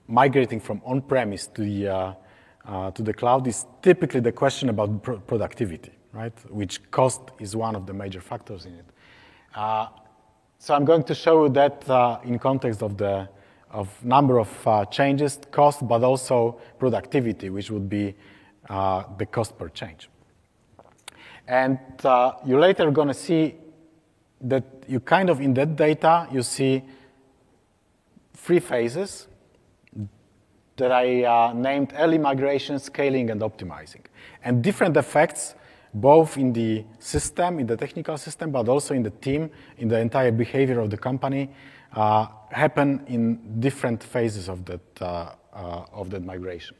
migrating 0.08 0.60
from 0.60 0.82
on-premise 0.86 1.48
to 1.48 1.62
the, 1.62 1.88
uh, 1.88 2.14
uh, 2.66 2.92
to 2.92 3.04
the 3.04 3.14
cloud 3.14 3.48
is 3.48 3.66
typically 3.82 4.20
the 4.20 4.32
question 4.32 4.70
about 4.70 5.04
pr- 5.04 5.14
productivity, 5.14 5.92
right? 6.14 6.34
Which 6.50 6.90
cost 6.92 7.22
is 7.40 7.56
one 7.56 7.76
of 7.76 7.86
the 7.86 7.94
major 7.94 8.22
factors 8.22 8.66
in 8.66 8.74
it. 8.74 8.86
Uh, 9.56 9.88
so 10.58 10.74
I'm 10.74 10.86
going 10.86 11.04
to 11.04 11.16
show 11.16 11.46
you 11.46 11.50
that 11.54 11.90
uh, 11.90 12.20
in 12.24 12.40
context 12.40 12.84
of 12.84 12.98
the 12.98 13.30
of 13.72 14.04
number 14.04 14.40
of 14.40 14.68
uh, 14.68 14.84
changes, 14.86 15.40
cost, 15.52 15.88
but 15.88 16.04
also 16.04 16.60
productivity, 16.80 17.52
which 17.52 17.70
would 17.70 17.88
be 17.88 18.16
uh, 18.68 19.04
the 19.20 19.28
cost 19.28 19.60
per 19.60 19.70
change. 19.70 20.10
And 21.48 21.78
you're 22.46 22.60
later 22.60 22.90
going 22.90 23.10
to 23.10 23.14
see 23.14 23.56
that 24.42 24.64
you 24.88 25.00
kind 25.00 25.30
of 25.30 25.42
in 25.42 25.54
that 25.54 25.76
data 25.76 26.28
you 26.32 26.42
see 26.42 26.84
three 28.34 28.60
phases 28.60 29.28
that 30.78 30.92
I 30.92 31.26
uh, 31.26 31.54
named 31.54 31.94
early 31.98 32.18
migration, 32.18 32.80
scaling, 32.80 33.30
and 33.30 33.42
optimizing, 33.42 34.06
and 34.44 34.64
different 34.64 34.98
effects 34.98 35.56
both 35.94 36.38
in 36.38 36.54
the 36.54 36.86
system, 37.00 37.60
in 37.60 37.68
the 37.68 37.76
technical 37.76 38.18
system, 38.18 38.52
but 38.52 38.70
also 38.70 38.94
in 38.94 39.04
the 39.04 39.10
team, 39.10 39.50
in 39.78 39.88
the 39.88 40.00
entire 40.00 40.32
behavior 40.32 40.80
of 40.80 40.90
the 40.90 40.98
company, 40.98 41.50
uh, 41.94 42.28
happen 42.52 43.04
in 43.08 43.60
different 43.60 44.04
phases 44.04 44.48
of 44.48 44.66
that 44.66 45.02
uh, 45.02 45.34
uh 45.54 45.86
of 45.92 46.10
that 46.10 46.24
migration. 46.24 46.76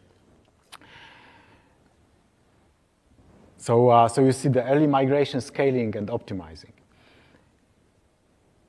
So, 3.58 3.90
uh, 3.90 4.08
so 4.08 4.24
you 4.24 4.32
see 4.32 4.48
the 4.48 4.64
early 4.64 4.88
migration, 4.88 5.42
scaling, 5.42 5.96
and 5.98 6.08
optimizing. 6.08 6.72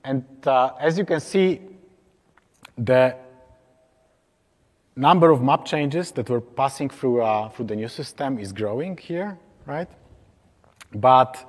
And 0.05 0.25
uh, 0.47 0.73
as 0.81 0.99
you 0.99 1.05
can 1.05 1.21
see, 1.21 1.61
the 2.77 3.17
number 4.97 5.31
of 5.31 5.43
map 5.43 5.65
changes 5.65 6.11
that 6.13 6.29
were 6.29 6.41
passing 6.41 6.89
through, 6.89 7.23
uh, 7.23 7.49
through 7.51 7.67
the 7.67 7.77
new 7.77 7.89
system 7.89 8.39
is 8.39 8.53
growing 8.53 8.97
here, 8.97 9.39
right? 9.67 9.89
But 10.95 11.47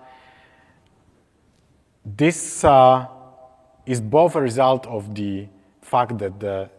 this 2.05 2.63
uh, 2.63 3.07
is 3.85 4.01
both 4.01 4.35
a 4.35 4.41
result 4.41 4.85
of 4.87 5.15
the 5.15 5.47
fact 5.81 6.17
that 6.19 6.39
the, 6.39 6.69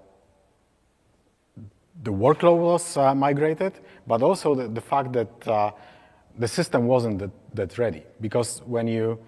the 2.02 2.12
workload 2.12 2.58
was 2.58 2.96
uh, 2.96 3.14
migrated, 3.14 3.72
but 4.06 4.22
also 4.22 4.54
the, 4.54 4.68
the 4.68 4.80
fact 4.80 5.12
that 5.12 5.48
uh, 5.48 5.70
the 6.38 6.48
system 6.48 6.86
wasn't 6.86 7.18
that, 7.18 7.30
that 7.54 7.78
ready. 7.78 8.02
Because 8.20 8.62
when 8.64 8.86
you 8.88 9.18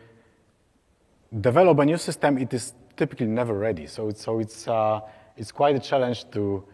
develop 1.41 1.79
a 1.79 1.85
new 1.85 1.97
system, 1.97 2.39
it 2.39 2.53
is 2.55 2.75
typically 2.97 3.27
never 3.27 3.55
ready. 3.55 3.87
So 3.87 4.09
it's, 4.09 4.23
so 4.23 4.39
it's, 4.39 4.69
uh, 4.69 5.01
it's 5.37 5.53
quite 5.53 5.77
a 5.77 5.81
challenge 5.81 6.31
to, 6.31 6.65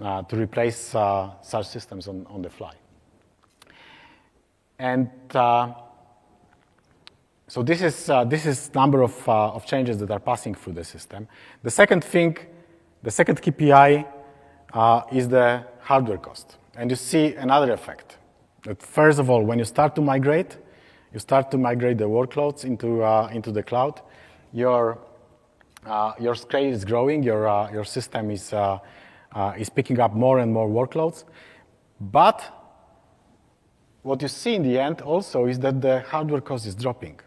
uh, 0.00 0.22
to 0.22 0.36
replace 0.36 0.94
uh, 0.94 1.30
such 1.42 1.66
systems 1.66 2.08
on, 2.08 2.26
on 2.28 2.42
the 2.42 2.50
fly. 2.50 2.74
And 4.78 5.10
uh, 5.34 5.74
so 7.48 7.62
this 7.62 7.82
is, 7.82 8.10
uh, 8.10 8.24
this 8.24 8.46
is 8.46 8.74
number 8.74 9.02
of, 9.02 9.28
uh, 9.28 9.52
of 9.52 9.66
changes 9.66 9.98
that 9.98 10.10
are 10.10 10.20
passing 10.20 10.54
through 10.54 10.74
the 10.74 10.84
system. 10.84 11.28
The 11.62 11.70
second 11.70 12.04
thing, 12.04 12.38
the 13.02 13.10
second 13.10 13.40
KPI 13.42 14.06
is 15.12 15.28
the 15.28 15.64
hardware 15.80 16.18
cost. 16.18 16.56
And 16.76 16.90
you 16.90 16.96
see 16.96 17.34
another 17.34 17.72
effect. 17.72 18.18
That 18.64 18.82
first 18.82 19.18
of 19.18 19.30
all, 19.30 19.44
when 19.44 19.58
you 19.58 19.64
start 19.64 19.94
to 19.96 20.00
migrate, 20.00 20.56
you 21.14 21.20
start 21.20 21.50
to 21.52 21.56
migrate 21.56 21.96
the 21.96 22.08
workloads 22.08 22.64
into, 22.64 23.02
into 23.32 23.50
the 23.50 23.62
cloud, 23.62 24.02
your 24.52 24.98
uh, 25.86 26.12
your 26.18 26.34
scale 26.34 26.72
is 26.72 26.84
growing, 26.84 27.22
your, 27.22 27.46
uh, 27.46 27.70
your 27.70 27.84
system 27.84 28.30
is, 28.30 28.52
uh, 28.52 28.78
is 29.58 29.68
picking 29.68 30.00
up 30.00 30.14
more 30.14 30.38
and 30.38 30.50
more 30.52 30.68
workloads. 30.68 31.24
But 32.00 32.42
what 34.02 34.22
you 34.22 34.28
see 34.28 34.54
in 34.54 34.62
the 34.62 34.78
end 34.78 35.02
also 35.02 35.46
is 35.46 35.58
that 35.60 35.80
the 35.82 36.00
hardware 36.00 36.40
cost 36.40 36.66
is 36.66 36.74
dropping. 36.74 37.20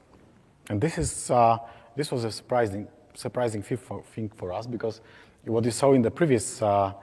And 0.69 0.81
this, 0.81 0.97
is, 0.97 1.31
this 1.95 2.11
was 2.11 2.23
a 2.23 2.31
surprising, 2.31 2.87
surprising 3.13 3.61
thing 3.61 4.31
for 4.35 4.53
us 4.53 4.65
because 4.65 5.01
what 5.45 5.63
you 5.63 5.71
saw 5.71 5.93
in 5.93 6.01
the 6.01 6.11
previous, 6.11 6.61
uh, 6.61 6.93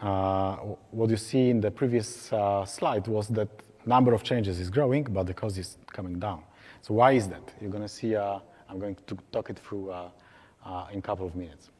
uh, 0.00 0.56
what 0.90 1.10
you 1.10 1.16
see 1.16 1.50
in 1.50 1.60
the 1.60 1.70
previous 1.70 2.32
uh, 2.32 2.64
slide 2.64 3.06
was 3.06 3.28
that 3.28 3.48
number 3.86 4.12
of 4.12 4.22
changes 4.22 4.60
is 4.60 4.70
growing, 4.70 5.04
but 5.04 5.26
the 5.26 5.34
cost 5.34 5.58
is 5.58 5.78
coming 5.92 6.18
down. 6.18 6.42
So 6.82 6.94
why 6.94 7.12
is 7.12 7.28
that? 7.28 7.52
You're 7.60 7.70
going 7.70 7.82
to 7.82 7.88
see, 7.88 8.16
I'm 8.16 8.78
going 8.78 8.96
to 9.06 9.18
talk 9.32 9.50
it 9.50 9.58
through 9.58 9.90
uh, 9.90 10.86
in 10.92 10.98
a 10.98 11.02
couple 11.02 11.26
of 11.26 11.34
minutes. 11.34 11.70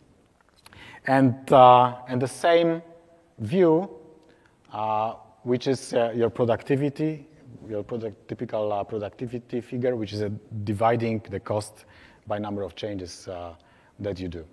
And, 1.06 1.52
uh, 1.52 1.96
and 2.08 2.20
the 2.20 2.28
same 2.28 2.82
view, 3.38 3.90
uh, 4.72 5.14
which 5.42 5.66
is 5.66 5.92
your 5.92 6.30
productivity, 6.30 7.26
your 7.68 7.82
product, 7.82 8.28
typical 8.28 8.84
productivity 8.84 9.60
figure, 9.60 9.96
which 9.96 10.12
is 10.12 10.30
dividing 10.64 11.22
the 11.30 11.40
cost 11.40 11.84
by 12.26 12.38
number 12.38 12.62
of 12.62 12.74
changes 12.74 13.28
that 13.98 14.18
you 14.18 14.28
do. 14.28 14.44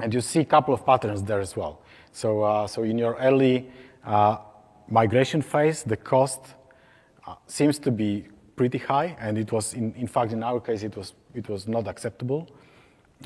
And 0.00 0.12
you 0.12 0.20
see 0.20 0.40
a 0.40 0.44
couple 0.44 0.74
of 0.74 0.84
patterns 0.84 1.22
there 1.22 1.40
as 1.40 1.56
well. 1.56 1.82
So, 2.12 2.42
uh, 2.42 2.66
so 2.66 2.82
in 2.82 2.98
your 2.98 3.14
early 3.16 3.70
uh, 4.04 4.38
migration 4.88 5.42
phase, 5.42 5.82
the 5.84 5.96
cost 5.96 6.54
uh, 7.26 7.34
seems 7.46 7.78
to 7.78 7.90
be 7.90 8.26
pretty 8.56 8.78
high, 8.78 9.16
and 9.18 9.36
it 9.38 9.50
was, 9.50 9.74
in, 9.74 9.92
in 9.94 10.06
fact, 10.06 10.32
in 10.32 10.42
our 10.42 10.60
case, 10.60 10.82
it 10.82 10.96
was, 10.96 11.14
it 11.34 11.48
was 11.48 11.66
not 11.66 11.88
acceptable. 11.88 12.48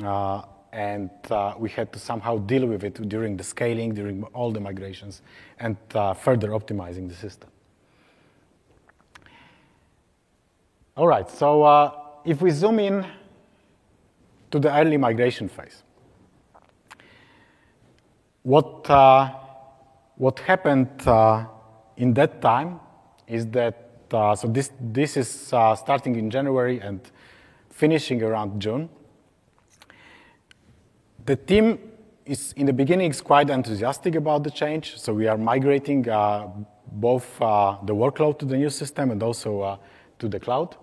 Uh, 0.02 0.42
and 0.72 1.10
uh, 1.30 1.54
we 1.58 1.70
had 1.70 1.92
to 1.92 1.98
somehow 1.98 2.38
deal 2.38 2.66
with 2.66 2.84
it 2.84 3.08
during 3.08 3.36
the 3.36 3.44
scaling, 3.44 3.94
during 3.94 4.22
all 4.34 4.52
the 4.52 4.60
migrations, 4.60 5.22
and 5.58 5.76
uh, 5.94 6.14
further 6.14 6.48
optimizing 6.50 7.08
the 7.08 7.14
system. 7.14 7.48
All 10.96 11.06
right, 11.06 11.30
so 11.30 11.62
uh, 11.62 11.92
if 12.24 12.42
we 12.42 12.50
zoom 12.50 12.78
in 12.78 13.06
to 14.50 14.58
the 14.58 14.74
early 14.74 14.96
migration 14.96 15.48
phase, 15.48 15.82
what, 18.42 18.88
what 20.16 20.38
happened 20.40 20.88
in 21.96 22.14
that 22.14 22.40
time 22.40 22.80
is 23.26 23.46
that, 23.48 23.87
so 24.10 24.48
this, 24.48 24.70
this 24.80 25.16
is 25.16 25.28
starting 25.28 26.16
in 26.16 26.30
January 26.30 26.80
and 26.80 27.00
finishing 27.70 28.22
around 28.22 28.60
June. 28.60 28.88
The 31.24 31.36
team 31.36 31.78
is, 32.24 32.52
in 32.56 32.66
the 32.66 32.72
beginning, 32.72 33.10
is 33.10 33.20
quite 33.20 33.50
enthusiastic 33.50 34.14
about 34.14 34.44
the 34.44 34.50
change. 34.50 34.98
So 34.98 35.12
we 35.12 35.26
are 35.26 35.38
migrating 35.38 36.08
uh, 36.08 36.48
both 36.92 37.40
uh, 37.40 37.76
the 37.84 37.94
workload 37.94 38.38
to 38.38 38.44
the 38.44 38.56
new 38.56 38.70
system 38.70 39.10
and 39.10 39.22
also 39.22 39.60
uh, 39.60 39.76
to 40.18 40.28
the 40.28 40.40
cloud. 40.40 40.76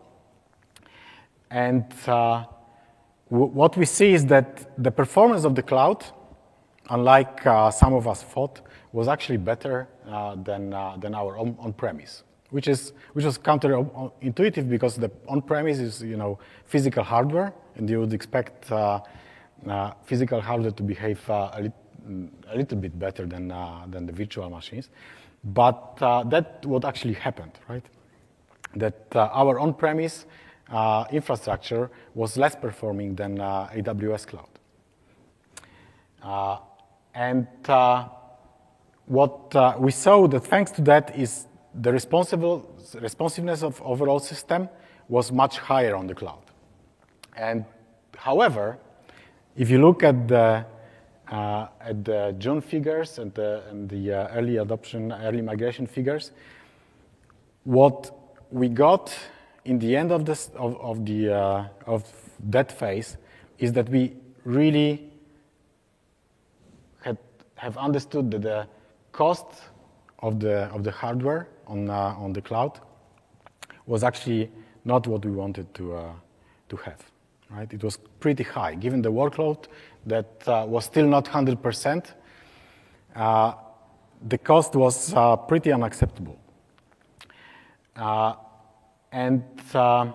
And 1.50 1.86
uh, 2.08 2.46
what 3.30 3.76
we 3.76 3.86
see 3.86 4.14
is 4.14 4.26
that 4.28 4.82
the 4.84 4.92
performance 4.92 5.46
of 5.46 5.56
the 5.56 5.64
cloud, 5.64 6.06
unlike 6.90 7.46
uh, 7.46 7.72
some 7.72 7.94
of 7.94 8.08
us 8.08 8.24
thought, 8.24 8.62
was 8.92 9.08
actually 9.08 9.38
better 9.38 9.88
uh, 10.08 10.36
than, 10.36 10.70
than 11.00 11.16
our 11.16 11.38
on- 11.38 11.58
on-premise 11.60 12.24
which 12.50 12.68
is 12.68 12.94
which 13.14 13.26
was 13.26 13.38
counterintuitive 13.38 14.70
because 14.70 14.96
the 14.96 15.12
on-premise 15.28 15.80
is 15.80 16.02
you 16.02 16.18
know 16.18 16.40
physical 16.66 17.04
hardware, 17.04 17.54
and 17.76 17.90
you 17.90 18.00
would 18.00 18.14
expect 18.14 18.72
uh, 18.72 19.00
uh, 19.68 19.92
physical 20.04 20.42
hardware 20.42 20.72
to 20.72 20.84
behave 20.84 21.28
uh, 21.30 21.52
a, 21.54 21.62
li- 21.64 22.30
a, 22.52 22.58
little 22.58 22.78
bit 22.78 22.98
better 23.00 23.26
than, 23.26 23.52
uh, 23.52 23.86
than 23.90 24.06
the 24.06 24.14
virtual 24.14 24.50
machines. 24.50 24.90
But 25.44 25.98
that 25.98 26.66
what 26.66 26.86
actually 26.86 27.14
happened, 27.14 27.54
right? 27.70 27.86
That 28.76 29.06
our 29.16 29.60
on-premise 29.60 30.26
infrastructure 31.12 31.90
was 32.16 32.38
less 32.38 32.56
performing 32.56 33.16
than 33.16 33.38
AWS 33.38 34.28
cloud. 34.28 34.50
and 37.14 37.48
what 39.06 39.56
uh, 39.56 39.76
we 39.78 39.92
saw 39.92 40.28
that 40.28 40.42
thanks 40.42 40.72
to 40.72 40.82
that 40.82 41.16
is 41.18 41.46
the 41.82 41.92
responsiveness 41.92 43.64
of 43.64 43.82
overall 43.82 44.20
system 44.20 44.70
was 45.10 45.32
much 45.32 45.58
higher 45.58 45.96
on 45.96 46.08
the 46.08 46.16
cloud. 46.16 46.42
And 47.36 47.66
however, 48.18 48.78
if 49.56 49.70
you 49.70 49.80
look 49.80 50.04
at 50.04 50.28
the, 50.28 50.66
uh, 51.30 51.68
at 51.82 52.04
the 52.06 52.36
June 52.38 52.62
figures 52.62 53.20
and 53.20 53.34
the, 53.34 53.64
and 53.70 53.90
the 53.90 54.14
uh, 54.14 54.28
early 54.30 54.58
adoption, 54.58 55.12
early 55.12 55.42
migration 55.42 55.86
figures, 55.86 56.32
what 57.64 58.12
we 58.52 58.70
got 58.70 59.14
in 59.66 59.80
the 59.80 59.96
end 59.96 60.12
of, 60.12 60.26
this, 60.26 60.50
of, 60.56 60.80
of, 60.80 61.06
the, 61.06 61.34
uh, 61.34 61.68
of 61.86 62.06
that 62.40 62.72
phase 62.72 63.18
is 63.60 63.74
that 63.74 63.90
we 63.90 64.16
really 64.44 65.12
had, 67.02 67.18
have 67.56 67.78
understood 67.78 68.32
that 68.32 68.44
the 68.44 68.68
cost 69.12 69.46
of 70.20 70.40
the, 70.40 70.66
of 70.74 70.84
the 70.84 70.92
hardware 70.92 71.48
on, 71.68 71.90
uh, 71.90 72.16
on 72.18 72.34
the 72.34 72.42
cloud 72.42 72.80
was 73.86 74.04
actually 74.04 74.52
not 74.84 75.08
what 75.08 75.24
we 75.26 75.32
wanted 75.32 75.74
to, 75.76 75.96
uh, 75.96 76.12
to 76.70 76.76
have 76.78 77.00
right? 77.50 77.72
It 77.74 77.84
was 77.84 77.98
pretty 78.20 78.44
high. 78.44 78.76
Given 78.76 79.02
the 79.02 79.12
workload 79.12 79.66
that 80.06 80.48
uh, 80.48 80.66
was 80.68 80.86
still 80.86 81.08
not 81.08 81.26
100%, 81.26 82.14
uh, 83.16 83.54
the 84.28 84.38
cost 84.38 84.76
was 84.76 85.14
uh, 85.14 85.36
pretty 85.36 85.72
unacceptable. 85.72 86.40
Uh, 87.96 88.34
and 89.12 89.44
uh, 89.74 90.12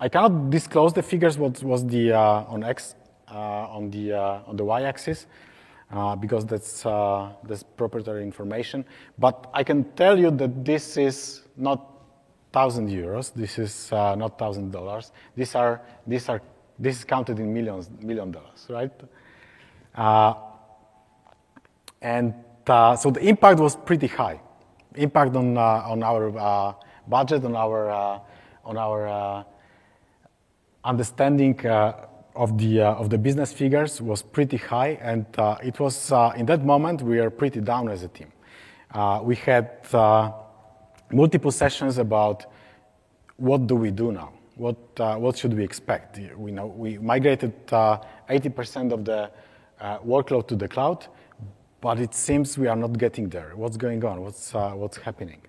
I 0.00 0.08
cannot 0.08 0.50
disclose 0.50 0.92
the 0.92 1.02
figures 1.02 1.38
what 1.38 1.62
was 1.62 1.86
the 1.86 2.12
uh, 2.12 2.44
on 2.48 2.62
x 2.62 2.94
on 3.28 3.90
the 3.90 4.12
on 4.12 4.56
the 4.56 4.64
y-axis 4.64 5.26
because 6.20 6.44
that's 6.46 6.82
that's 7.44 7.62
proprietary 7.62 8.22
information. 8.22 8.84
But 9.18 9.48
I 9.54 9.62
can 9.64 9.84
tell 9.92 10.18
you 10.18 10.30
that 10.32 10.64
this 10.64 10.96
is 10.96 11.42
not 11.56 11.92
thousand 12.52 12.88
euros. 12.88 13.32
This 13.34 13.58
is 13.58 13.90
not 13.92 14.38
thousand 14.38 14.72
dollars. 14.72 15.12
These 15.36 15.54
are 15.54 15.80
these 16.06 16.28
are 16.28 16.40
this 16.78 16.98
is 16.98 17.04
counted 17.04 17.38
in 17.38 17.52
millions, 17.52 17.90
million 18.00 18.30
dollars, 18.30 18.66
right? 18.68 18.92
Uh, 19.94 20.34
and 22.02 22.34
uh, 22.66 22.96
so 22.96 23.10
the 23.10 23.20
impact 23.26 23.60
was 23.60 23.76
pretty 23.76 24.06
high. 24.06 24.40
Impact 24.94 25.34
on, 25.36 25.56
uh, 25.56 25.82
on 25.86 26.02
our 26.02 26.38
uh, 26.38 26.72
budget, 27.06 27.44
on 27.44 27.56
our, 27.56 27.90
uh, 27.90 28.18
on 28.64 28.76
our 28.76 29.08
uh, 29.08 29.44
understanding 30.84 31.54
of, 32.36 32.58
the, 32.58 32.82
of 32.82 33.10
the 33.10 33.18
business 33.18 33.52
figures 33.52 34.00
was 34.00 34.22
pretty 34.22 34.56
high. 34.56 34.98
And 35.00 35.26
it 35.62 35.80
was, 35.80 36.12
in 36.36 36.46
that 36.46 36.64
moment, 36.64 37.02
we 37.02 37.20
were 37.20 37.30
pretty 37.30 37.60
down 37.60 37.88
as 37.88 38.02
a 38.02 38.08
team. 38.08 38.32
we 39.22 39.36
had 39.36 39.70
multiple 41.10 41.50
sessions 41.50 41.98
about 41.98 42.46
what 43.36 43.66
do 43.66 43.76
we 43.76 43.90
do 43.90 44.12
now? 44.12 44.32
what, 44.56 44.76
uh, 44.98 45.16
what 45.16 45.36
should 45.36 45.54
we 45.54 45.62
expect? 45.62 46.18
We, 46.36 46.50
know, 46.50 46.66
we 46.66 46.98
migrated 46.98 47.52
uh, 47.70 47.98
80% 48.28 48.92
of 48.92 49.04
the 49.04 49.30
uh, 49.80 49.98
workload 49.98 50.48
to 50.48 50.56
the 50.56 50.66
cloud, 50.66 51.06
but 51.80 52.00
it 52.00 52.14
seems 52.14 52.56
we 52.56 52.66
are 52.66 52.76
not 52.76 52.98
getting 52.98 53.28
there. 53.28 53.52
What's 53.54 53.76
going 53.76 54.02
on? 54.04 54.22
What's, 54.22 54.54
uh, 54.54 54.70
what's 54.70 54.96
happening? 54.96 55.42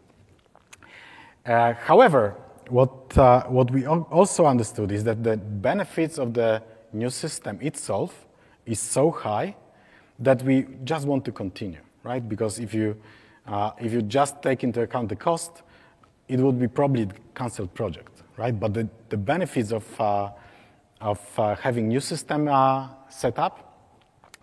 Uh, 1.45 1.73
however, 1.73 2.35
what, 2.67 3.17
uh, 3.17 3.45
what 3.45 3.71
we 3.71 3.87
also 3.87 4.45
understood 4.45 4.91
is 4.91 5.05
that 5.05 5.23
the 5.23 5.37
benefits 5.37 6.17
of 6.19 6.33
the 6.33 6.61
new 6.93 7.09
system 7.09 7.59
itself 7.61 8.25
is 8.65 8.79
so 8.79 9.11
high 9.11 9.55
that 10.19 10.41
we 10.43 10.65
just 10.83 11.07
want 11.07 11.25
to 11.25 11.31
continue, 11.31 11.79
right? 12.03 12.27
Because 12.27 12.59
if 12.59 12.73
you, 12.73 12.95
uh, 13.47 13.71
if 13.79 13.93
you 13.93 14.01
just 14.01 14.41
take 14.41 14.63
into 14.63 14.81
account 14.81 15.09
the 15.09 15.15
cost, 15.15 15.63
it 16.27 16.39
would 16.39 16.59
be 16.59 16.67
probably 16.67 17.03
a 17.03 17.09
canceled 17.33 17.73
project, 17.73 18.23
right? 18.35 18.57
But 18.57 18.73
the, 18.73 18.89
the 19.09 19.17
benefits 19.17 19.71
of, 19.71 20.01
uh, 20.01 20.31
of 20.99 21.19
uh, 21.39 21.55
having 21.55 21.87
new 21.87 21.99
system 21.99 22.47
uh, 22.47 22.89
set 23.09 23.39
up 23.39 23.93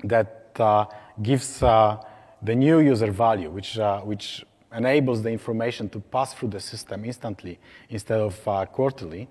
that 0.04 0.52
uh, 0.58 0.86
gives 1.22 1.62
uh, 1.62 2.02
the 2.42 2.54
new 2.54 2.80
user 2.80 3.10
value, 3.10 3.50
which, 3.50 3.78
which 4.04 4.44
enables 4.74 5.22
the 5.22 5.30
information 5.30 5.88
to 5.88 6.00
pass 6.00 6.34
through 6.34 6.48
the 6.48 6.60
system 6.60 7.04
instantly 7.04 7.58
instead 7.88 8.20
of 8.20 8.36
quarterly, 8.72 9.28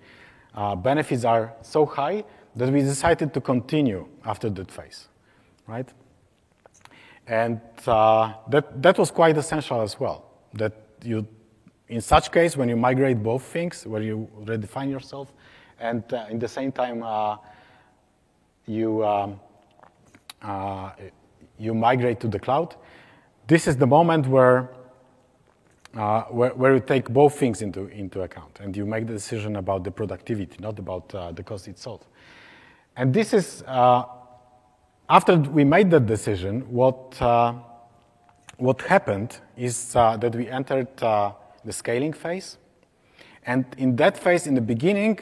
benefits 0.78 1.23
are 1.23 1.54
so 1.62 1.86
high 1.86 2.23
that 2.56 2.72
we 2.72 2.82
decided 2.82 3.34
to 3.34 3.42
continue 3.42 4.08
after 4.26 4.50
that 4.50 4.72
phase, 4.72 5.08
right? 5.68 5.88
And 7.28 7.62
uh, 7.88 8.34
that, 8.50 8.82
that 8.82 8.98
was 8.98 9.12
quite 9.12 9.38
essential 9.38 9.82
as 9.82 10.00
well, 10.00 10.26
that 10.54 10.74
you, 11.04 11.26
in 11.88 12.02
such 12.02 12.32
case, 12.32 12.58
when 12.58 12.70
you 12.70 12.76
migrate 12.76 13.24
both 13.24 13.44
things, 13.44 13.86
where 13.86 14.02
you 14.02 14.30
redefine 14.44 14.89
yourself, 14.89 15.32
and 15.80 16.04
uh, 16.13 16.26
in 16.30 16.39
the 16.39 16.48
same 16.48 16.72
time, 16.72 17.02
uh, 17.04 17.38
you, 18.66 19.06
um, 19.06 19.39
uh, 20.42 20.92
you 21.58 21.74
migrate 21.74 22.20
to 22.20 22.28
the 22.28 22.39
cloud, 22.39 22.76
this 23.48 23.68
is 23.68 23.78
the 23.78 23.88
moment 23.88 24.28
where 24.28 24.70
uh, 25.96 26.24
where, 26.24 26.50
where, 26.56 26.74
you 26.74 26.80
take 26.80 27.08
both 27.08 27.38
things 27.38 27.62
into, 27.62 27.86
into 27.89 28.24
account 28.24 28.60
and 28.62 28.76
you 28.76 28.84
make 28.84 29.06
the 29.06 29.13
decision 29.13 29.58
about 29.58 29.84
the 29.84 29.92
productivity, 29.92 30.58
not 30.60 30.80
about 30.80 31.13
uh, 31.13 31.32
the 31.32 31.44
cost 31.44 31.68
itself. 31.68 32.10
And 32.95 33.13
this 33.13 33.34
is, 33.34 33.63
uh, 33.67 34.03
after 35.10 35.38
we 35.38 35.63
made 35.63 35.89
that 35.91 36.06
decision, 36.06 36.62
what, 36.69 37.21
uh, 37.21 37.53
what 38.58 38.82
happened 38.82 39.39
is 39.58 39.95
uh, 39.95 40.17
that 40.17 40.36
we 40.36 40.47
entered 40.47 40.88
uh, 41.01 41.34
the 41.65 41.73
scaling 41.73 42.13
phase. 42.13 42.58
And 43.45 43.65
in 43.77 43.95
that 43.97 44.17
phase, 44.17 44.47
in 44.47 44.56
the 44.56 44.62
beginning, 44.62 45.19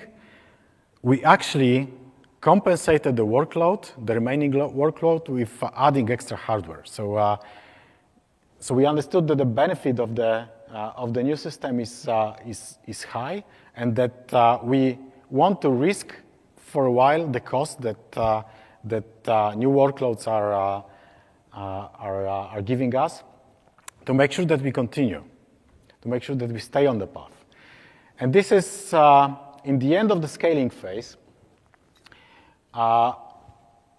we 1.01 1.23
actually 1.23 1.87
compensated 2.39 3.15
the 3.15 3.25
workload, 3.25 3.89
the 4.05 4.13
remaining 4.13 4.51
workload, 4.51 5.29
with 5.29 5.63
adding 5.75 6.11
extra 6.11 6.37
hardware. 6.37 6.83
So, 6.85 7.39
so 8.59 8.75
we 8.75 8.85
understood 8.85 9.27
that 9.27 9.37
the 9.37 9.45
benefit 9.45 9.99
of 9.99 10.15
the 10.15 10.47
uh, 10.71 10.93
of 10.95 11.13
the 11.13 11.21
new 11.21 11.35
system 11.35 11.81
is, 11.81 12.07
uh, 12.07 12.33
is, 12.45 12.77
is 12.87 13.03
high, 13.03 13.43
and 13.75 13.93
that 13.93 14.33
uh, 14.33 14.57
we 14.63 14.97
want 15.29 15.61
to 15.61 15.69
risk 15.69 16.15
for 16.71 16.85
a 16.85 16.91
while 16.91 17.27
the 17.27 17.39
cost 17.39 17.81
that, 17.81 18.11
that 18.83 19.55
new 19.57 19.69
workloads 19.69 20.27
are, 20.27 20.83
are, 21.53 22.27
are 22.27 22.61
giving 22.61 22.95
us 22.95 23.23
to 24.05 24.13
make 24.13 24.31
sure 24.31 24.45
that 24.45 24.61
we 24.61 24.71
continue, 24.71 25.23
to 26.01 26.07
make 26.07 26.23
sure 26.23 26.35
that 26.35 26.49
we 26.49 26.59
stay 26.59 26.85
on 26.85 26.97
the 26.97 27.07
path. 27.07 27.31
And 28.19 28.31
this 28.31 28.51
is 28.51 28.93
uh, 28.93 29.35
in 29.63 29.79
the 29.79 29.95
end 29.95 30.11
of 30.11 30.21
the 30.21 30.27
scaling 30.27 30.69
phase. 30.69 31.17
Uh, 32.73 33.13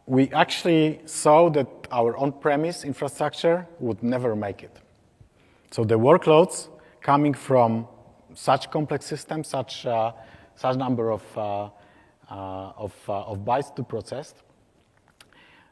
we 0.07 0.31
actually 0.33 1.01
saw 1.05 1.51
that 1.51 1.69
our 1.91 2.17
on 2.17 2.33
premise 2.33 2.85
infrastructure 2.85 3.67
would 3.79 4.03
never 4.03 4.35
make 4.35 4.63
it. 4.63 4.77
So 5.71 5.85
the 5.85 5.99
workloads 5.99 6.69
coming 7.01 7.35
from 7.35 7.87
such 8.35 8.71
complex 8.71 9.07
systems, 9.07 9.49
such, 9.49 9.87
uh, 9.87 10.13
such 10.57 10.77
number 10.77 11.11
of, 11.11 11.23
uh, 11.37 11.65
uh 11.65 11.71
of, 12.33 12.95
uh, 13.09 13.23
of, 13.23 13.39
bytes 13.39 13.75
to 13.77 13.83
process, 13.83 14.35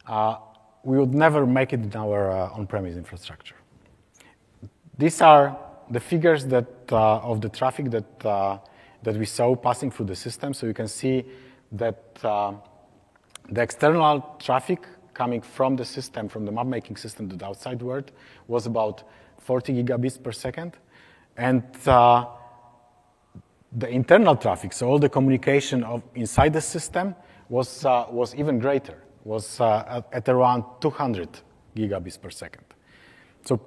uh, 0.06 0.36
we 0.84 0.98
would 0.98 1.14
never 1.14 1.46
make 1.46 1.72
it 1.72 1.80
in 1.80 1.96
our 1.96 2.30
on-premise 2.30 2.96
infrastructure. 2.96 3.56
These 4.98 5.20
are 5.20 5.56
the 5.90 6.00
figures 6.00 6.46
that, 6.46 6.66
of 6.90 7.40
the 7.40 7.48
traffic 7.48 7.90
that, 7.90 8.20
that 8.20 9.16
we 9.16 9.26
saw 9.26 9.54
passing 9.56 9.90
through 9.90 10.06
the 10.06 10.16
system. 10.16 10.54
So 10.54 10.66
you 10.66 10.74
can 10.74 10.88
see 10.88 11.24
that 11.72 12.14
the 12.14 12.60
external 13.62 14.36
traffic 14.38 14.86
coming 15.14 15.42
from 15.42 15.76
the 15.76 15.84
system, 15.84 16.28
from 16.28 16.44
the 16.44 16.52
map-making 16.52 16.96
system 16.96 17.28
to 17.28 17.36
the 17.36 17.44
outside 17.44 17.82
world, 17.82 18.10
was 18.48 18.66
about 18.66 19.02
40 19.38 19.82
gigabits 19.82 20.22
per 20.22 20.32
second. 20.32 20.76
And 21.36 21.64
uh, 21.86 22.26
the 23.72 23.88
internal 23.88 24.36
traffic, 24.36 24.72
so 24.72 24.88
all 24.88 24.98
the 24.98 25.08
communication 25.08 25.84
of 25.84 26.02
inside 26.14 26.52
the 26.52 26.60
system, 26.60 27.14
was, 27.48 27.84
uh, 27.84 28.06
was 28.10 28.34
even 28.34 28.58
greater, 28.58 29.02
was 29.24 29.60
uh, 29.60 29.84
at, 29.88 30.08
at, 30.12 30.28
around 30.28 30.64
200 30.80 31.28
gigabits 31.76 32.20
per 32.20 32.30
second. 32.30 32.64
So 33.44 33.60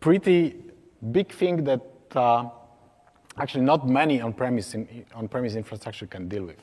pretty 0.00 0.56
big 1.10 1.32
thing 1.32 1.64
that 1.64 1.82
uh, 2.14 2.48
actually 3.38 3.64
not 3.64 3.88
many 3.88 4.20
on-premise, 4.20 4.74
in, 4.74 5.04
on-premise 5.14 5.54
infrastructure 5.54 6.06
can 6.06 6.28
deal 6.28 6.44
with. 6.44 6.60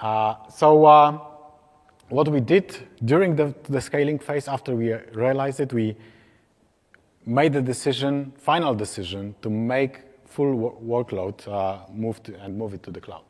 Uh, 0.00 0.34
so 0.48 0.84
uh, 0.86 1.18
what 2.08 2.28
we 2.28 2.40
did 2.40 2.76
during 3.04 3.36
the, 3.36 3.54
the 3.68 3.80
scaling 3.80 4.18
phase 4.18 4.48
after 4.48 4.74
we 4.74 4.94
realized 5.12 5.60
it, 5.60 5.72
we 5.72 5.96
made 7.26 7.52
the 7.52 7.62
decision, 7.62 8.32
final 8.38 8.74
decision, 8.74 9.34
to 9.42 9.50
make 9.50 10.00
full 10.30 10.78
workload 10.82 11.46
uh, 11.48 11.78
move 11.92 12.20
and 12.40 12.56
move 12.56 12.74
it 12.74 12.82
to 12.84 12.90
the 12.90 13.00
cloud. 13.00 13.24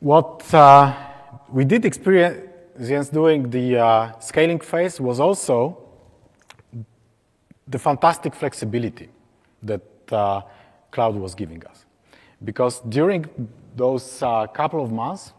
What 0.00 0.52
uh, 0.52 0.94
we 1.48 1.64
did 1.64 1.84
experience 1.84 3.08
during 3.08 3.50
the 3.50 3.78
uh, 3.78 4.18
scaling 4.18 4.60
phase 4.60 5.00
was 5.00 5.20
also 5.20 5.78
the 7.66 7.78
fantastic 7.78 8.34
flexibility 8.34 9.08
that 9.62 9.80
cloud 10.90 11.14
was 11.14 11.34
giving 11.34 11.64
us. 11.66 11.86
Because 12.44 12.80
during 12.80 13.24
those 13.76 14.18
couple 14.52 14.82
of 14.84 14.92
months, 14.92 15.32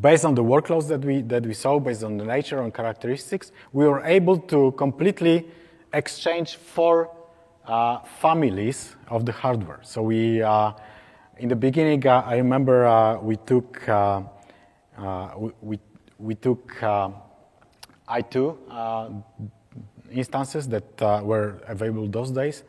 based 0.00 0.24
on 0.24 0.34
the 0.34 0.42
workloads 0.42 0.88
that 0.88 1.04
we, 1.04 1.20
that 1.22 1.44
we 1.44 1.54
saw, 1.54 1.78
based 1.78 2.02
on 2.02 2.16
the 2.16 2.24
nature 2.24 2.62
and 2.62 2.72
characteristics, 2.72 3.52
we 3.72 3.86
were 3.86 4.02
able 4.04 4.38
to 4.38 4.72
completely 4.72 5.46
exchange 5.92 6.56
for 6.56 7.10
uh, 7.66 7.98
families 8.20 8.96
of 9.08 9.24
the 9.26 9.32
hardware. 9.32 9.80
So 9.82 10.02
we, 10.02 10.42
uh, 10.42 10.72
in 11.38 11.48
the 11.48 11.56
beginning, 11.56 12.06
uh, 12.06 12.22
I 12.26 12.36
remember 12.36 12.86
uh, 12.86 13.18
we 13.20 13.36
took, 13.36 13.86
uh, 13.88 14.22
uh, 14.96 15.50
we, 15.60 15.78
we 16.18 16.34
took 16.34 16.72
I2 18.08 19.22
instances 20.10 20.66
that 20.68 21.00
were 21.24 21.60
available 21.68 22.08
those 22.08 22.30
days. 22.30 22.64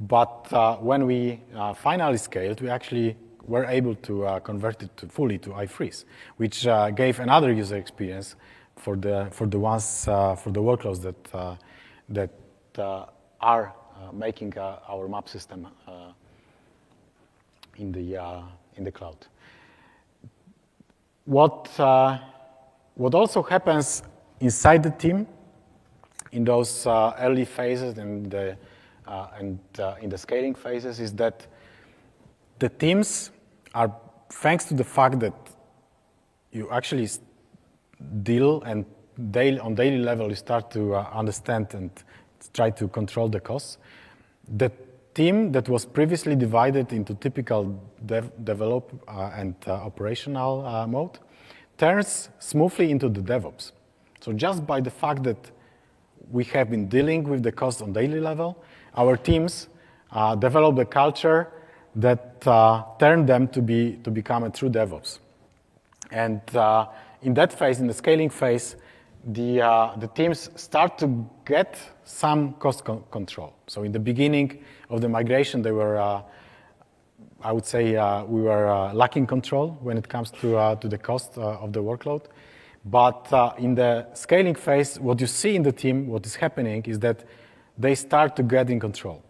But 0.00 0.80
when 0.82 1.06
we 1.06 1.40
finally 1.76 2.18
scaled, 2.18 2.60
we 2.60 2.68
actually 2.68 3.16
were 3.46 3.64
able 3.66 3.94
to 3.96 4.40
convert 4.44 4.82
it 4.82 4.96
to 4.96 5.06
fully 5.08 5.38
to 5.38 5.50
i3s, 5.50 6.04
which 6.36 6.66
gave 6.94 7.20
another 7.20 7.52
user 7.52 7.76
experience 7.76 8.36
for 8.76 8.96
the 8.96 9.28
for 9.32 9.46
the 9.46 9.58
ones 9.58 10.04
for 10.04 10.50
the 10.50 10.60
workloads 10.60 11.02
that 11.02 11.34
uh, 11.34 11.56
uh, 12.78 13.06
are 13.40 13.72
uh, 13.96 14.12
making 14.12 14.56
uh, 14.58 14.78
our 14.88 15.08
map 15.08 15.28
system 15.28 15.66
uh, 15.86 16.12
in 17.76 17.92
the 17.92 18.16
uh, 18.16 18.42
in 18.76 18.84
the 18.84 18.92
cloud. 18.92 19.16
What 21.24 21.68
what 22.96 23.14
also 23.14 23.42
happens 23.42 24.02
inside 24.40 24.82
the 24.82 24.90
team 24.90 25.26
in 26.32 26.44
those 26.44 26.86
early 26.86 27.44
phases 27.44 27.98
and 27.98 28.30
the 28.30 28.56
and 29.38 29.58
in 30.00 30.08
the 30.10 30.18
scaling 30.18 30.54
phases 30.54 31.00
is 31.00 31.12
that 31.14 31.46
the 32.58 32.68
teams 32.68 33.30
are 33.74 33.92
thanks 34.30 34.64
to 34.66 34.74
the 34.74 34.84
fact 34.84 35.20
that 35.20 35.34
you 36.52 36.70
actually 36.70 37.08
deal 38.22 38.62
and 38.62 38.84
daily, 39.30 39.58
on 39.60 39.74
daily 39.74 39.98
level 39.98 40.28
you 40.28 40.34
start 40.34 40.70
to 40.70 40.94
uh, 40.94 41.08
understand 41.12 41.72
and 41.74 41.90
try 42.52 42.70
to 42.70 42.88
control 42.88 43.28
the 43.28 43.40
costs. 43.40 43.78
The 44.56 44.70
team 45.14 45.52
that 45.52 45.68
was 45.68 45.86
previously 45.86 46.36
divided 46.36 46.92
into 46.92 47.14
typical 47.14 47.80
dev, 48.04 48.30
develop 48.44 48.92
uh, 49.08 49.30
and 49.34 49.54
uh, 49.66 49.72
operational 49.72 50.66
uh, 50.66 50.86
mode 50.86 51.18
turns 51.78 52.28
smoothly 52.38 52.90
into 52.90 53.08
the 53.08 53.20
DevOps. 53.20 53.72
So 54.20 54.32
just 54.32 54.66
by 54.66 54.80
the 54.80 54.90
fact 54.90 55.22
that 55.24 55.50
we 56.30 56.44
have 56.44 56.70
been 56.70 56.88
dealing 56.88 57.24
with 57.24 57.42
the 57.42 57.52
costs 57.52 57.82
on 57.82 57.92
daily 57.92 58.20
level, 58.20 58.62
our 58.96 59.16
teams 59.16 59.68
uh, 60.10 60.34
develop 60.34 60.76
the 60.76 60.84
culture 60.84 61.48
that 61.96 62.46
uh, 62.46 62.84
turned 62.98 63.28
them 63.28 63.48
to, 63.48 63.62
be, 63.62 63.98
to 64.04 64.10
become 64.10 64.44
a 64.44 64.50
true 64.50 64.68
DevOps. 64.68 65.18
And 66.10 66.40
uh, 66.54 66.86
in 67.22 67.34
that 67.34 67.52
phase, 67.52 67.80
in 67.80 67.86
the 67.86 67.94
scaling 67.94 68.30
phase, 68.30 68.76
the, 69.26 69.62
uh, 69.62 69.96
the 69.96 70.08
teams 70.08 70.50
start 70.56 70.98
to 70.98 71.26
get 71.44 71.78
some 72.04 72.54
cost 72.54 72.84
co- 72.84 73.04
control. 73.10 73.54
So 73.66 73.82
in 73.82 73.92
the 73.92 73.98
beginning 73.98 74.62
of 74.90 75.00
the 75.00 75.08
migration, 75.08 75.62
they 75.62 75.72
were, 75.72 75.98
uh, 75.98 76.22
I 77.40 77.52
would 77.52 77.66
say, 77.66 77.96
uh, 77.96 78.24
we 78.24 78.42
were 78.42 78.68
uh, 78.68 78.92
lacking 78.92 79.26
control 79.26 79.78
when 79.80 79.96
it 79.96 80.08
comes 80.08 80.30
to, 80.42 80.56
uh, 80.56 80.74
to 80.76 80.88
the 80.88 80.98
cost 80.98 81.38
uh, 81.38 81.58
of 81.58 81.72
the 81.72 81.82
workload. 81.82 82.26
But 82.84 83.56
in 83.58 83.74
the 83.74 84.06
scaling 84.12 84.54
phase, 84.54 85.00
what 85.00 85.18
you 85.18 85.26
see 85.26 85.56
in 85.56 85.62
the 85.62 85.72
team, 85.72 86.06
what 86.06 86.26
is 86.26 86.34
happening 86.34 86.84
is 86.84 86.98
that 86.98 87.24
they 87.78 87.94
start 87.94 88.36
to 88.36 88.42
get 88.42 88.68
in 88.68 88.78
control. 88.78 89.22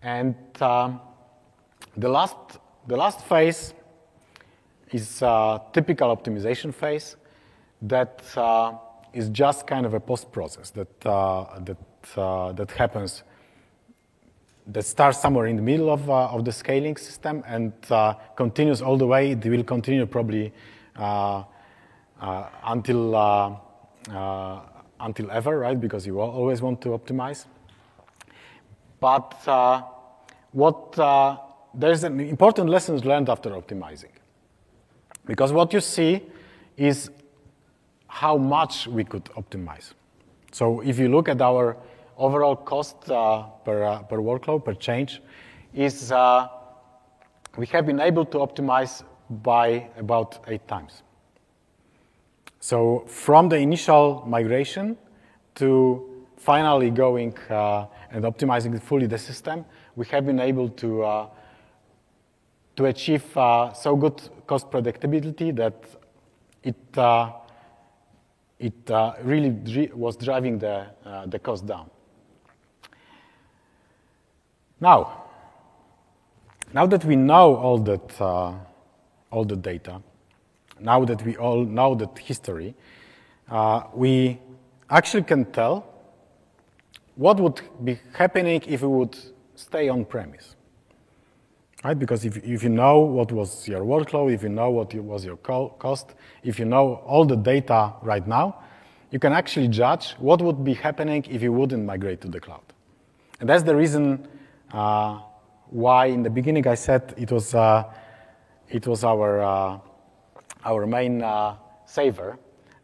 And 0.00 0.34
um, 0.62 1.00
the, 1.96 2.08
last, 2.08 2.36
the 2.86 2.96
last 2.96 3.20
phase 3.22 3.74
is 4.92 5.22
a 5.22 5.60
typical 5.72 6.14
optimization 6.14 6.72
phase 6.72 7.16
that 7.82 8.22
uh, 8.36 8.72
is 9.12 9.28
just 9.30 9.66
kind 9.66 9.86
of 9.86 9.94
a 9.94 10.00
post 10.00 10.30
process 10.32 10.70
that, 10.70 11.06
uh, 11.06 11.58
that, 11.60 11.78
uh, 12.16 12.52
that 12.52 12.70
happens, 12.70 13.22
that 14.66 14.84
starts 14.84 15.20
somewhere 15.20 15.46
in 15.46 15.56
the 15.56 15.62
middle 15.62 15.90
of, 15.90 16.08
uh, 16.08 16.28
of 16.28 16.44
the 16.44 16.52
scaling 16.52 16.96
system 16.96 17.42
and 17.46 17.72
uh, 17.90 18.14
continues 18.36 18.82
all 18.82 18.96
the 18.96 19.06
way. 19.06 19.32
It 19.32 19.44
will 19.44 19.64
continue 19.64 20.06
probably 20.06 20.52
uh, 20.96 21.44
until, 22.64 23.14
until 25.00 25.30
ever, 25.30 25.58
right? 25.58 25.80
Because 25.80 26.06
you 26.06 26.20
always 26.20 26.62
want 26.62 26.80
to 26.82 26.88
optimize. 26.90 27.46
But 28.98 29.34
what, 30.52 30.92
there's 31.74 32.04
an 32.04 32.20
important 32.20 32.70
lessons 32.70 33.04
learned 33.04 33.28
after 33.28 33.50
optimizing. 33.50 34.10
Because 35.26 35.52
what 35.52 35.72
you 35.72 35.80
see 35.80 36.22
is 36.76 37.10
how 38.06 38.36
much 38.36 38.86
we 38.86 39.04
could 39.04 39.24
optimize. 39.36 39.92
So 40.52 40.80
if 40.80 40.98
you 40.98 41.08
look 41.08 41.28
at 41.28 41.40
our 41.42 41.76
overall 42.16 42.56
cost 42.56 43.10
uh, 43.10 43.42
per, 43.64 43.84
uh, 43.84 44.02
per 44.02 44.18
workload, 44.18 44.64
per 44.64 44.74
change, 44.74 45.20
is 45.74 46.12
uh, 46.12 46.48
we 47.56 47.66
have 47.66 47.84
been 47.84 48.00
able 48.00 48.24
to 48.24 48.38
optimize 48.38 49.02
by 49.28 49.88
about 49.98 50.38
eight 50.46 50.66
times. 50.68 51.02
So 52.60 53.04
from 53.06 53.48
the 53.48 53.56
initial 53.56 54.24
migration 54.26 54.96
to 55.56 56.24
finally 56.36 56.90
going 56.90 57.36
uh, 57.50 57.86
and 58.10 58.24
optimizing 58.24 58.80
fully 58.80 59.06
the 59.06 59.18
system, 59.18 59.64
we 59.96 60.06
have 60.06 60.24
been 60.24 60.40
able 60.40 60.68
to 60.70 61.02
uh, 61.02 61.28
to 62.76 62.84
achieve 62.84 63.36
uh, 63.36 63.72
so 63.72 63.96
good 63.96 64.20
cost 64.46 64.70
predictability 64.70 65.54
that 65.56 65.74
it, 66.62 66.98
uh, 66.98 67.32
it 68.58 68.90
uh, 68.90 69.14
really 69.22 69.50
dri 69.50 69.90
was 69.94 70.16
driving 70.16 70.58
the, 70.58 70.86
the 71.26 71.38
cost 71.38 71.66
down. 71.66 71.90
Now, 74.80 75.24
now 76.74 76.86
that 76.86 77.04
we 77.04 77.16
know 77.16 77.56
all 77.56 77.78
that, 77.78 78.20
uh, 78.20 78.52
all 79.30 79.44
the 79.44 79.56
data, 79.56 80.02
now 80.78 81.04
that 81.06 81.24
we 81.24 81.36
all 81.36 81.64
know 81.64 81.94
that 81.94 82.18
history, 82.18 82.74
uh, 83.48 83.84
we 83.94 84.38
actually 84.90 85.22
can 85.22 85.44
tell 85.46 85.86
what 87.14 87.40
would 87.40 87.62
be 87.82 87.98
happening 88.12 88.62
if 88.66 88.82
we 88.82 88.88
would 88.88 89.16
stay 89.54 89.88
on 89.88 90.04
premise 90.04 90.55
right? 91.86 91.98
Because 91.98 92.24
if, 92.24 92.36
if 92.38 92.64
you 92.64 92.68
know 92.68 92.98
what 92.98 93.30
was 93.30 93.68
your 93.68 93.82
workload, 93.82 94.34
if 94.34 94.42
you 94.42 94.48
know 94.48 94.70
what 94.70 94.92
was 94.94 95.24
your 95.24 95.36
cost, 95.36 96.14
if 96.42 96.58
you 96.58 96.64
know 96.64 96.96
all 97.06 97.24
the 97.24 97.36
data 97.36 97.92
right 98.02 98.26
now, 98.26 98.58
you 99.12 99.20
can 99.20 99.32
actually 99.32 99.68
judge 99.68 100.14
what 100.18 100.42
would 100.42 100.64
be 100.64 100.74
happening 100.74 101.24
if 101.30 101.42
you 101.42 101.52
wouldn't 101.52 101.84
migrate 101.84 102.20
to 102.22 102.28
the 102.28 102.40
cloud. 102.40 102.66
And 103.38 103.48
that's 103.48 103.62
the 103.62 103.76
reason 103.76 104.26
uh, 104.72 105.20
why 105.70 106.06
in 106.06 106.24
the 106.24 106.30
beginning 106.30 106.66
I 106.66 106.74
said 106.74 107.14
it 107.16 107.30
was, 107.30 107.54
uh, 107.54 107.84
it 108.68 108.84
was 108.86 109.04
our, 109.04 109.42
uh, 109.42 109.78
our 110.64 110.86
main 110.86 111.22
uh, 111.22 111.54
saver 111.84 112.36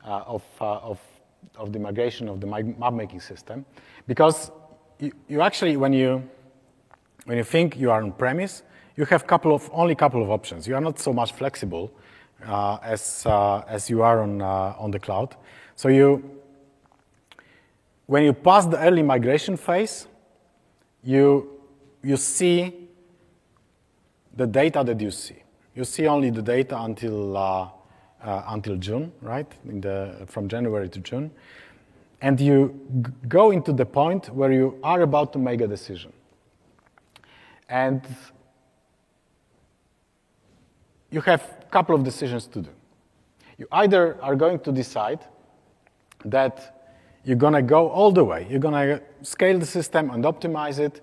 uh, 0.04 0.34
of, 0.34 0.44
uh, 0.60 0.90
of, 0.90 1.00
of 1.56 1.72
the 1.72 1.80
migration 1.80 2.28
of 2.28 2.40
the 2.40 2.46
map 2.46 2.92
making 2.92 3.20
system. 3.20 3.64
Because 4.06 4.52
you, 5.00 5.10
you 5.26 5.40
actually, 5.40 5.76
when 5.76 5.92
you, 5.92 6.22
when 7.24 7.36
you 7.36 7.44
think 7.44 7.76
you 7.76 7.90
are 7.90 8.00
on 8.00 8.12
premise, 8.12 8.62
you 8.96 9.04
have 9.06 9.26
couple 9.26 9.54
of, 9.54 9.70
only 9.72 9.92
a 9.92 9.96
couple 9.96 10.22
of 10.22 10.30
options. 10.30 10.66
You 10.66 10.74
are 10.74 10.80
not 10.80 10.98
so 10.98 11.12
much 11.12 11.32
flexible 11.32 11.92
uh, 12.46 12.78
as, 12.82 13.24
uh, 13.26 13.64
as 13.68 13.88
you 13.88 14.02
are 14.02 14.20
on, 14.20 14.42
uh, 14.42 14.74
on 14.78 14.90
the 14.90 14.98
cloud. 14.98 15.36
So 15.76 15.88
you, 15.88 16.40
when 18.06 18.24
you 18.24 18.32
pass 18.32 18.66
the 18.66 18.78
early 18.78 19.02
migration 19.02 19.56
phase, 19.56 20.06
you, 21.02 21.60
you 22.02 22.16
see 22.16 22.88
the 24.36 24.46
data 24.46 24.82
that 24.84 25.00
you 25.00 25.10
see. 25.10 25.42
You 25.74 25.84
see 25.84 26.06
only 26.06 26.30
the 26.30 26.42
data 26.42 26.80
until, 26.82 27.36
uh, 27.36 27.68
uh, 28.22 28.42
until 28.48 28.76
June, 28.76 29.12
right? 29.22 29.50
In 29.68 29.80
the, 29.80 30.24
from 30.26 30.48
January 30.48 30.88
to 30.90 31.00
June. 31.00 31.30
And 32.20 32.38
you 32.40 32.78
g- 33.02 33.10
go 33.28 33.50
into 33.50 33.72
the 33.72 33.86
point 33.86 34.28
where 34.28 34.52
you 34.52 34.78
are 34.82 35.00
about 35.00 35.32
to 35.32 35.38
make 35.38 35.60
a 35.60 35.66
decision. 35.66 36.12
And 37.68 38.02
you 41.12 41.20
have 41.20 41.42
a 41.60 41.70
couple 41.70 41.94
of 41.94 42.02
decisions 42.02 42.46
to 42.48 42.62
do. 42.62 42.70
You 43.58 43.68
either 43.70 44.20
are 44.22 44.34
going 44.34 44.58
to 44.60 44.72
decide 44.72 45.20
that 46.24 46.82
you're 47.24 47.36
going 47.36 47.52
to 47.52 47.62
go 47.62 47.88
all 47.90 48.10
the 48.10 48.24
way, 48.24 48.46
you're 48.50 48.58
going 48.58 48.74
to 48.74 49.02
scale 49.22 49.58
the 49.58 49.66
system 49.66 50.10
and 50.10 50.24
optimize 50.24 50.78
it, 50.78 51.00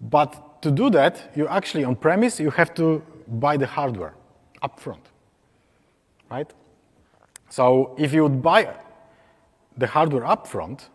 but 0.00 0.60
to 0.62 0.70
do 0.70 0.90
that, 0.90 1.30
you 1.36 1.46
actually 1.46 1.84
on 1.84 1.94
premise, 1.94 2.40
you 2.40 2.50
have 2.50 2.74
to 2.74 3.02
buy 3.28 3.56
the 3.56 3.66
hardware 3.66 4.14
upfront, 4.62 5.04
right? 6.30 6.52
So 7.48 7.94
if 7.98 8.12
you 8.12 8.22
would 8.22 8.42
buy 8.42 8.74
the 9.76 9.86
hardware 9.86 10.22
upfront 10.22 10.88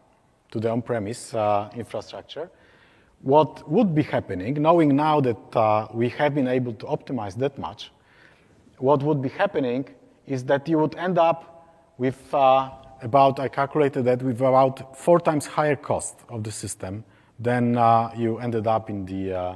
to 0.51 0.59
the 0.59 0.69
on-premise 0.69 1.33
uh, 1.33 1.69
infrastructure, 1.75 2.49
what 3.21 3.69
would 3.69 3.93
be 3.95 4.03
happening, 4.03 4.61
knowing 4.61 4.95
now 4.95 5.21
that 5.21 5.55
uh, 5.55 5.87
we 5.93 6.09
have 6.09 6.35
been 6.35 6.47
able 6.47 6.73
to 6.73 6.85
optimize 6.85 7.35
that 7.37 7.57
much, 7.57 7.91
what 8.77 9.03
would 9.03 9.21
be 9.21 9.29
happening 9.29 9.85
is 10.25 10.43
that 10.45 10.67
you 10.67 10.77
would 10.77 10.95
end 10.95 11.17
up 11.17 11.93
with 11.97 12.33
uh, 12.33 12.69
about, 13.01 13.39
I 13.39 13.47
calculated 13.47 14.03
that, 14.05 14.21
with 14.21 14.41
about 14.41 14.97
four 14.97 15.19
times 15.19 15.45
higher 15.45 15.75
cost 15.75 16.19
of 16.29 16.43
the 16.43 16.51
system 16.51 17.03
than 17.39 17.77
uh, 17.77 18.11
you 18.15 18.37
ended 18.39 18.67
up 18.67 18.89
in, 18.89 19.05
the, 19.05 19.33
uh, 19.33 19.55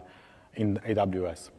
in 0.56 0.78
AWS. 0.88 1.50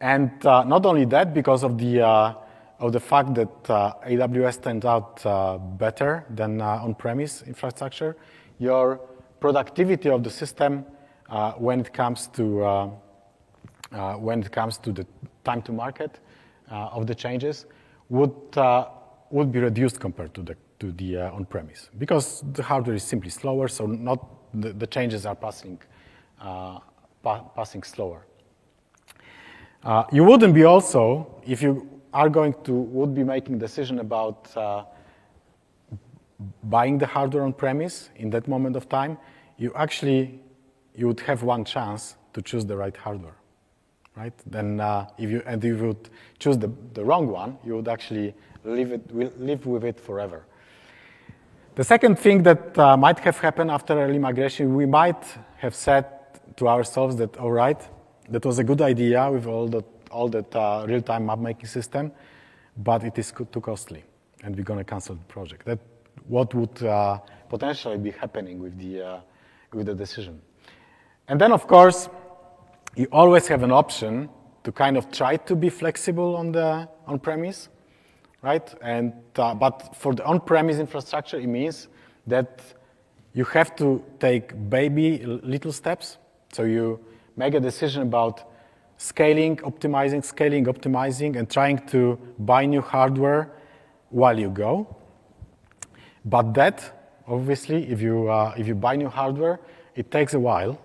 And 0.00 0.44
uh, 0.46 0.64
not 0.64 0.86
only 0.86 1.04
that, 1.06 1.34
because 1.34 1.62
of 1.62 1.78
the, 1.78 2.00
uh, 2.00 2.34
of 2.78 2.92
the 2.92 3.00
fact 3.00 3.34
that 3.34 3.64
AWS 3.64 4.62
turns 4.62 4.84
out 4.84 5.78
better 5.78 6.24
than 6.30 6.60
on-premise 6.60 7.42
infrastructure, 7.42 8.16
your 8.58 9.00
productivity 9.40 10.08
of 10.08 10.22
the 10.22 10.30
system 10.30 10.84
when 11.58 11.80
it 11.80 11.92
comes 11.92 12.28
to 12.28 12.90
uh, 13.92 14.14
when 14.14 14.40
it 14.40 14.52
comes 14.52 14.78
to 14.78 14.92
the 14.92 15.06
time 15.44 15.62
to 15.62 15.72
market 15.72 16.18
uh, 16.70 16.88
of 16.92 17.06
the 17.06 17.14
changes 17.14 17.66
would, 18.08 18.34
uh, 18.56 18.86
would 19.30 19.50
be 19.52 19.58
reduced 19.58 20.00
compared 20.00 20.34
to 20.34 20.42
the, 20.42 20.56
to 20.78 20.92
the 20.92 21.18
on-premise 21.18 21.90
because 21.98 22.42
the 22.52 22.62
hardware 22.62 22.96
is 22.96 23.02
simply 23.02 23.30
slower, 23.30 23.68
so 23.68 23.86
not 23.86 24.26
the, 24.54 24.72
the 24.72 24.86
changes 24.86 25.26
are 25.26 25.34
passing, 25.34 25.80
pa 26.38 27.40
passing 27.54 27.82
slower. 27.82 28.26
Uh, 29.82 30.04
you 30.12 30.24
wouldn't 30.24 30.54
be 30.54 30.64
also, 30.64 31.42
if 31.46 31.62
you 31.62 31.88
are 32.12 32.28
going 32.28 32.54
to, 32.64 32.72
would 32.72 33.14
be 33.14 33.24
making 33.24 33.58
decision 33.58 34.00
about 34.00 34.54
uh, 34.56 34.84
buying 36.64 36.98
the 36.98 37.06
hardware 37.06 37.44
on 37.44 37.52
premise 37.52 38.10
in 38.16 38.30
that 38.30 38.46
moment 38.46 38.76
of 38.76 38.88
time, 38.88 39.16
you 39.56 39.72
actually, 39.74 40.40
you 40.94 41.06
would 41.06 41.20
have 41.20 41.42
one 41.42 41.64
chance 41.64 42.16
to 42.32 42.42
choose 42.42 42.64
the 42.64 42.76
right 42.76 42.96
hardware 42.96 43.39
right? 44.16 44.32
Then 44.46 44.80
uh, 44.80 45.06
if 45.18 45.30
you 45.30 45.42
and 45.46 45.64
if 45.64 45.78
you 45.80 45.86
would 45.86 46.08
choose 46.38 46.58
the, 46.58 46.70
the 46.94 47.04
wrong 47.04 47.28
one, 47.28 47.58
you 47.64 47.76
would 47.76 47.88
actually 47.88 48.34
live, 48.64 48.92
it, 48.92 49.14
live 49.40 49.66
with 49.66 49.84
it 49.84 50.00
forever. 50.00 50.44
The 51.76 51.84
second 51.84 52.18
thing 52.18 52.42
that 52.42 52.78
uh, 52.78 52.96
might 52.96 53.18
have 53.20 53.38
happened 53.38 53.70
after 53.70 53.94
early 53.94 54.18
migration, 54.18 54.74
we 54.74 54.86
might 54.86 55.24
have 55.58 55.74
said 55.74 56.06
to 56.56 56.68
ourselves 56.68 57.16
that, 57.16 57.36
all 57.38 57.52
right, 57.52 57.80
that 58.28 58.44
was 58.44 58.58
a 58.58 58.64
good 58.64 58.82
idea 58.82 59.30
with 59.30 59.46
all 59.46 59.68
that, 59.68 59.84
all 60.10 60.28
that 60.28 60.54
uh, 60.54 60.84
real-time 60.86 61.24
map-making 61.26 61.66
system, 61.66 62.12
but 62.76 63.04
it 63.04 63.18
is 63.18 63.32
too 63.32 63.60
costly, 63.60 64.04
and 64.42 64.56
we're 64.56 64.64
going 64.64 64.78
to 64.78 64.84
cancel 64.84 65.14
the 65.14 65.24
project. 65.24 65.64
That 65.64 65.78
what 66.26 66.52
would 66.54 66.82
uh, 66.82 67.18
potentially 67.48 67.98
be 67.98 68.10
happening 68.10 68.60
with 68.60 68.76
the, 68.78 69.02
uh, 69.02 69.20
with 69.72 69.86
the 69.86 69.94
decision. 69.94 70.42
And 71.28 71.40
then, 71.40 71.52
of 71.52 71.66
course, 71.66 72.08
you 72.96 73.06
always 73.12 73.46
have 73.48 73.62
an 73.62 73.72
option 73.72 74.28
to 74.64 74.72
kind 74.72 74.96
of 74.96 75.10
try 75.10 75.36
to 75.36 75.56
be 75.56 75.70
flexible 75.70 76.36
on 76.36 76.52
the 76.52 76.88
on 77.06 77.18
premise 77.18 77.68
right? 78.42 78.74
And, 78.80 79.12
uh, 79.36 79.54
but 79.54 79.94
for 79.96 80.14
the 80.14 80.24
on-premise 80.24 80.78
infrastructure, 80.78 81.38
it 81.38 81.46
means 81.46 81.88
that 82.26 82.60
you 83.32 83.44
have 83.44 83.76
to 83.76 84.02
take 84.18 84.70
baby 84.70 85.24
little 85.24 85.72
steps. 85.72 86.18
So 86.52 86.64
you 86.64 87.00
make 87.36 87.54
a 87.54 87.60
decision 87.60 88.02
about 88.02 88.50
scaling, 88.96 89.56
optimizing, 89.58 90.24
scaling, 90.24 90.66
optimizing, 90.66 91.36
and 91.36 91.48
trying 91.48 91.86
to 91.88 92.18
buy 92.38 92.66
new 92.66 92.80
hardware 92.80 93.52
while 94.10 94.38
you 94.38 94.50
go. 94.50 94.96
But 96.24 96.52
that, 96.54 97.18
obviously, 97.26 97.90
if 97.90 98.00
you, 98.00 98.28
uh, 98.28 98.54
if 98.56 98.66
you 98.66 98.74
buy 98.74 98.96
new 98.96 99.08
hardware, 99.08 99.60
it 99.94 100.10
takes 100.10 100.34
a 100.34 100.40
while. 100.40 100.78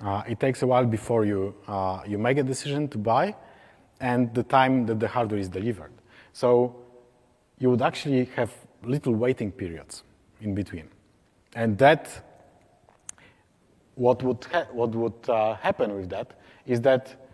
Uh, 0.00 0.22
it 0.26 0.40
takes 0.40 0.62
a 0.62 0.66
while 0.66 0.86
before 0.86 1.24
you, 1.24 1.54
uh, 1.68 2.00
you 2.06 2.18
make 2.18 2.38
a 2.38 2.42
decision 2.42 2.88
to 2.88 2.98
buy 2.98 3.34
and 4.00 4.34
the 4.34 4.42
time 4.42 4.86
that 4.86 4.98
the 4.98 5.08
hardware 5.08 5.38
is 5.38 5.48
delivered. 5.48 5.92
So 6.32 6.74
you 7.58 7.70
would 7.70 7.82
actually 7.82 8.24
have 8.36 8.52
little 8.82 9.14
waiting 9.14 9.52
periods 9.52 10.02
in 10.40 10.54
between. 10.54 10.88
And 11.54 11.76
that, 11.78 12.08
what 13.94 14.22
would, 14.22 14.44
ha- 14.50 14.68
what 14.72 14.94
would 14.94 15.28
uh, 15.28 15.56
happen 15.56 15.94
with 15.94 16.08
that 16.10 16.40
is 16.64 16.80
that 16.82 17.28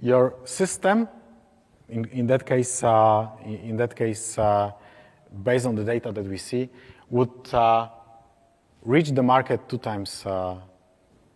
your 0.00 0.34
system, 0.44 1.08
in, 1.88 2.04
in 2.06 2.26
that 2.26 2.44
case, 2.44 2.82
uh, 2.82 3.28
in 3.44 3.76
that 3.76 3.94
case 3.94 4.38
uh, 4.38 4.72
based 5.44 5.66
on 5.66 5.74
the 5.74 5.84
data 5.84 6.10
that 6.10 6.24
we 6.24 6.38
see, 6.38 6.68
would 7.10 7.54
uh, 7.54 7.88
reach 8.82 9.10
the 9.10 9.22
market 9.22 9.68
two 9.68 9.78
times, 9.78 10.24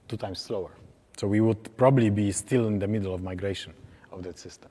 two 0.08 0.16
times 0.16 0.40
slower. 0.40 0.70
So 1.16 1.26
we 1.26 1.40
would 1.40 1.76
probably 1.76 2.10
be 2.10 2.32
still 2.32 2.66
in 2.66 2.78
the 2.78 2.88
middle 2.88 3.14
of 3.14 3.22
migration 3.22 3.72
of 4.10 4.22
that 4.22 4.38
system. 4.38 4.70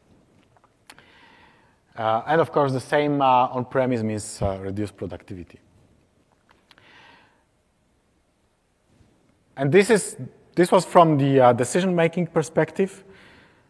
Uh, 1.96 2.24
and 2.26 2.42
of 2.42 2.52
course, 2.52 2.72
the 2.72 2.80
same 2.80 3.22
uh, 3.22 3.48
on-premise 3.48 4.02
means 4.02 4.42
uh, 4.42 4.58
reduced 4.62 4.96
productivity. 4.96 5.60
And 9.58 9.72
this, 9.72 9.90
is, 9.90 10.18
this 10.56 10.72
was 10.72 10.86
from 10.86 11.18
the 11.18 11.40
uh, 11.40 11.54
decision-making 11.54 12.28
perspective. 12.28 13.04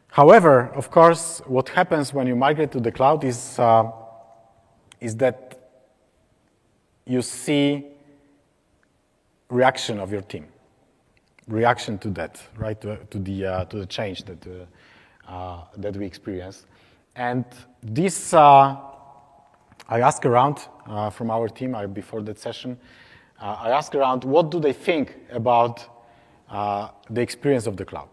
However, 0.10 0.72
of 0.76 0.92
course, 0.92 1.42
what 1.46 1.70
happens 1.70 2.14
when 2.14 2.28
you 2.28 2.36
migrate 2.36 2.72
to 2.74 2.80
the 2.80 2.92
cloud 2.92 3.24
is, 3.24 3.58
uh, 3.58 3.92
is 5.00 5.16
that 5.18 5.60
you 7.06 7.22
see 7.22 7.88
reaction 9.50 10.00
of 10.00 10.12
your 10.12 10.22
team, 10.22 10.48
reaction 11.48 11.98
to 12.00 12.10
that, 12.12 12.42
right, 12.58 12.80
to, 12.82 12.98
to 12.98 13.20
the, 13.20 13.46
uh, 13.46 13.66
to 13.66 13.78
the 13.78 13.86
change 13.86 14.24
that, 14.24 14.68
that 15.78 15.96
we 15.96 16.06
experience. 16.06 16.66
And 17.16 17.46
this, 17.84 18.34
uh, 18.34 18.78
I 19.90 20.00
asked 20.00 20.26
around 20.26 20.60
uh, 20.88 21.10
from 21.10 21.30
our 21.30 21.50
team 21.50 21.76
uh, 21.76 21.88
before 21.88 22.22
that 22.24 22.40
session, 22.40 22.78
uh, 23.40 23.58
I 23.60 23.72
asked 23.72 23.96
around 23.96 24.24
what 24.24 24.52
do 24.52 24.60
they 24.60 24.74
think 24.74 25.18
about 25.32 25.86
uh, 26.50 26.90
the 27.10 27.22
experience 27.22 27.68
of 27.68 27.76
the 27.76 27.86
cloud? 27.86 28.10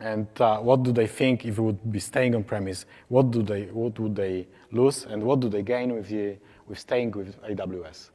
And 0.00 0.26
uh, 0.40 0.58
what 0.58 0.82
do 0.82 0.92
they 0.92 1.06
think 1.06 1.46
if 1.46 1.56
it 1.56 1.62
would 1.62 1.90
be 1.90 2.00
staying 2.00 2.34
on 2.34 2.44
premise? 2.44 2.84
What, 3.08 3.30
do 3.30 3.42
they, 3.42 3.64
what 3.66 3.98
would 3.98 4.14
they 4.14 4.46
lose? 4.70 5.04
And 5.04 5.22
what 5.22 5.40
do 5.40 5.48
they 5.48 5.62
gain 5.62 5.94
with, 5.94 6.08
the, 6.08 6.36
with 6.66 6.78
staying 6.78 7.12
with 7.12 7.40
AWS? 7.42 8.10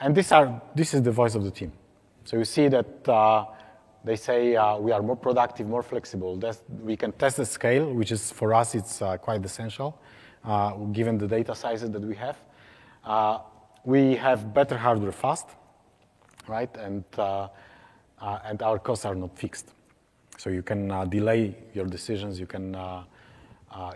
and 0.00 0.14
these 0.14 0.32
are, 0.32 0.60
this 0.74 0.92
is 0.92 1.02
the 1.02 1.10
voice 1.10 1.34
of 1.34 1.44
the 1.44 1.50
team. 1.50 1.72
So 2.30 2.36
you 2.36 2.44
see 2.44 2.68
that 2.68 3.08
they 4.04 4.14
say 4.14 4.54
uh, 4.54 4.76
we 4.78 4.92
are 4.92 5.02
more 5.02 5.16
productive, 5.16 5.66
more 5.66 5.82
flexible. 5.82 6.36
That's, 6.36 6.62
we 6.80 6.96
can 6.96 7.10
test 7.10 7.38
the 7.38 7.44
scale, 7.44 7.92
which 7.92 8.12
is 8.12 8.30
for 8.30 8.54
us 8.54 8.76
it's 8.76 9.02
uh, 9.02 9.16
quite 9.16 9.44
essential, 9.44 10.00
uh, 10.44 10.74
given 10.92 11.18
the 11.18 11.26
data 11.26 11.56
sizes 11.56 11.90
that 11.90 12.02
we 12.02 12.14
have. 12.14 12.38
Uh, 13.02 13.38
we 13.84 14.14
have 14.14 14.54
better 14.54 14.78
hardware 14.78 15.10
fast, 15.10 15.48
right? 16.46 16.72
And 16.76 17.02
uh, 17.18 17.48
uh, 18.20 18.38
and 18.44 18.62
our 18.62 18.78
costs 18.78 19.04
are 19.04 19.16
not 19.16 19.36
fixed, 19.36 19.72
so 20.38 20.50
you 20.50 20.62
can 20.62 21.10
delay 21.10 21.56
your 21.74 21.86
decisions. 21.86 22.38
You 22.38 22.46
can 22.46 22.76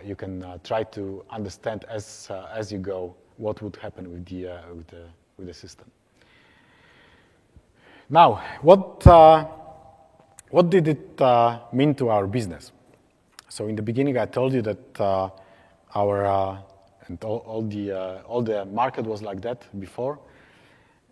you 0.03 0.15
can 0.17 0.59
try 0.65 0.83
to 0.83 1.23
understand 1.29 1.85
as 1.87 2.29
as 2.51 2.69
you 2.69 2.79
go 2.79 3.15
what 3.37 3.61
would 3.61 3.77
happen 3.77 4.11
with 4.11 4.25
the 4.25 4.59
with 4.75 4.87
the 4.87 5.05
with 5.37 5.47
the 5.47 5.53
system. 5.53 5.89
Now, 8.09 8.43
what 8.61 9.03
what 10.55 10.69
did 10.69 10.87
it 10.87 11.21
uh, 11.21 11.59
mean 11.73 11.95
to 11.95 12.09
our 12.09 12.27
business? 12.27 12.71
So 13.49 13.67
in 13.67 13.75
the 13.75 13.81
beginning, 13.81 14.17
I 14.17 14.25
told 14.25 14.53
you 14.53 14.61
that 14.61 15.01
uh, 15.01 15.29
our 15.95 16.25
uh, 16.25 16.57
and 17.07 17.23
all, 17.23 17.37
all 17.47 17.61
the 17.63 17.91
uh, 17.91 18.21
all 18.27 18.41
the 18.41 18.65
market 18.65 19.05
was 19.05 19.21
like 19.21 19.41
that 19.41 19.65
before. 19.79 20.19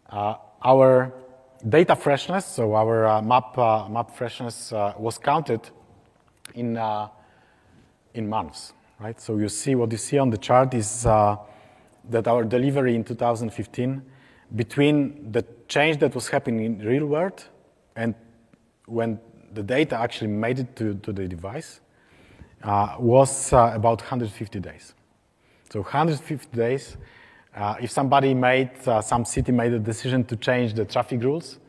Uh, 0.10 0.36
our 0.64 1.12
data 1.68 1.96
freshness, 1.96 2.46
so 2.46 2.76
our 2.76 3.08
uh, 3.08 3.22
map 3.22 3.58
map 3.90 4.16
freshness, 4.16 4.72
was 4.72 5.18
counted 5.18 5.62
in 6.54 6.78
in 8.14 8.30
months, 8.30 8.74
right? 9.00 9.20
So 9.20 9.38
you 9.38 9.50
see 9.50 9.74
what 9.76 9.92
you 9.92 9.98
see 9.98 10.20
on 10.20 10.30
the 10.30 10.38
chart 10.38 10.74
is 10.74 11.04
that 11.04 12.28
our 12.28 12.44
delivery 12.44 12.96
in 12.96 13.04
2015 13.04 14.02
between 14.56 15.32
the 15.32 15.46
change 15.68 15.98
that 16.00 16.14
was 16.14 16.28
happening 16.30 16.66
in 16.66 16.80
real 16.80 17.06
world 17.06 17.44
and 17.96 18.14
when 18.86 19.20
the 19.54 19.64
data 19.64 19.98
actually 19.98 20.28
made 20.28 20.60
it 20.60 20.76
to, 20.76 20.96
to 20.96 21.12
the 21.12 21.28
device 21.28 21.80
uh, 22.64 22.96
was 23.00 23.52
uh, 23.54 23.72
about 23.74 24.00
150 24.02 24.60
days. 24.60 24.94
So 25.70 25.82
150 25.82 26.56
days, 26.56 26.98
uh, 27.56 27.76
if 27.82 27.92
somebody 27.92 28.34
made, 28.34 28.72
uh, 28.88 29.02
some 29.02 29.26
city 29.26 29.52
made 29.52 29.74
a 29.74 29.80
decision 29.80 30.24
to 30.26 30.36
change 30.36 30.74
the 30.74 30.86
traffic 30.86 31.22
rules, 31.24 31.60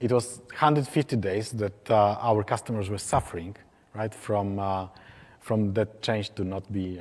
it 0.00 0.10
was 0.10 0.38
150 0.50 1.16
days 1.16 1.52
that 1.52 1.90
uh, 1.90 2.18
our 2.20 2.42
customers 2.42 2.90
were 2.90 2.98
suffering, 2.98 3.56
right, 3.94 4.12
from, 4.12 4.58
uh, 4.58 4.88
from 5.40 5.72
that 5.74 6.02
change 6.02 6.34
to 6.34 6.44
not 6.44 6.70
be, 6.72 7.00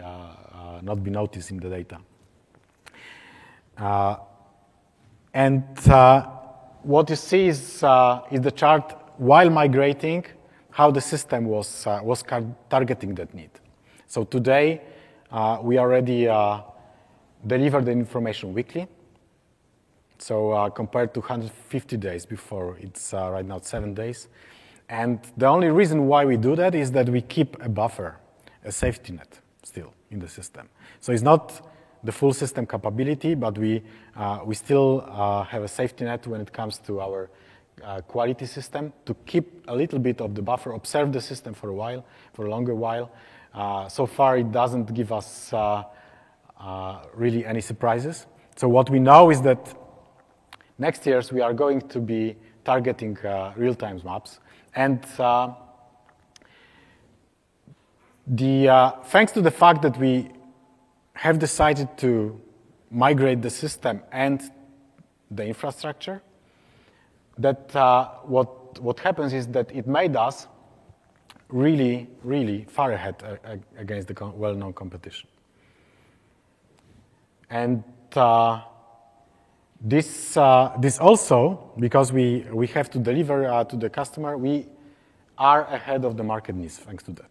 not 0.84 1.04
be 1.04 1.12
noticed 1.12 1.52
in 1.52 1.58
the 1.58 1.70
data. 1.70 1.97
And 5.34 5.63
what 6.84 7.09
you 7.09 7.15
see 7.15 7.47
is, 7.47 7.84
is 8.32 8.41
the 8.41 8.53
chart 8.55 8.95
while 9.17 9.49
migrating, 9.49 10.25
how 10.71 10.89
the 10.89 11.01
system 11.01 11.45
was, 11.45 11.86
uh, 11.86 11.99
was 12.01 12.23
targeting 12.69 13.13
that 13.15 13.34
need. 13.34 13.51
So 14.07 14.23
today, 14.23 14.82
uh, 15.32 15.59
we 15.61 15.77
already 15.77 16.27
uh, 16.27 16.61
deliver 17.45 17.82
the 17.82 17.91
information 17.91 18.53
weekly. 18.53 18.88
So 20.17 20.51
uh, 20.51 20.69
compared 20.69 21.13
to 21.13 21.19
150 21.19 21.97
days 21.97 22.25
before, 22.25 22.77
it's 22.79 23.13
uh, 23.13 23.29
right 23.32 23.45
now 23.45 23.59
seven 23.59 23.93
days. 23.93 24.27
And 24.89 25.19
the 25.38 25.45
only 25.45 25.69
reason 25.69 26.07
why 26.07 26.25
we 26.25 26.38
do 26.38 26.55
that 26.55 26.75
is 26.75 26.91
that 26.91 27.09
we 27.09 27.21
keep 27.21 27.61
a 27.63 27.69
buffer, 27.69 28.17
a 28.63 28.71
safety 28.71 29.13
net 29.13 29.39
still 29.63 29.93
in 30.09 30.19
the 30.19 30.27
system. 30.27 30.67
So 30.99 31.13
it's 31.13 31.21
not 31.21 31.70
the 32.04 32.12
full 32.12 32.34
system 32.34 32.66
capability, 32.66 33.36
but 33.36 33.58
we, 33.58 33.82
uh, 34.16 34.39
we 34.43 34.56
still 34.56 35.02
have 35.49 35.64
a 35.64 35.68
safety 35.68 36.06
net 36.06 36.26
when 36.28 36.41
it 36.41 36.52
comes 36.52 36.80
to 36.80 36.99
our 36.99 37.30
uh, 37.84 38.02
quality 38.02 38.45
system 38.45 38.93
to 39.06 39.14
keep 39.26 39.64
a 39.68 39.76
little 39.76 39.99
bit 39.99 40.22
of 40.22 40.36
the 40.36 40.41
buffer, 40.41 40.74
observe 40.74 41.12
the 41.12 41.22
system 41.22 41.54
for 41.54 41.70
a 41.70 41.74
while, 41.74 42.06
for 42.34 42.45
a 42.45 42.49
longer 42.49 42.76
while. 42.76 43.12
Uh, 43.54 43.88
so 43.88 44.06
far, 44.06 44.38
it 44.38 44.52
doesn't 44.52 44.93
give 44.93 45.12
us 45.12 45.52
uh, 45.54 45.84
uh 46.60 46.99
really 47.16 47.45
any 47.45 47.62
surprises. 47.62 48.28
So 48.56 48.68
what 48.68 48.89
we 48.89 48.99
know 48.99 49.32
is 49.32 49.41
that 49.41 49.74
next 50.78 51.06
years 51.06 51.32
we 51.32 51.41
are 51.41 51.54
going 51.54 51.82
to 51.89 51.99
be 51.99 52.36
targeting 52.64 53.18
uh, 53.26 53.54
real-time 53.56 53.99
maps, 54.06 54.39
and 54.76 55.04
uh, 55.18 55.54
the, 58.28 58.93
thanks 59.06 59.32
to 59.32 59.41
the 59.41 59.52
fact 59.52 59.82
that 59.82 59.97
we 59.97 60.30
have 61.22 61.38
decided 61.38 61.88
to 61.99 62.41
migrate 62.89 63.43
the 63.43 63.49
system 63.49 64.01
and 64.11 64.41
the 65.30 65.45
infrastructure, 65.45 66.19
that 67.38 67.76
uh, 67.76 68.07
what, 68.24 68.82
what 68.82 68.99
happens 68.99 69.32
is 69.32 69.45
that 69.45 69.69
it 69.72 69.86
made 69.86 70.15
us 70.15 70.47
really, 71.49 72.07
really 72.24 72.65
far 72.67 72.93
ahead 72.93 73.15
uh, 73.24 73.55
against 73.78 74.07
the 74.07 74.15
well 74.36 74.55
known 74.55 74.74
competition. 74.74 75.30
And 77.51 77.84
uh, 78.15 78.61
this, 79.80 80.36
uh, 80.36 80.76
this 80.80 80.97
also, 80.97 81.72
because 81.78 82.11
we, 82.11 82.47
we 82.51 82.65
have 82.67 82.89
to 82.89 82.97
deliver 82.97 83.47
uh, 83.47 83.63
to 83.65 83.76
the 83.76 83.91
customer, 83.91 84.39
we 84.39 84.65
are 85.38 85.65
ahead 85.65 86.03
of 86.03 86.17
the 86.17 86.24
market 86.24 86.55
needs 86.55 86.80
thanks 86.80 87.03
to 87.03 87.11
that. 87.11 87.30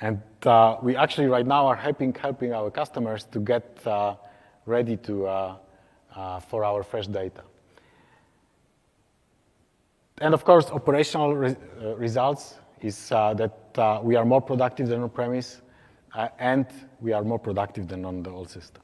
And 0.00 0.20
uh, 0.44 0.76
we 0.82 0.94
actually 0.94 1.26
right 1.26 1.46
now 1.46 1.66
are 1.66 1.76
helping, 1.76 2.14
helping 2.14 2.52
our 2.52 2.70
customers 2.70 3.24
to 3.32 3.40
get 3.40 3.80
ready 4.66 4.96
to, 4.96 5.58
for 6.48 6.64
our 6.64 6.82
fresh 6.82 7.06
data. 7.06 7.42
And 10.18 10.32
of 10.32 10.44
course, 10.44 10.70
operational 10.70 11.34
re 11.34 11.56
uh, 11.82 11.94
results 11.96 12.54
is 12.80 13.12
uh, 13.12 13.34
that 13.34 13.58
uh, 13.78 14.00
we 14.02 14.16
are 14.16 14.24
more 14.24 14.40
productive 14.40 14.88
than 14.88 15.02
on 15.02 15.10
premise. 15.10 15.60
uh, 16.16 16.28
and 16.38 16.66
we 17.00 17.12
are 17.12 17.22
more 17.22 17.38
productive 17.38 17.88
than 17.88 18.04
on 18.04 18.22
the 18.22 18.30
old 18.30 18.50
system. 18.50 18.82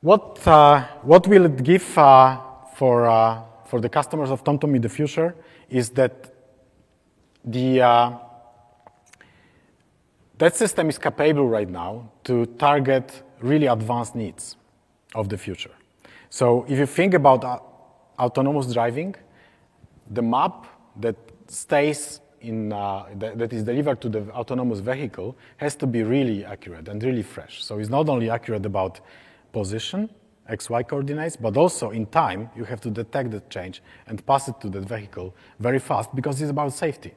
What, 0.00 0.46
uh, 0.46 0.84
what 1.02 1.26
will 1.26 1.46
it 1.46 1.62
give 1.62 1.98
uh, 1.98 2.40
for, 2.74 3.08
uh, 3.08 3.42
for 3.66 3.80
the 3.80 3.88
customers 3.88 4.30
of 4.30 4.44
TomTom 4.44 4.74
in 4.76 4.82
the 4.82 4.88
future 4.88 5.34
is 5.68 5.90
that 5.90 6.32
the, 7.44 7.82
uh, 7.82 8.18
that 10.40 10.56
system 10.56 10.88
is 10.88 10.98
capable 10.98 11.46
right 11.46 11.68
now 11.68 12.10
to 12.24 12.46
target 12.58 13.22
really 13.40 13.66
advanced 13.66 14.14
needs 14.14 14.56
of 15.14 15.28
the 15.28 15.36
future. 15.36 15.74
So 16.30 16.64
if 16.66 16.78
you 16.78 16.86
think 16.86 17.12
about 17.12 17.44
uh, 17.44 17.58
autonomous 18.18 18.72
driving, 18.72 19.14
the 20.10 20.22
map 20.22 20.66
that 20.96 21.16
stays 21.46 22.20
in, 22.40 22.72
uh, 22.72 23.04
that, 23.16 23.38
that 23.38 23.52
is 23.52 23.64
delivered 23.64 24.00
to 24.00 24.08
the 24.08 24.20
autonomous 24.30 24.80
vehicle 24.80 25.36
has 25.58 25.74
to 25.76 25.86
be 25.86 26.02
really 26.02 26.42
accurate 26.44 26.88
and 26.88 27.02
really 27.02 27.22
fresh. 27.22 27.62
So 27.62 27.78
it's 27.78 27.90
not 27.90 28.08
only 28.08 28.30
accurate 28.30 28.64
about 28.64 29.00
position, 29.52 30.08
XY 30.48 30.88
coordinates, 30.88 31.36
but 31.36 31.56
also 31.58 31.90
in 31.90 32.06
time, 32.06 32.48
you 32.56 32.64
have 32.64 32.80
to 32.80 32.90
detect 32.90 33.30
the 33.30 33.40
change 33.50 33.82
and 34.06 34.24
pass 34.24 34.48
it 34.48 34.58
to 34.62 34.70
the 34.70 34.80
vehicle 34.80 35.34
very 35.58 35.78
fast 35.78 36.14
because 36.14 36.40
it's 36.40 36.50
about 36.50 36.72
safety. 36.72 37.12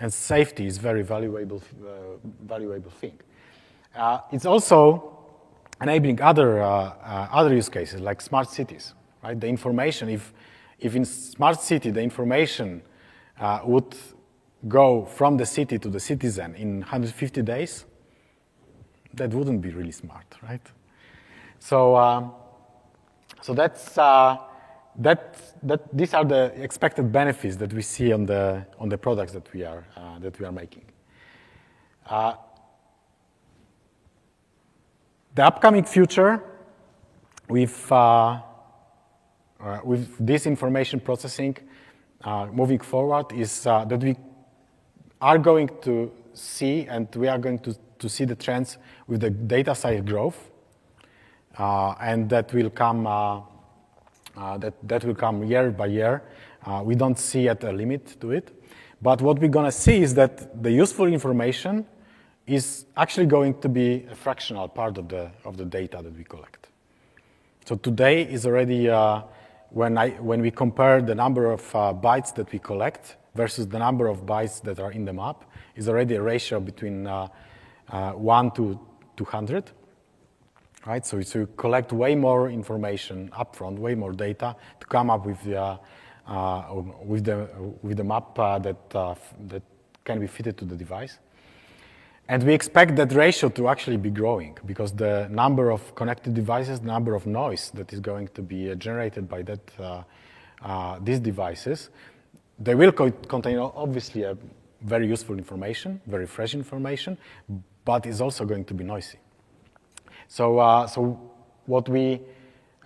And 0.00 0.12
safety 0.12 0.66
is 0.66 0.78
very 0.78 1.02
valuable, 1.02 1.62
uh, 1.84 2.18
valuable 2.42 2.90
thing. 2.90 3.18
Uh, 3.94 4.20
it's 4.30 4.46
also 4.46 5.18
enabling 5.80 6.20
other, 6.20 6.62
uh, 6.62 7.28
other 7.32 7.54
use 7.54 7.68
cases 7.68 8.00
like 8.00 8.20
smart 8.20 8.48
cities, 8.48 8.94
right? 9.22 9.38
The 9.38 9.48
information, 9.48 10.08
if, 10.08 10.32
if 10.78 10.94
in 10.94 11.04
smart 11.04 11.60
city 11.60 11.90
the 11.90 12.00
information 12.00 12.82
uh, 13.40 13.60
would 13.64 13.96
go 14.66 15.04
from 15.04 15.36
the 15.36 15.46
city 15.46 15.78
to 15.78 15.88
the 15.88 16.00
citizen 16.00 16.54
in 16.54 16.80
150 16.80 17.42
days, 17.42 17.84
that 19.14 19.30
wouldn't 19.30 19.60
be 19.60 19.70
really 19.70 19.92
smart, 19.92 20.26
right? 20.42 20.66
So, 21.58 21.96
um, 21.96 22.32
so 23.40 23.54
that's, 23.54 23.98
uh, 23.98 24.36
that, 24.98 25.36
that, 25.62 25.96
these 25.96 26.12
are 26.12 26.24
the 26.24 26.52
expected 26.60 27.12
benefits 27.12 27.56
that 27.56 27.72
we 27.72 27.82
see 27.82 28.12
on 28.12 28.26
the, 28.26 28.66
on 28.78 28.88
the 28.88 28.98
products 28.98 29.32
that 29.32 29.52
we 29.52 29.64
are, 29.64 29.84
uh, 29.96 30.18
that 30.18 30.38
we 30.38 30.44
are 30.44 30.52
making. 30.52 30.84
Uh, 32.06 32.34
the 35.34 35.44
upcoming 35.44 35.84
future 35.84 36.42
with, 37.48 37.90
uh, 37.92 38.40
uh, 39.60 39.80
with 39.84 40.14
this 40.18 40.46
information 40.46 40.98
processing 40.98 41.56
uh, 42.24 42.46
moving 42.52 42.80
forward 42.80 43.32
is 43.32 43.62
that 43.62 44.02
we 44.02 44.16
are 45.20 45.38
going 45.38 45.70
to 45.82 46.10
see 46.34 46.86
and 46.86 47.14
we 47.14 47.28
are 47.28 47.38
going 47.38 47.58
to, 47.60 47.74
to 47.98 48.08
see 48.08 48.24
the 48.24 48.34
trends 48.34 48.78
with 49.06 49.20
the 49.20 49.30
data 49.30 49.74
size 49.74 50.00
growth 50.02 50.50
uh, 51.56 51.94
and 52.00 52.28
that 52.30 52.52
will 52.52 52.70
come 52.70 53.06
uh, 53.06 53.38
uh, 53.38 53.42
that, 54.58 54.74
that 54.82 55.04
will 55.04 55.14
come 55.14 55.44
year 55.44 55.70
by 55.70 55.86
year. 55.86 56.22
we 56.84 56.94
don't 56.94 57.18
see 57.18 57.42
yet 57.42 57.64
a 57.64 57.72
limit 57.72 58.20
to 58.20 58.30
it. 58.30 58.52
But 59.00 59.22
what 59.22 59.38
we're 59.38 59.48
going 59.48 59.66
to 59.66 59.72
see 59.72 60.02
is 60.02 60.14
that 60.14 60.62
the 60.62 60.72
useful 60.72 61.06
information 61.06 61.86
is 62.46 62.86
actually 62.96 63.26
going 63.26 63.60
to 63.60 63.68
be 63.68 64.06
a 64.10 64.14
fractional 64.14 64.68
part 64.68 64.98
of 64.98 65.08
the, 65.08 65.30
of 65.44 65.56
the 65.56 65.64
data 65.64 66.00
that 66.02 66.16
we 66.16 66.24
collect. 66.24 66.68
So 67.66 67.76
today 67.76 68.22
is 68.22 68.46
already, 68.46 68.88
uh, 68.88 69.22
when, 69.70 69.98
I, 69.98 70.10
when 70.12 70.40
we 70.40 70.50
compare 70.50 71.02
the 71.02 71.14
number 71.14 71.52
of 71.52 71.62
uh, 71.74 71.92
bytes 71.92 72.34
that 72.36 72.50
we 72.50 72.58
collect 72.58 73.16
versus 73.34 73.68
the 73.68 73.78
number 73.78 74.08
of 74.08 74.24
bytes 74.24 74.62
that 74.62 74.80
are 74.80 74.90
in 74.90 75.04
the 75.04 75.12
map, 75.12 75.44
is 75.76 75.88
already 75.88 76.16
a 76.16 76.22
ratio 76.22 76.58
between 76.58 77.06
uh, 77.06 77.28
1 77.88 78.50
to 78.52 78.80
200 79.16 79.70
right? 80.88 81.04
So, 81.04 81.20
so 81.20 81.40
you 81.40 81.48
collect 81.56 81.92
way 81.92 82.14
more 82.14 82.48
information 82.48 83.30
upfront, 83.38 83.78
way 83.78 83.94
more 83.94 84.12
data 84.12 84.56
to 84.80 84.86
come 84.86 85.10
up 85.10 85.26
with 85.26 85.40
the, 85.44 85.60
uh, 85.60 85.76
uh, 86.26 86.82
with 87.04 87.24
the, 87.24 87.48
with 87.82 87.98
the 87.98 88.04
map 88.04 88.38
uh, 88.38 88.58
that, 88.58 88.94
uh, 88.94 89.14
that 89.48 89.62
can 90.04 90.18
be 90.18 90.26
fitted 90.26 90.56
to 90.56 90.64
the 90.64 90.74
device. 90.74 91.18
And 92.30 92.42
we 92.42 92.54
expect 92.54 92.96
that 92.96 93.12
ratio 93.12 93.48
to 93.50 93.68
actually 93.68 93.98
be 93.98 94.10
growing 94.10 94.58
because 94.66 94.92
the 94.92 95.28
number 95.30 95.70
of 95.70 95.94
connected 95.94 96.34
devices, 96.34 96.80
the 96.80 96.86
number 96.86 97.14
of 97.14 97.26
noise 97.26 97.70
that 97.74 97.92
is 97.92 98.00
going 98.00 98.28
to 98.28 98.42
be 98.42 98.70
uh, 98.70 98.74
generated 98.74 99.28
by 99.28 99.42
that, 99.42 100.04
uh, 100.62 100.98
these 101.02 101.20
devices, 101.20 101.90
they 102.58 102.74
will 102.74 102.92
co 102.92 103.10
contain 103.10 103.58
obviously 103.58 104.22
a 104.22 104.36
very 104.82 105.06
useful 105.06 105.36
information, 105.36 106.00
very 106.06 106.26
fresh 106.26 106.54
information, 106.54 107.16
but 107.84 108.06
is 108.06 108.20
also 108.20 108.44
going 108.44 108.64
to 108.64 108.74
be 108.74 108.84
noisy. 108.84 109.18
So, 110.28 110.58
uh, 110.58 110.86
so 110.86 111.18
what 111.64 111.88
we 111.88 112.20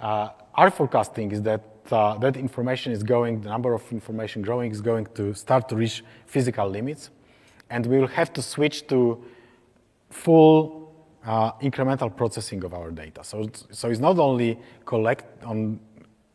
uh, 0.01 0.29
are 0.55 0.71
forecasting 0.71 1.33
is 1.33 1.43
that 1.43 1.63
uh, 1.91 2.17
that 2.19 2.37
information 2.37 2.93
is 2.93 3.03
going, 3.03 3.41
the 3.41 3.49
number 3.49 3.75
of 3.75 3.83
information 3.91 4.41
growing 4.41 4.71
is 4.71 4.81
going 4.81 5.07
to 5.15 5.35
start 5.35 5.69
to 5.69 5.77
reach 5.77 6.05
physical 6.27 6.69
limits, 6.69 7.11
and 7.69 7.85
we 7.87 7.99
will 7.99 8.07
have 8.07 8.33
to 8.35 8.43
switch 8.43 8.87
to 8.87 9.23
full 10.09 10.95
uh, 11.27 11.53
incremental 11.55 12.17
processing 12.17 12.63
of 12.63 12.75
our 12.75 12.93
data. 12.93 13.25
So, 13.25 13.43
it's, 13.43 13.67
so 13.73 13.91
it's 13.91 14.01
not 14.01 14.19
only 14.19 14.59
collect 14.85 15.43
on 15.43 15.81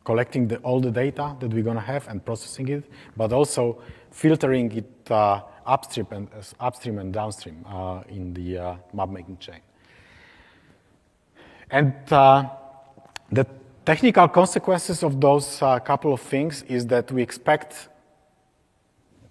collecting 0.04 0.48
the, 0.48 0.56
all 0.58 0.80
the 0.80 0.90
data 0.90 1.36
that 1.40 1.52
we're 1.52 1.62
going 1.62 1.76
to 1.76 1.82
have 1.82 2.06
and 2.08 2.24
processing 2.24 2.68
it, 2.68 2.90
but 3.16 3.32
also 3.32 3.82
filtering 4.10 4.72
it 4.72 5.10
uh, 5.10 5.42
upstream 5.66 6.06
and 6.10 6.28
uh, 6.32 6.64
upstream 6.64 6.98
and 6.98 7.12
downstream 7.12 7.64
in 8.08 8.32
the 8.34 8.78
map 8.92 9.08
making 9.08 9.36
chain. 9.38 9.60
And 11.70 11.94
uh, 12.10 12.48
the 13.30 13.46
technical 13.84 14.28
consequences 14.28 15.02
of 15.02 15.20
those 15.20 15.60
uh, 15.60 15.78
couple 15.80 16.12
of 16.14 16.20
things 16.20 16.62
is 16.62 16.86
that 16.86 17.12
we 17.12 17.22
expect 17.22 17.88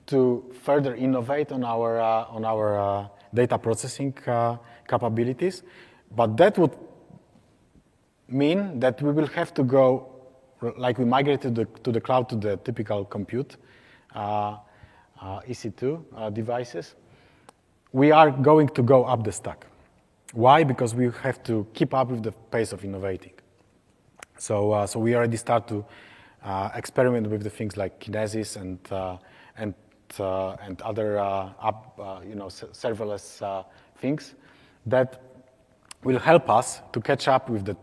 to 0.08 0.54
further 0.62 0.96
innovate 0.96 1.52
on 1.52 1.64
our, 1.64 2.00
uh, 2.00 2.26
on 2.26 2.46
our 2.46 2.80
uh, 2.80 3.08
data 3.34 3.58
processing 3.58 4.14
uh, 4.28 4.58
capabilities, 4.88 5.64
but 6.16 6.38
that 6.38 6.58
would 6.58 6.72
mean 8.30 8.80
that 8.80 9.02
we 9.02 9.12
will 9.12 9.28
have 9.28 9.54
to 9.54 9.64
go, 9.64 10.08
like 10.78 10.98
we 10.98 11.06
migrated 11.06 11.56
to 11.56 11.66
the, 11.66 11.66
to 11.82 11.92
the 11.92 12.00
cloud 12.00 12.30
to 12.30 12.36
the 12.36 12.58
typical 12.58 13.04
compute 13.04 13.58
uh, 14.16 14.58
EC2 15.22 16.34
devices, 16.34 16.96
we 17.92 18.12
are 18.12 18.32
going 18.32 18.70
to 18.70 18.84
go 18.84 19.04
up 19.06 19.24
the 19.24 19.32
stack. 19.32 19.66
Why? 20.38 20.64
Because 20.64 20.94
we 20.94 21.10
have 21.24 21.42
to 21.46 21.66
keep 21.74 21.96
up 21.96 22.10
with 22.10 22.22
the 22.22 22.32
pace 22.32 22.72
of 22.72 22.84
innovating. 22.86 23.34
So, 24.38 24.72
uh, 24.72 24.86
so 24.86 25.00
we 25.00 25.16
already 25.16 25.36
start 25.36 25.68
to 25.70 25.84
uh, 26.44 26.70
experiment 26.76 27.26
with 27.26 27.42
the 27.42 27.50
things 27.50 27.76
like 27.76 28.00
Kinesis 28.00 28.56
and 28.56 28.78
uh, 28.92 29.18
and 29.58 29.74
uh, 30.20 30.52
and 30.62 30.80
other 30.84 31.18
uh, 31.18 31.50
up, 31.60 32.00
uh, 32.00 32.20
you 32.24 32.36
know 32.36 32.50
serverless 32.50 33.66
things 33.98 34.36
that 34.86 35.20
will 36.04 36.20
help 36.20 36.52
us 36.52 36.82
to 36.94 37.02
catch 37.02 37.28
up 37.28 37.50
with 37.50 37.66
the 37.66 37.76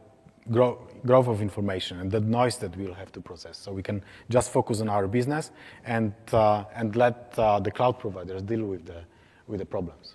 grow, 0.53 0.79
growth 1.05 1.27
of 1.27 1.43
information 1.43 1.99
and 1.99 2.09
the 2.09 2.21
noise 2.21 2.57
that 2.59 2.77
we'll 2.77 2.95
have 2.95 3.11
to 3.11 3.21
process. 3.21 3.59
So 3.59 3.73
we 3.73 3.83
can 3.83 4.01
just 4.31 4.53
focus 4.53 4.81
on 4.81 4.89
our 4.89 5.09
business 5.09 5.51
and 5.85 6.13
and 6.33 6.95
let 6.95 7.33
the 7.33 7.73
cloud 7.75 7.99
providers 7.99 8.43
deal 8.43 8.65
with 8.65 8.87
the 8.87 9.03
with 9.49 9.59
the 9.59 9.67
problems. 9.67 10.15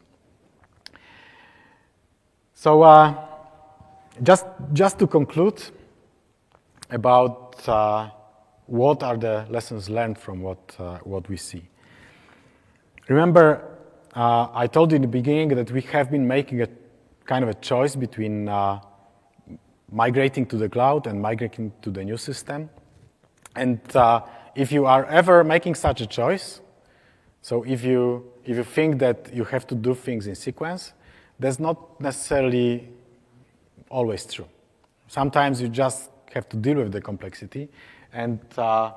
So 2.62 2.82
uh, 2.82 3.16
just, 4.22 4.46
just 4.74 5.00
to 5.00 5.08
conclude 5.08 5.64
about 6.90 7.66
uh, 7.70 8.10
what 8.66 9.02
are 9.02 9.16
the 9.16 9.46
lessons 9.50 9.90
learned 9.90 10.18
from 10.18 10.42
what, 10.42 10.76
uh, 10.78 10.98
what 11.06 11.30
we 11.30 11.38
see. 11.38 11.64
Remember, 13.08 13.64
uh, 14.14 14.48
I 14.54 14.68
told 14.68 14.92
you 14.92 14.98
in 14.98 15.04
the 15.04 15.08
beginning 15.08 15.56
that 15.56 15.72
we 15.72 15.80
have 15.84 16.12
been 16.12 16.28
making 16.28 16.62
a 16.62 16.68
kind 17.24 17.46
of 17.46 17.50
a 17.50 17.54
choice 17.54 17.96
between 17.96 18.50
uh, 18.50 18.82
migrating 19.90 20.46
to 20.48 20.58
the 20.58 20.68
cloud 20.68 21.08
and 21.08 21.22
migrating 21.22 21.72
to 21.82 21.90
the 21.90 22.04
new 22.04 22.18
system. 22.18 22.70
And 23.56 23.80
uh, 23.96 24.24
if 24.54 24.74
you 24.74 24.86
are 24.86 25.06
ever 25.06 25.46
making 25.46 25.76
such 25.76 26.02
a 26.02 26.06
choice, 26.06 26.60
so 27.42 27.64
if 27.64 27.86
you, 27.86 28.34
if 28.44 28.58
you 28.58 28.66
think 28.66 29.00
that 29.00 29.34
you 29.34 29.46
have 29.46 29.66
to 29.68 29.76
do 29.76 29.96
things 29.96 30.28
in 30.28 30.36
sequence, 30.36 30.92
that's 31.40 31.60
not 31.60 32.00
necessarily 32.02 32.90
always 33.90 34.26
true. 34.26 34.48
Sometimes 35.08 35.62
you 35.62 35.70
just 35.70 36.10
have 36.34 36.48
to 36.50 36.58
deal 36.58 36.78
with 36.78 36.92
the 36.92 37.02
complexity 37.02 37.70
and, 38.14 38.40
uh, 38.58 38.92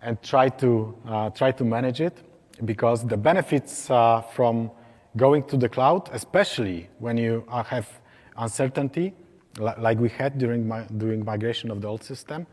and 0.00 0.20
try, 0.22 0.48
to, 0.48 0.96
uh, 1.06 1.30
try 1.30 1.52
to 1.52 1.64
manage 1.64 2.00
it 2.00 2.18
because 2.64 3.06
the 3.06 3.16
benefits 3.16 3.90
uh, 3.90 4.20
from 4.20 4.70
going 5.16 5.44
to 5.44 5.56
the 5.56 5.68
cloud, 5.68 6.08
especially 6.12 6.88
when 6.98 7.16
you 7.18 7.44
have 7.66 7.88
uncertainty, 8.36 9.14
like 9.58 9.98
we 9.98 10.08
had 10.08 10.38
during, 10.38 10.66
my, 10.66 10.82
during 10.96 11.24
migration 11.24 11.70
of 11.70 11.82
the 11.82 11.88
old 11.88 12.02
system, 12.02 12.46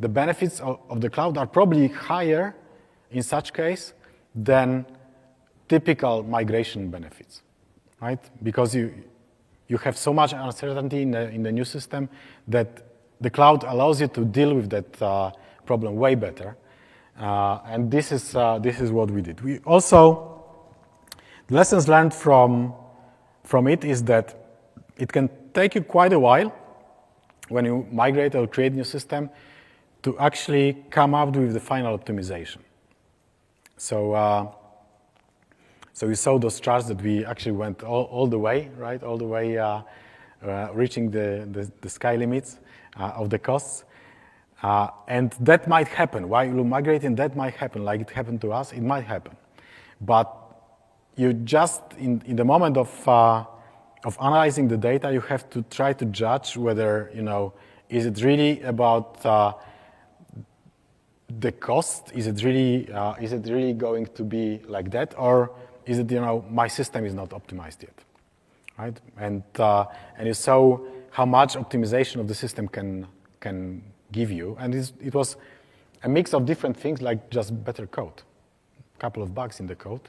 the 0.00 0.08
benefits 0.08 0.60
of, 0.60 0.80
of 0.88 1.00
the 1.00 1.08
cloud 1.08 1.38
are 1.38 1.46
probably 1.46 1.88
higher 1.88 2.56
in 3.10 3.22
such 3.22 3.52
case 3.52 3.92
than 4.34 4.84
typical 5.68 6.22
migration 6.22 6.90
benefits. 6.90 7.42
Right? 8.00 8.18
Because 8.42 8.74
you, 8.74 8.92
you 9.68 9.78
have 9.78 9.96
so 9.96 10.12
much 10.12 10.32
uncertainty 10.32 11.02
in 11.02 11.10
the, 11.10 11.28
in 11.30 11.42
the 11.42 11.52
new 11.52 11.64
system 11.64 12.08
that 12.48 12.82
the 13.20 13.30
cloud 13.30 13.64
allows 13.64 14.00
you 14.00 14.08
to 14.08 14.24
deal 14.24 14.54
with 14.54 14.70
that 14.70 15.02
uh, 15.02 15.30
problem 15.66 15.96
way 15.96 16.14
better. 16.14 16.56
Uh, 17.18 17.60
and 17.66 17.90
this 17.90 18.12
is, 18.12 18.34
uh, 18.34 18.58
this 18.58 18.80
is 18.80 18.90
what 18.90 19.10
we 19.10 19.20
did. 19.20 19.40
We 19.42 19.58
also, 19.58 20.42
the 21.48 21.54
lessons 21.54 21.86
learned 21.88 22.14
from, 22.14 22.72
from 23.44 23.66
it 23.68 23.84
is 23.84 24.02
that 24.04 24.34
it 24.96 25.12
can 25.12 25.28
take 25.52 25.74
you 25.74 25.82
quite 25.82 26.12
a 26.12 26.18
while 26.18 26.54
when 27.48 27.64
you 27.64 27.86
migrate 27.92 28.34
or 28.34 28.46
create 28.46 28.72
a 28.72 28.76
new 28.76 28.84
system 28.84 29.28
to 30.02 30.18
actually 30.18 30.84
come 30.90 31.14
up 31.14 31.36
with 31.36 31.52
the 31.52 31.60
final 31.60 31.98
optimization. 31.98 32.58
So, 33.76 34.12
uh, 34.12 34.52
so 36.00 36.08
you 36.08 36.14
saw 36.14 36.38
those 36.38 36.60
charts 36.60 36.86
that 36.86 37.02
we 37.02 37.26
actually 37.26 37.52
went 37.52 37.82
all, 37.82 38.04
all 38.04 38.26
the 38.26 38.38
way, 38.38 38.70
right? 38.78 39.02
All 39.02 39.18
the 39.18 39.26
way 39.26 39.58
uh, 39.58 39.82
uh, 40.42 40.68
reaching 40.72 41.10
the, 41.10 41.46
the, 41.52 41.70
the, 41.82 41.90
sky 41.90 42.16
limits 42.16 42.58
uh, 42.98 43.12
of 43.16 43.28
the 43.28 43.38
costs. 43.38 43.84
Uh, 44.62 44.88
and 45.08 45.32
that 45.40 45.68
might 45.68 45.88
happen. 45.88 46.30
While 46.30 46.46
you're 46.46 46.64
migrating, 46.64 47.16
that 47.16 47.36
might 47.36 47.52
happen. 47.52 47.84
Like 47.84 48.00
it 48.00 48.08
happened 48.08 48.40
to 48.40 48.50
us, 48.50 48.72
it 48.72 48.80
might 48.80 49.04
happen. 49.04 49.36
But 50.00 50.34
you 51.16 51.34
just, 51.34 51.82
in, 51.98 52.22
in 52.24 52.36
the 52.36 52.46
moment 52.46 52.78
of, 52.78 53.06
uh, 53.06 53.44
of 54.02 54.16
analyzing 54.22 54.68
the 54.68 54.78
data, 54.78 55.12
you 55.12 55.20
have 55.20 55.50
to 55.50 55.60
try 55.64 55.92
to 55.92 56.06
judge 56.06 56.56
whether, 56.56 57.10
you 57.14 57.20
know, 57.20 57.52
is 57.90 58.06
it 58.06 58.24
really 58.24 58.62
about 58.62 59.26
uh, 59.26 59.52
the 61.40 61.52
cost? 61.52 62.10
Is 62.14 62.26
it 62.26 62.42
really, 62.42 62.88
is 63.20 63.34
it 63.34 63.44
really 63.52 63.74
going 63.74 64.06
to 64.14 64.24
be 64.24 64.62
like 64.66 64.90
that? 64.92 65.14
Or 65.18 65.50
is 65.86 65.98
it, 65.98 66.10
you 66.10 66.20
know, 66.20 66.44
my 66.50 66.68
system 66.68 67.04
is 67.04 67.14
not 67.14 67.30
optimized 67.30 67.82
yet, 67.82 67.98
right? 68.78 68.98
And, 69.18 69.42
uh, 69.58 69.84
and 70.16 70.26
you 70.26 70.34
saw 70.34 70.78
how 71.10 71.26
much 71.26 71.54
optimization 71.54 72.20
of 72.20 72.28
the 72.28 72.34
system 72.34 72.68
can, 72.68 73.06
can 73.40 73.82
give 74.12 74.30
you. 74.30 74.56
And 74.60 74.74
it 74.74 75.14
was 75.14 75.36
a 76.02 76.08
mix 76.08 76.34
of 76.34 76.46
different 76.46 76.76
things 76.76 77.02
like 77.02 77.30
just 77.30 77.64
better 77.64 77.86
code, 77.86 78.22
a 78.96 78.98
couple 78.98 79.22
of 79.22 79.34
bugs 79.34 79.60
in 79.60 79.66
the 79.66 79.74
code 79.74 80.08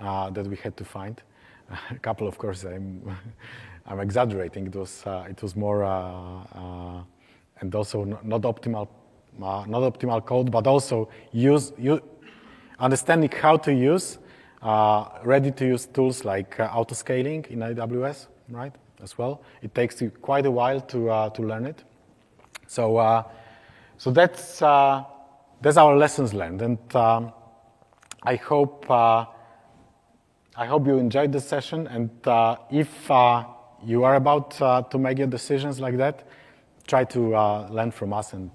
uh, 0.00 0.30
that 0.30 0.46
we 0.46 0.56
had 0.56 0.76
to 0.76 0.84
find. 0.84 1.20
a 1.90 1.98
couple, 1.98 2.26
of 2.26 2.38
course, 2.38 2.64
I'm, 2.64 3.02
I'm 3.86 4.00
exaggerating. 4.00 4.66
It 4.66 4.74
was, 4.74 5.02
uh, 5.06 5.26
it 5.28 5.42
was 5.42 5.56
more, 5.56 5.84
uh, 5.84 6.42
uh 6.54 7.02
and 7.60 7.74
also 7.74 8.04
not 8.04 8.42
optimal, 8.42 8.88
uh, 9.42 9.64
not 9.66 9.82
optimal 9.82 10.24
code, 10.24 10.50
but 10.50 10.66
also 10.68 11.08
use, 11.32 11.72
use 11.76 12.00
understanding 12.78 13.30
how 13.30 13.56
to 13.56 13.74
use 13.74 14.18
ready-to-use 14.62 15.86
tools 15.86 16.24
like 16.24 16.56
autoscaling 16.56 17.46
in 17.48 17.60
AWS, 17.60 18.26
right? 18.50 18.74
As 19.02 19.16
well, 19.16 19.42
it 19.62 19.74
takes 19.74 20.00
you 20.02 20.10
quite 20.10 20.46
a 20.46 20.50
while 20.50 20.80
to 20.80 21.30
to 21.34 21.42
learn 21.42 21.66
it. 21.66 21.84
So 22.66 23.24
so 23.98 24.12
that's, 24.12 24.62
uh, 24.62 25.04
that's 25.60 25.76
our 25.76 25.96
lessons 25.96 26.32
learned. 26.32 26.62
And 26.62 26.96
um, 26.96 27.32
I, 28.22 28.36
hope, 28.36 28.88
uh, 28.88 29.26
I 30.56 30.66
hope 30.66 30.86
you 30.86 30.98
enjoyed 30.98 31.32
this 31.32 31.46
session. 31.46 31.88
And 31.88 32.10
uh, 32.26 32.58
if 32.70 33.10
uh, 33.10 33.44
you 33.84 34.04
are 34.04 34.14
about 34.14 34.60
uh, 34.62 34.82
to 34.82 34.98
make 34.98 35.18
your 35.18 35.26
decisions 35.26 35.80
like 35.80 35.96
that, 35.96 36.28
try 36.86 37.02
to 37.04 37.34
uh, 37.34 37.68
learn 37.70 37.90
from 37.90 38.12
us 38.12 38.34
and, 38.34 38.50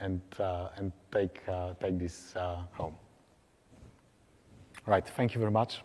and, 0.00 0.22
and 0.38 0.90
take, 1.12 1.42
take 1.78 1.98
this 1.98 2.34
home. 2.72 2.94
Right, 4.86 5.06
thank 5.06 5.34
you 5.34 5.40
very 5.40 5.52
much. 5.52 5.82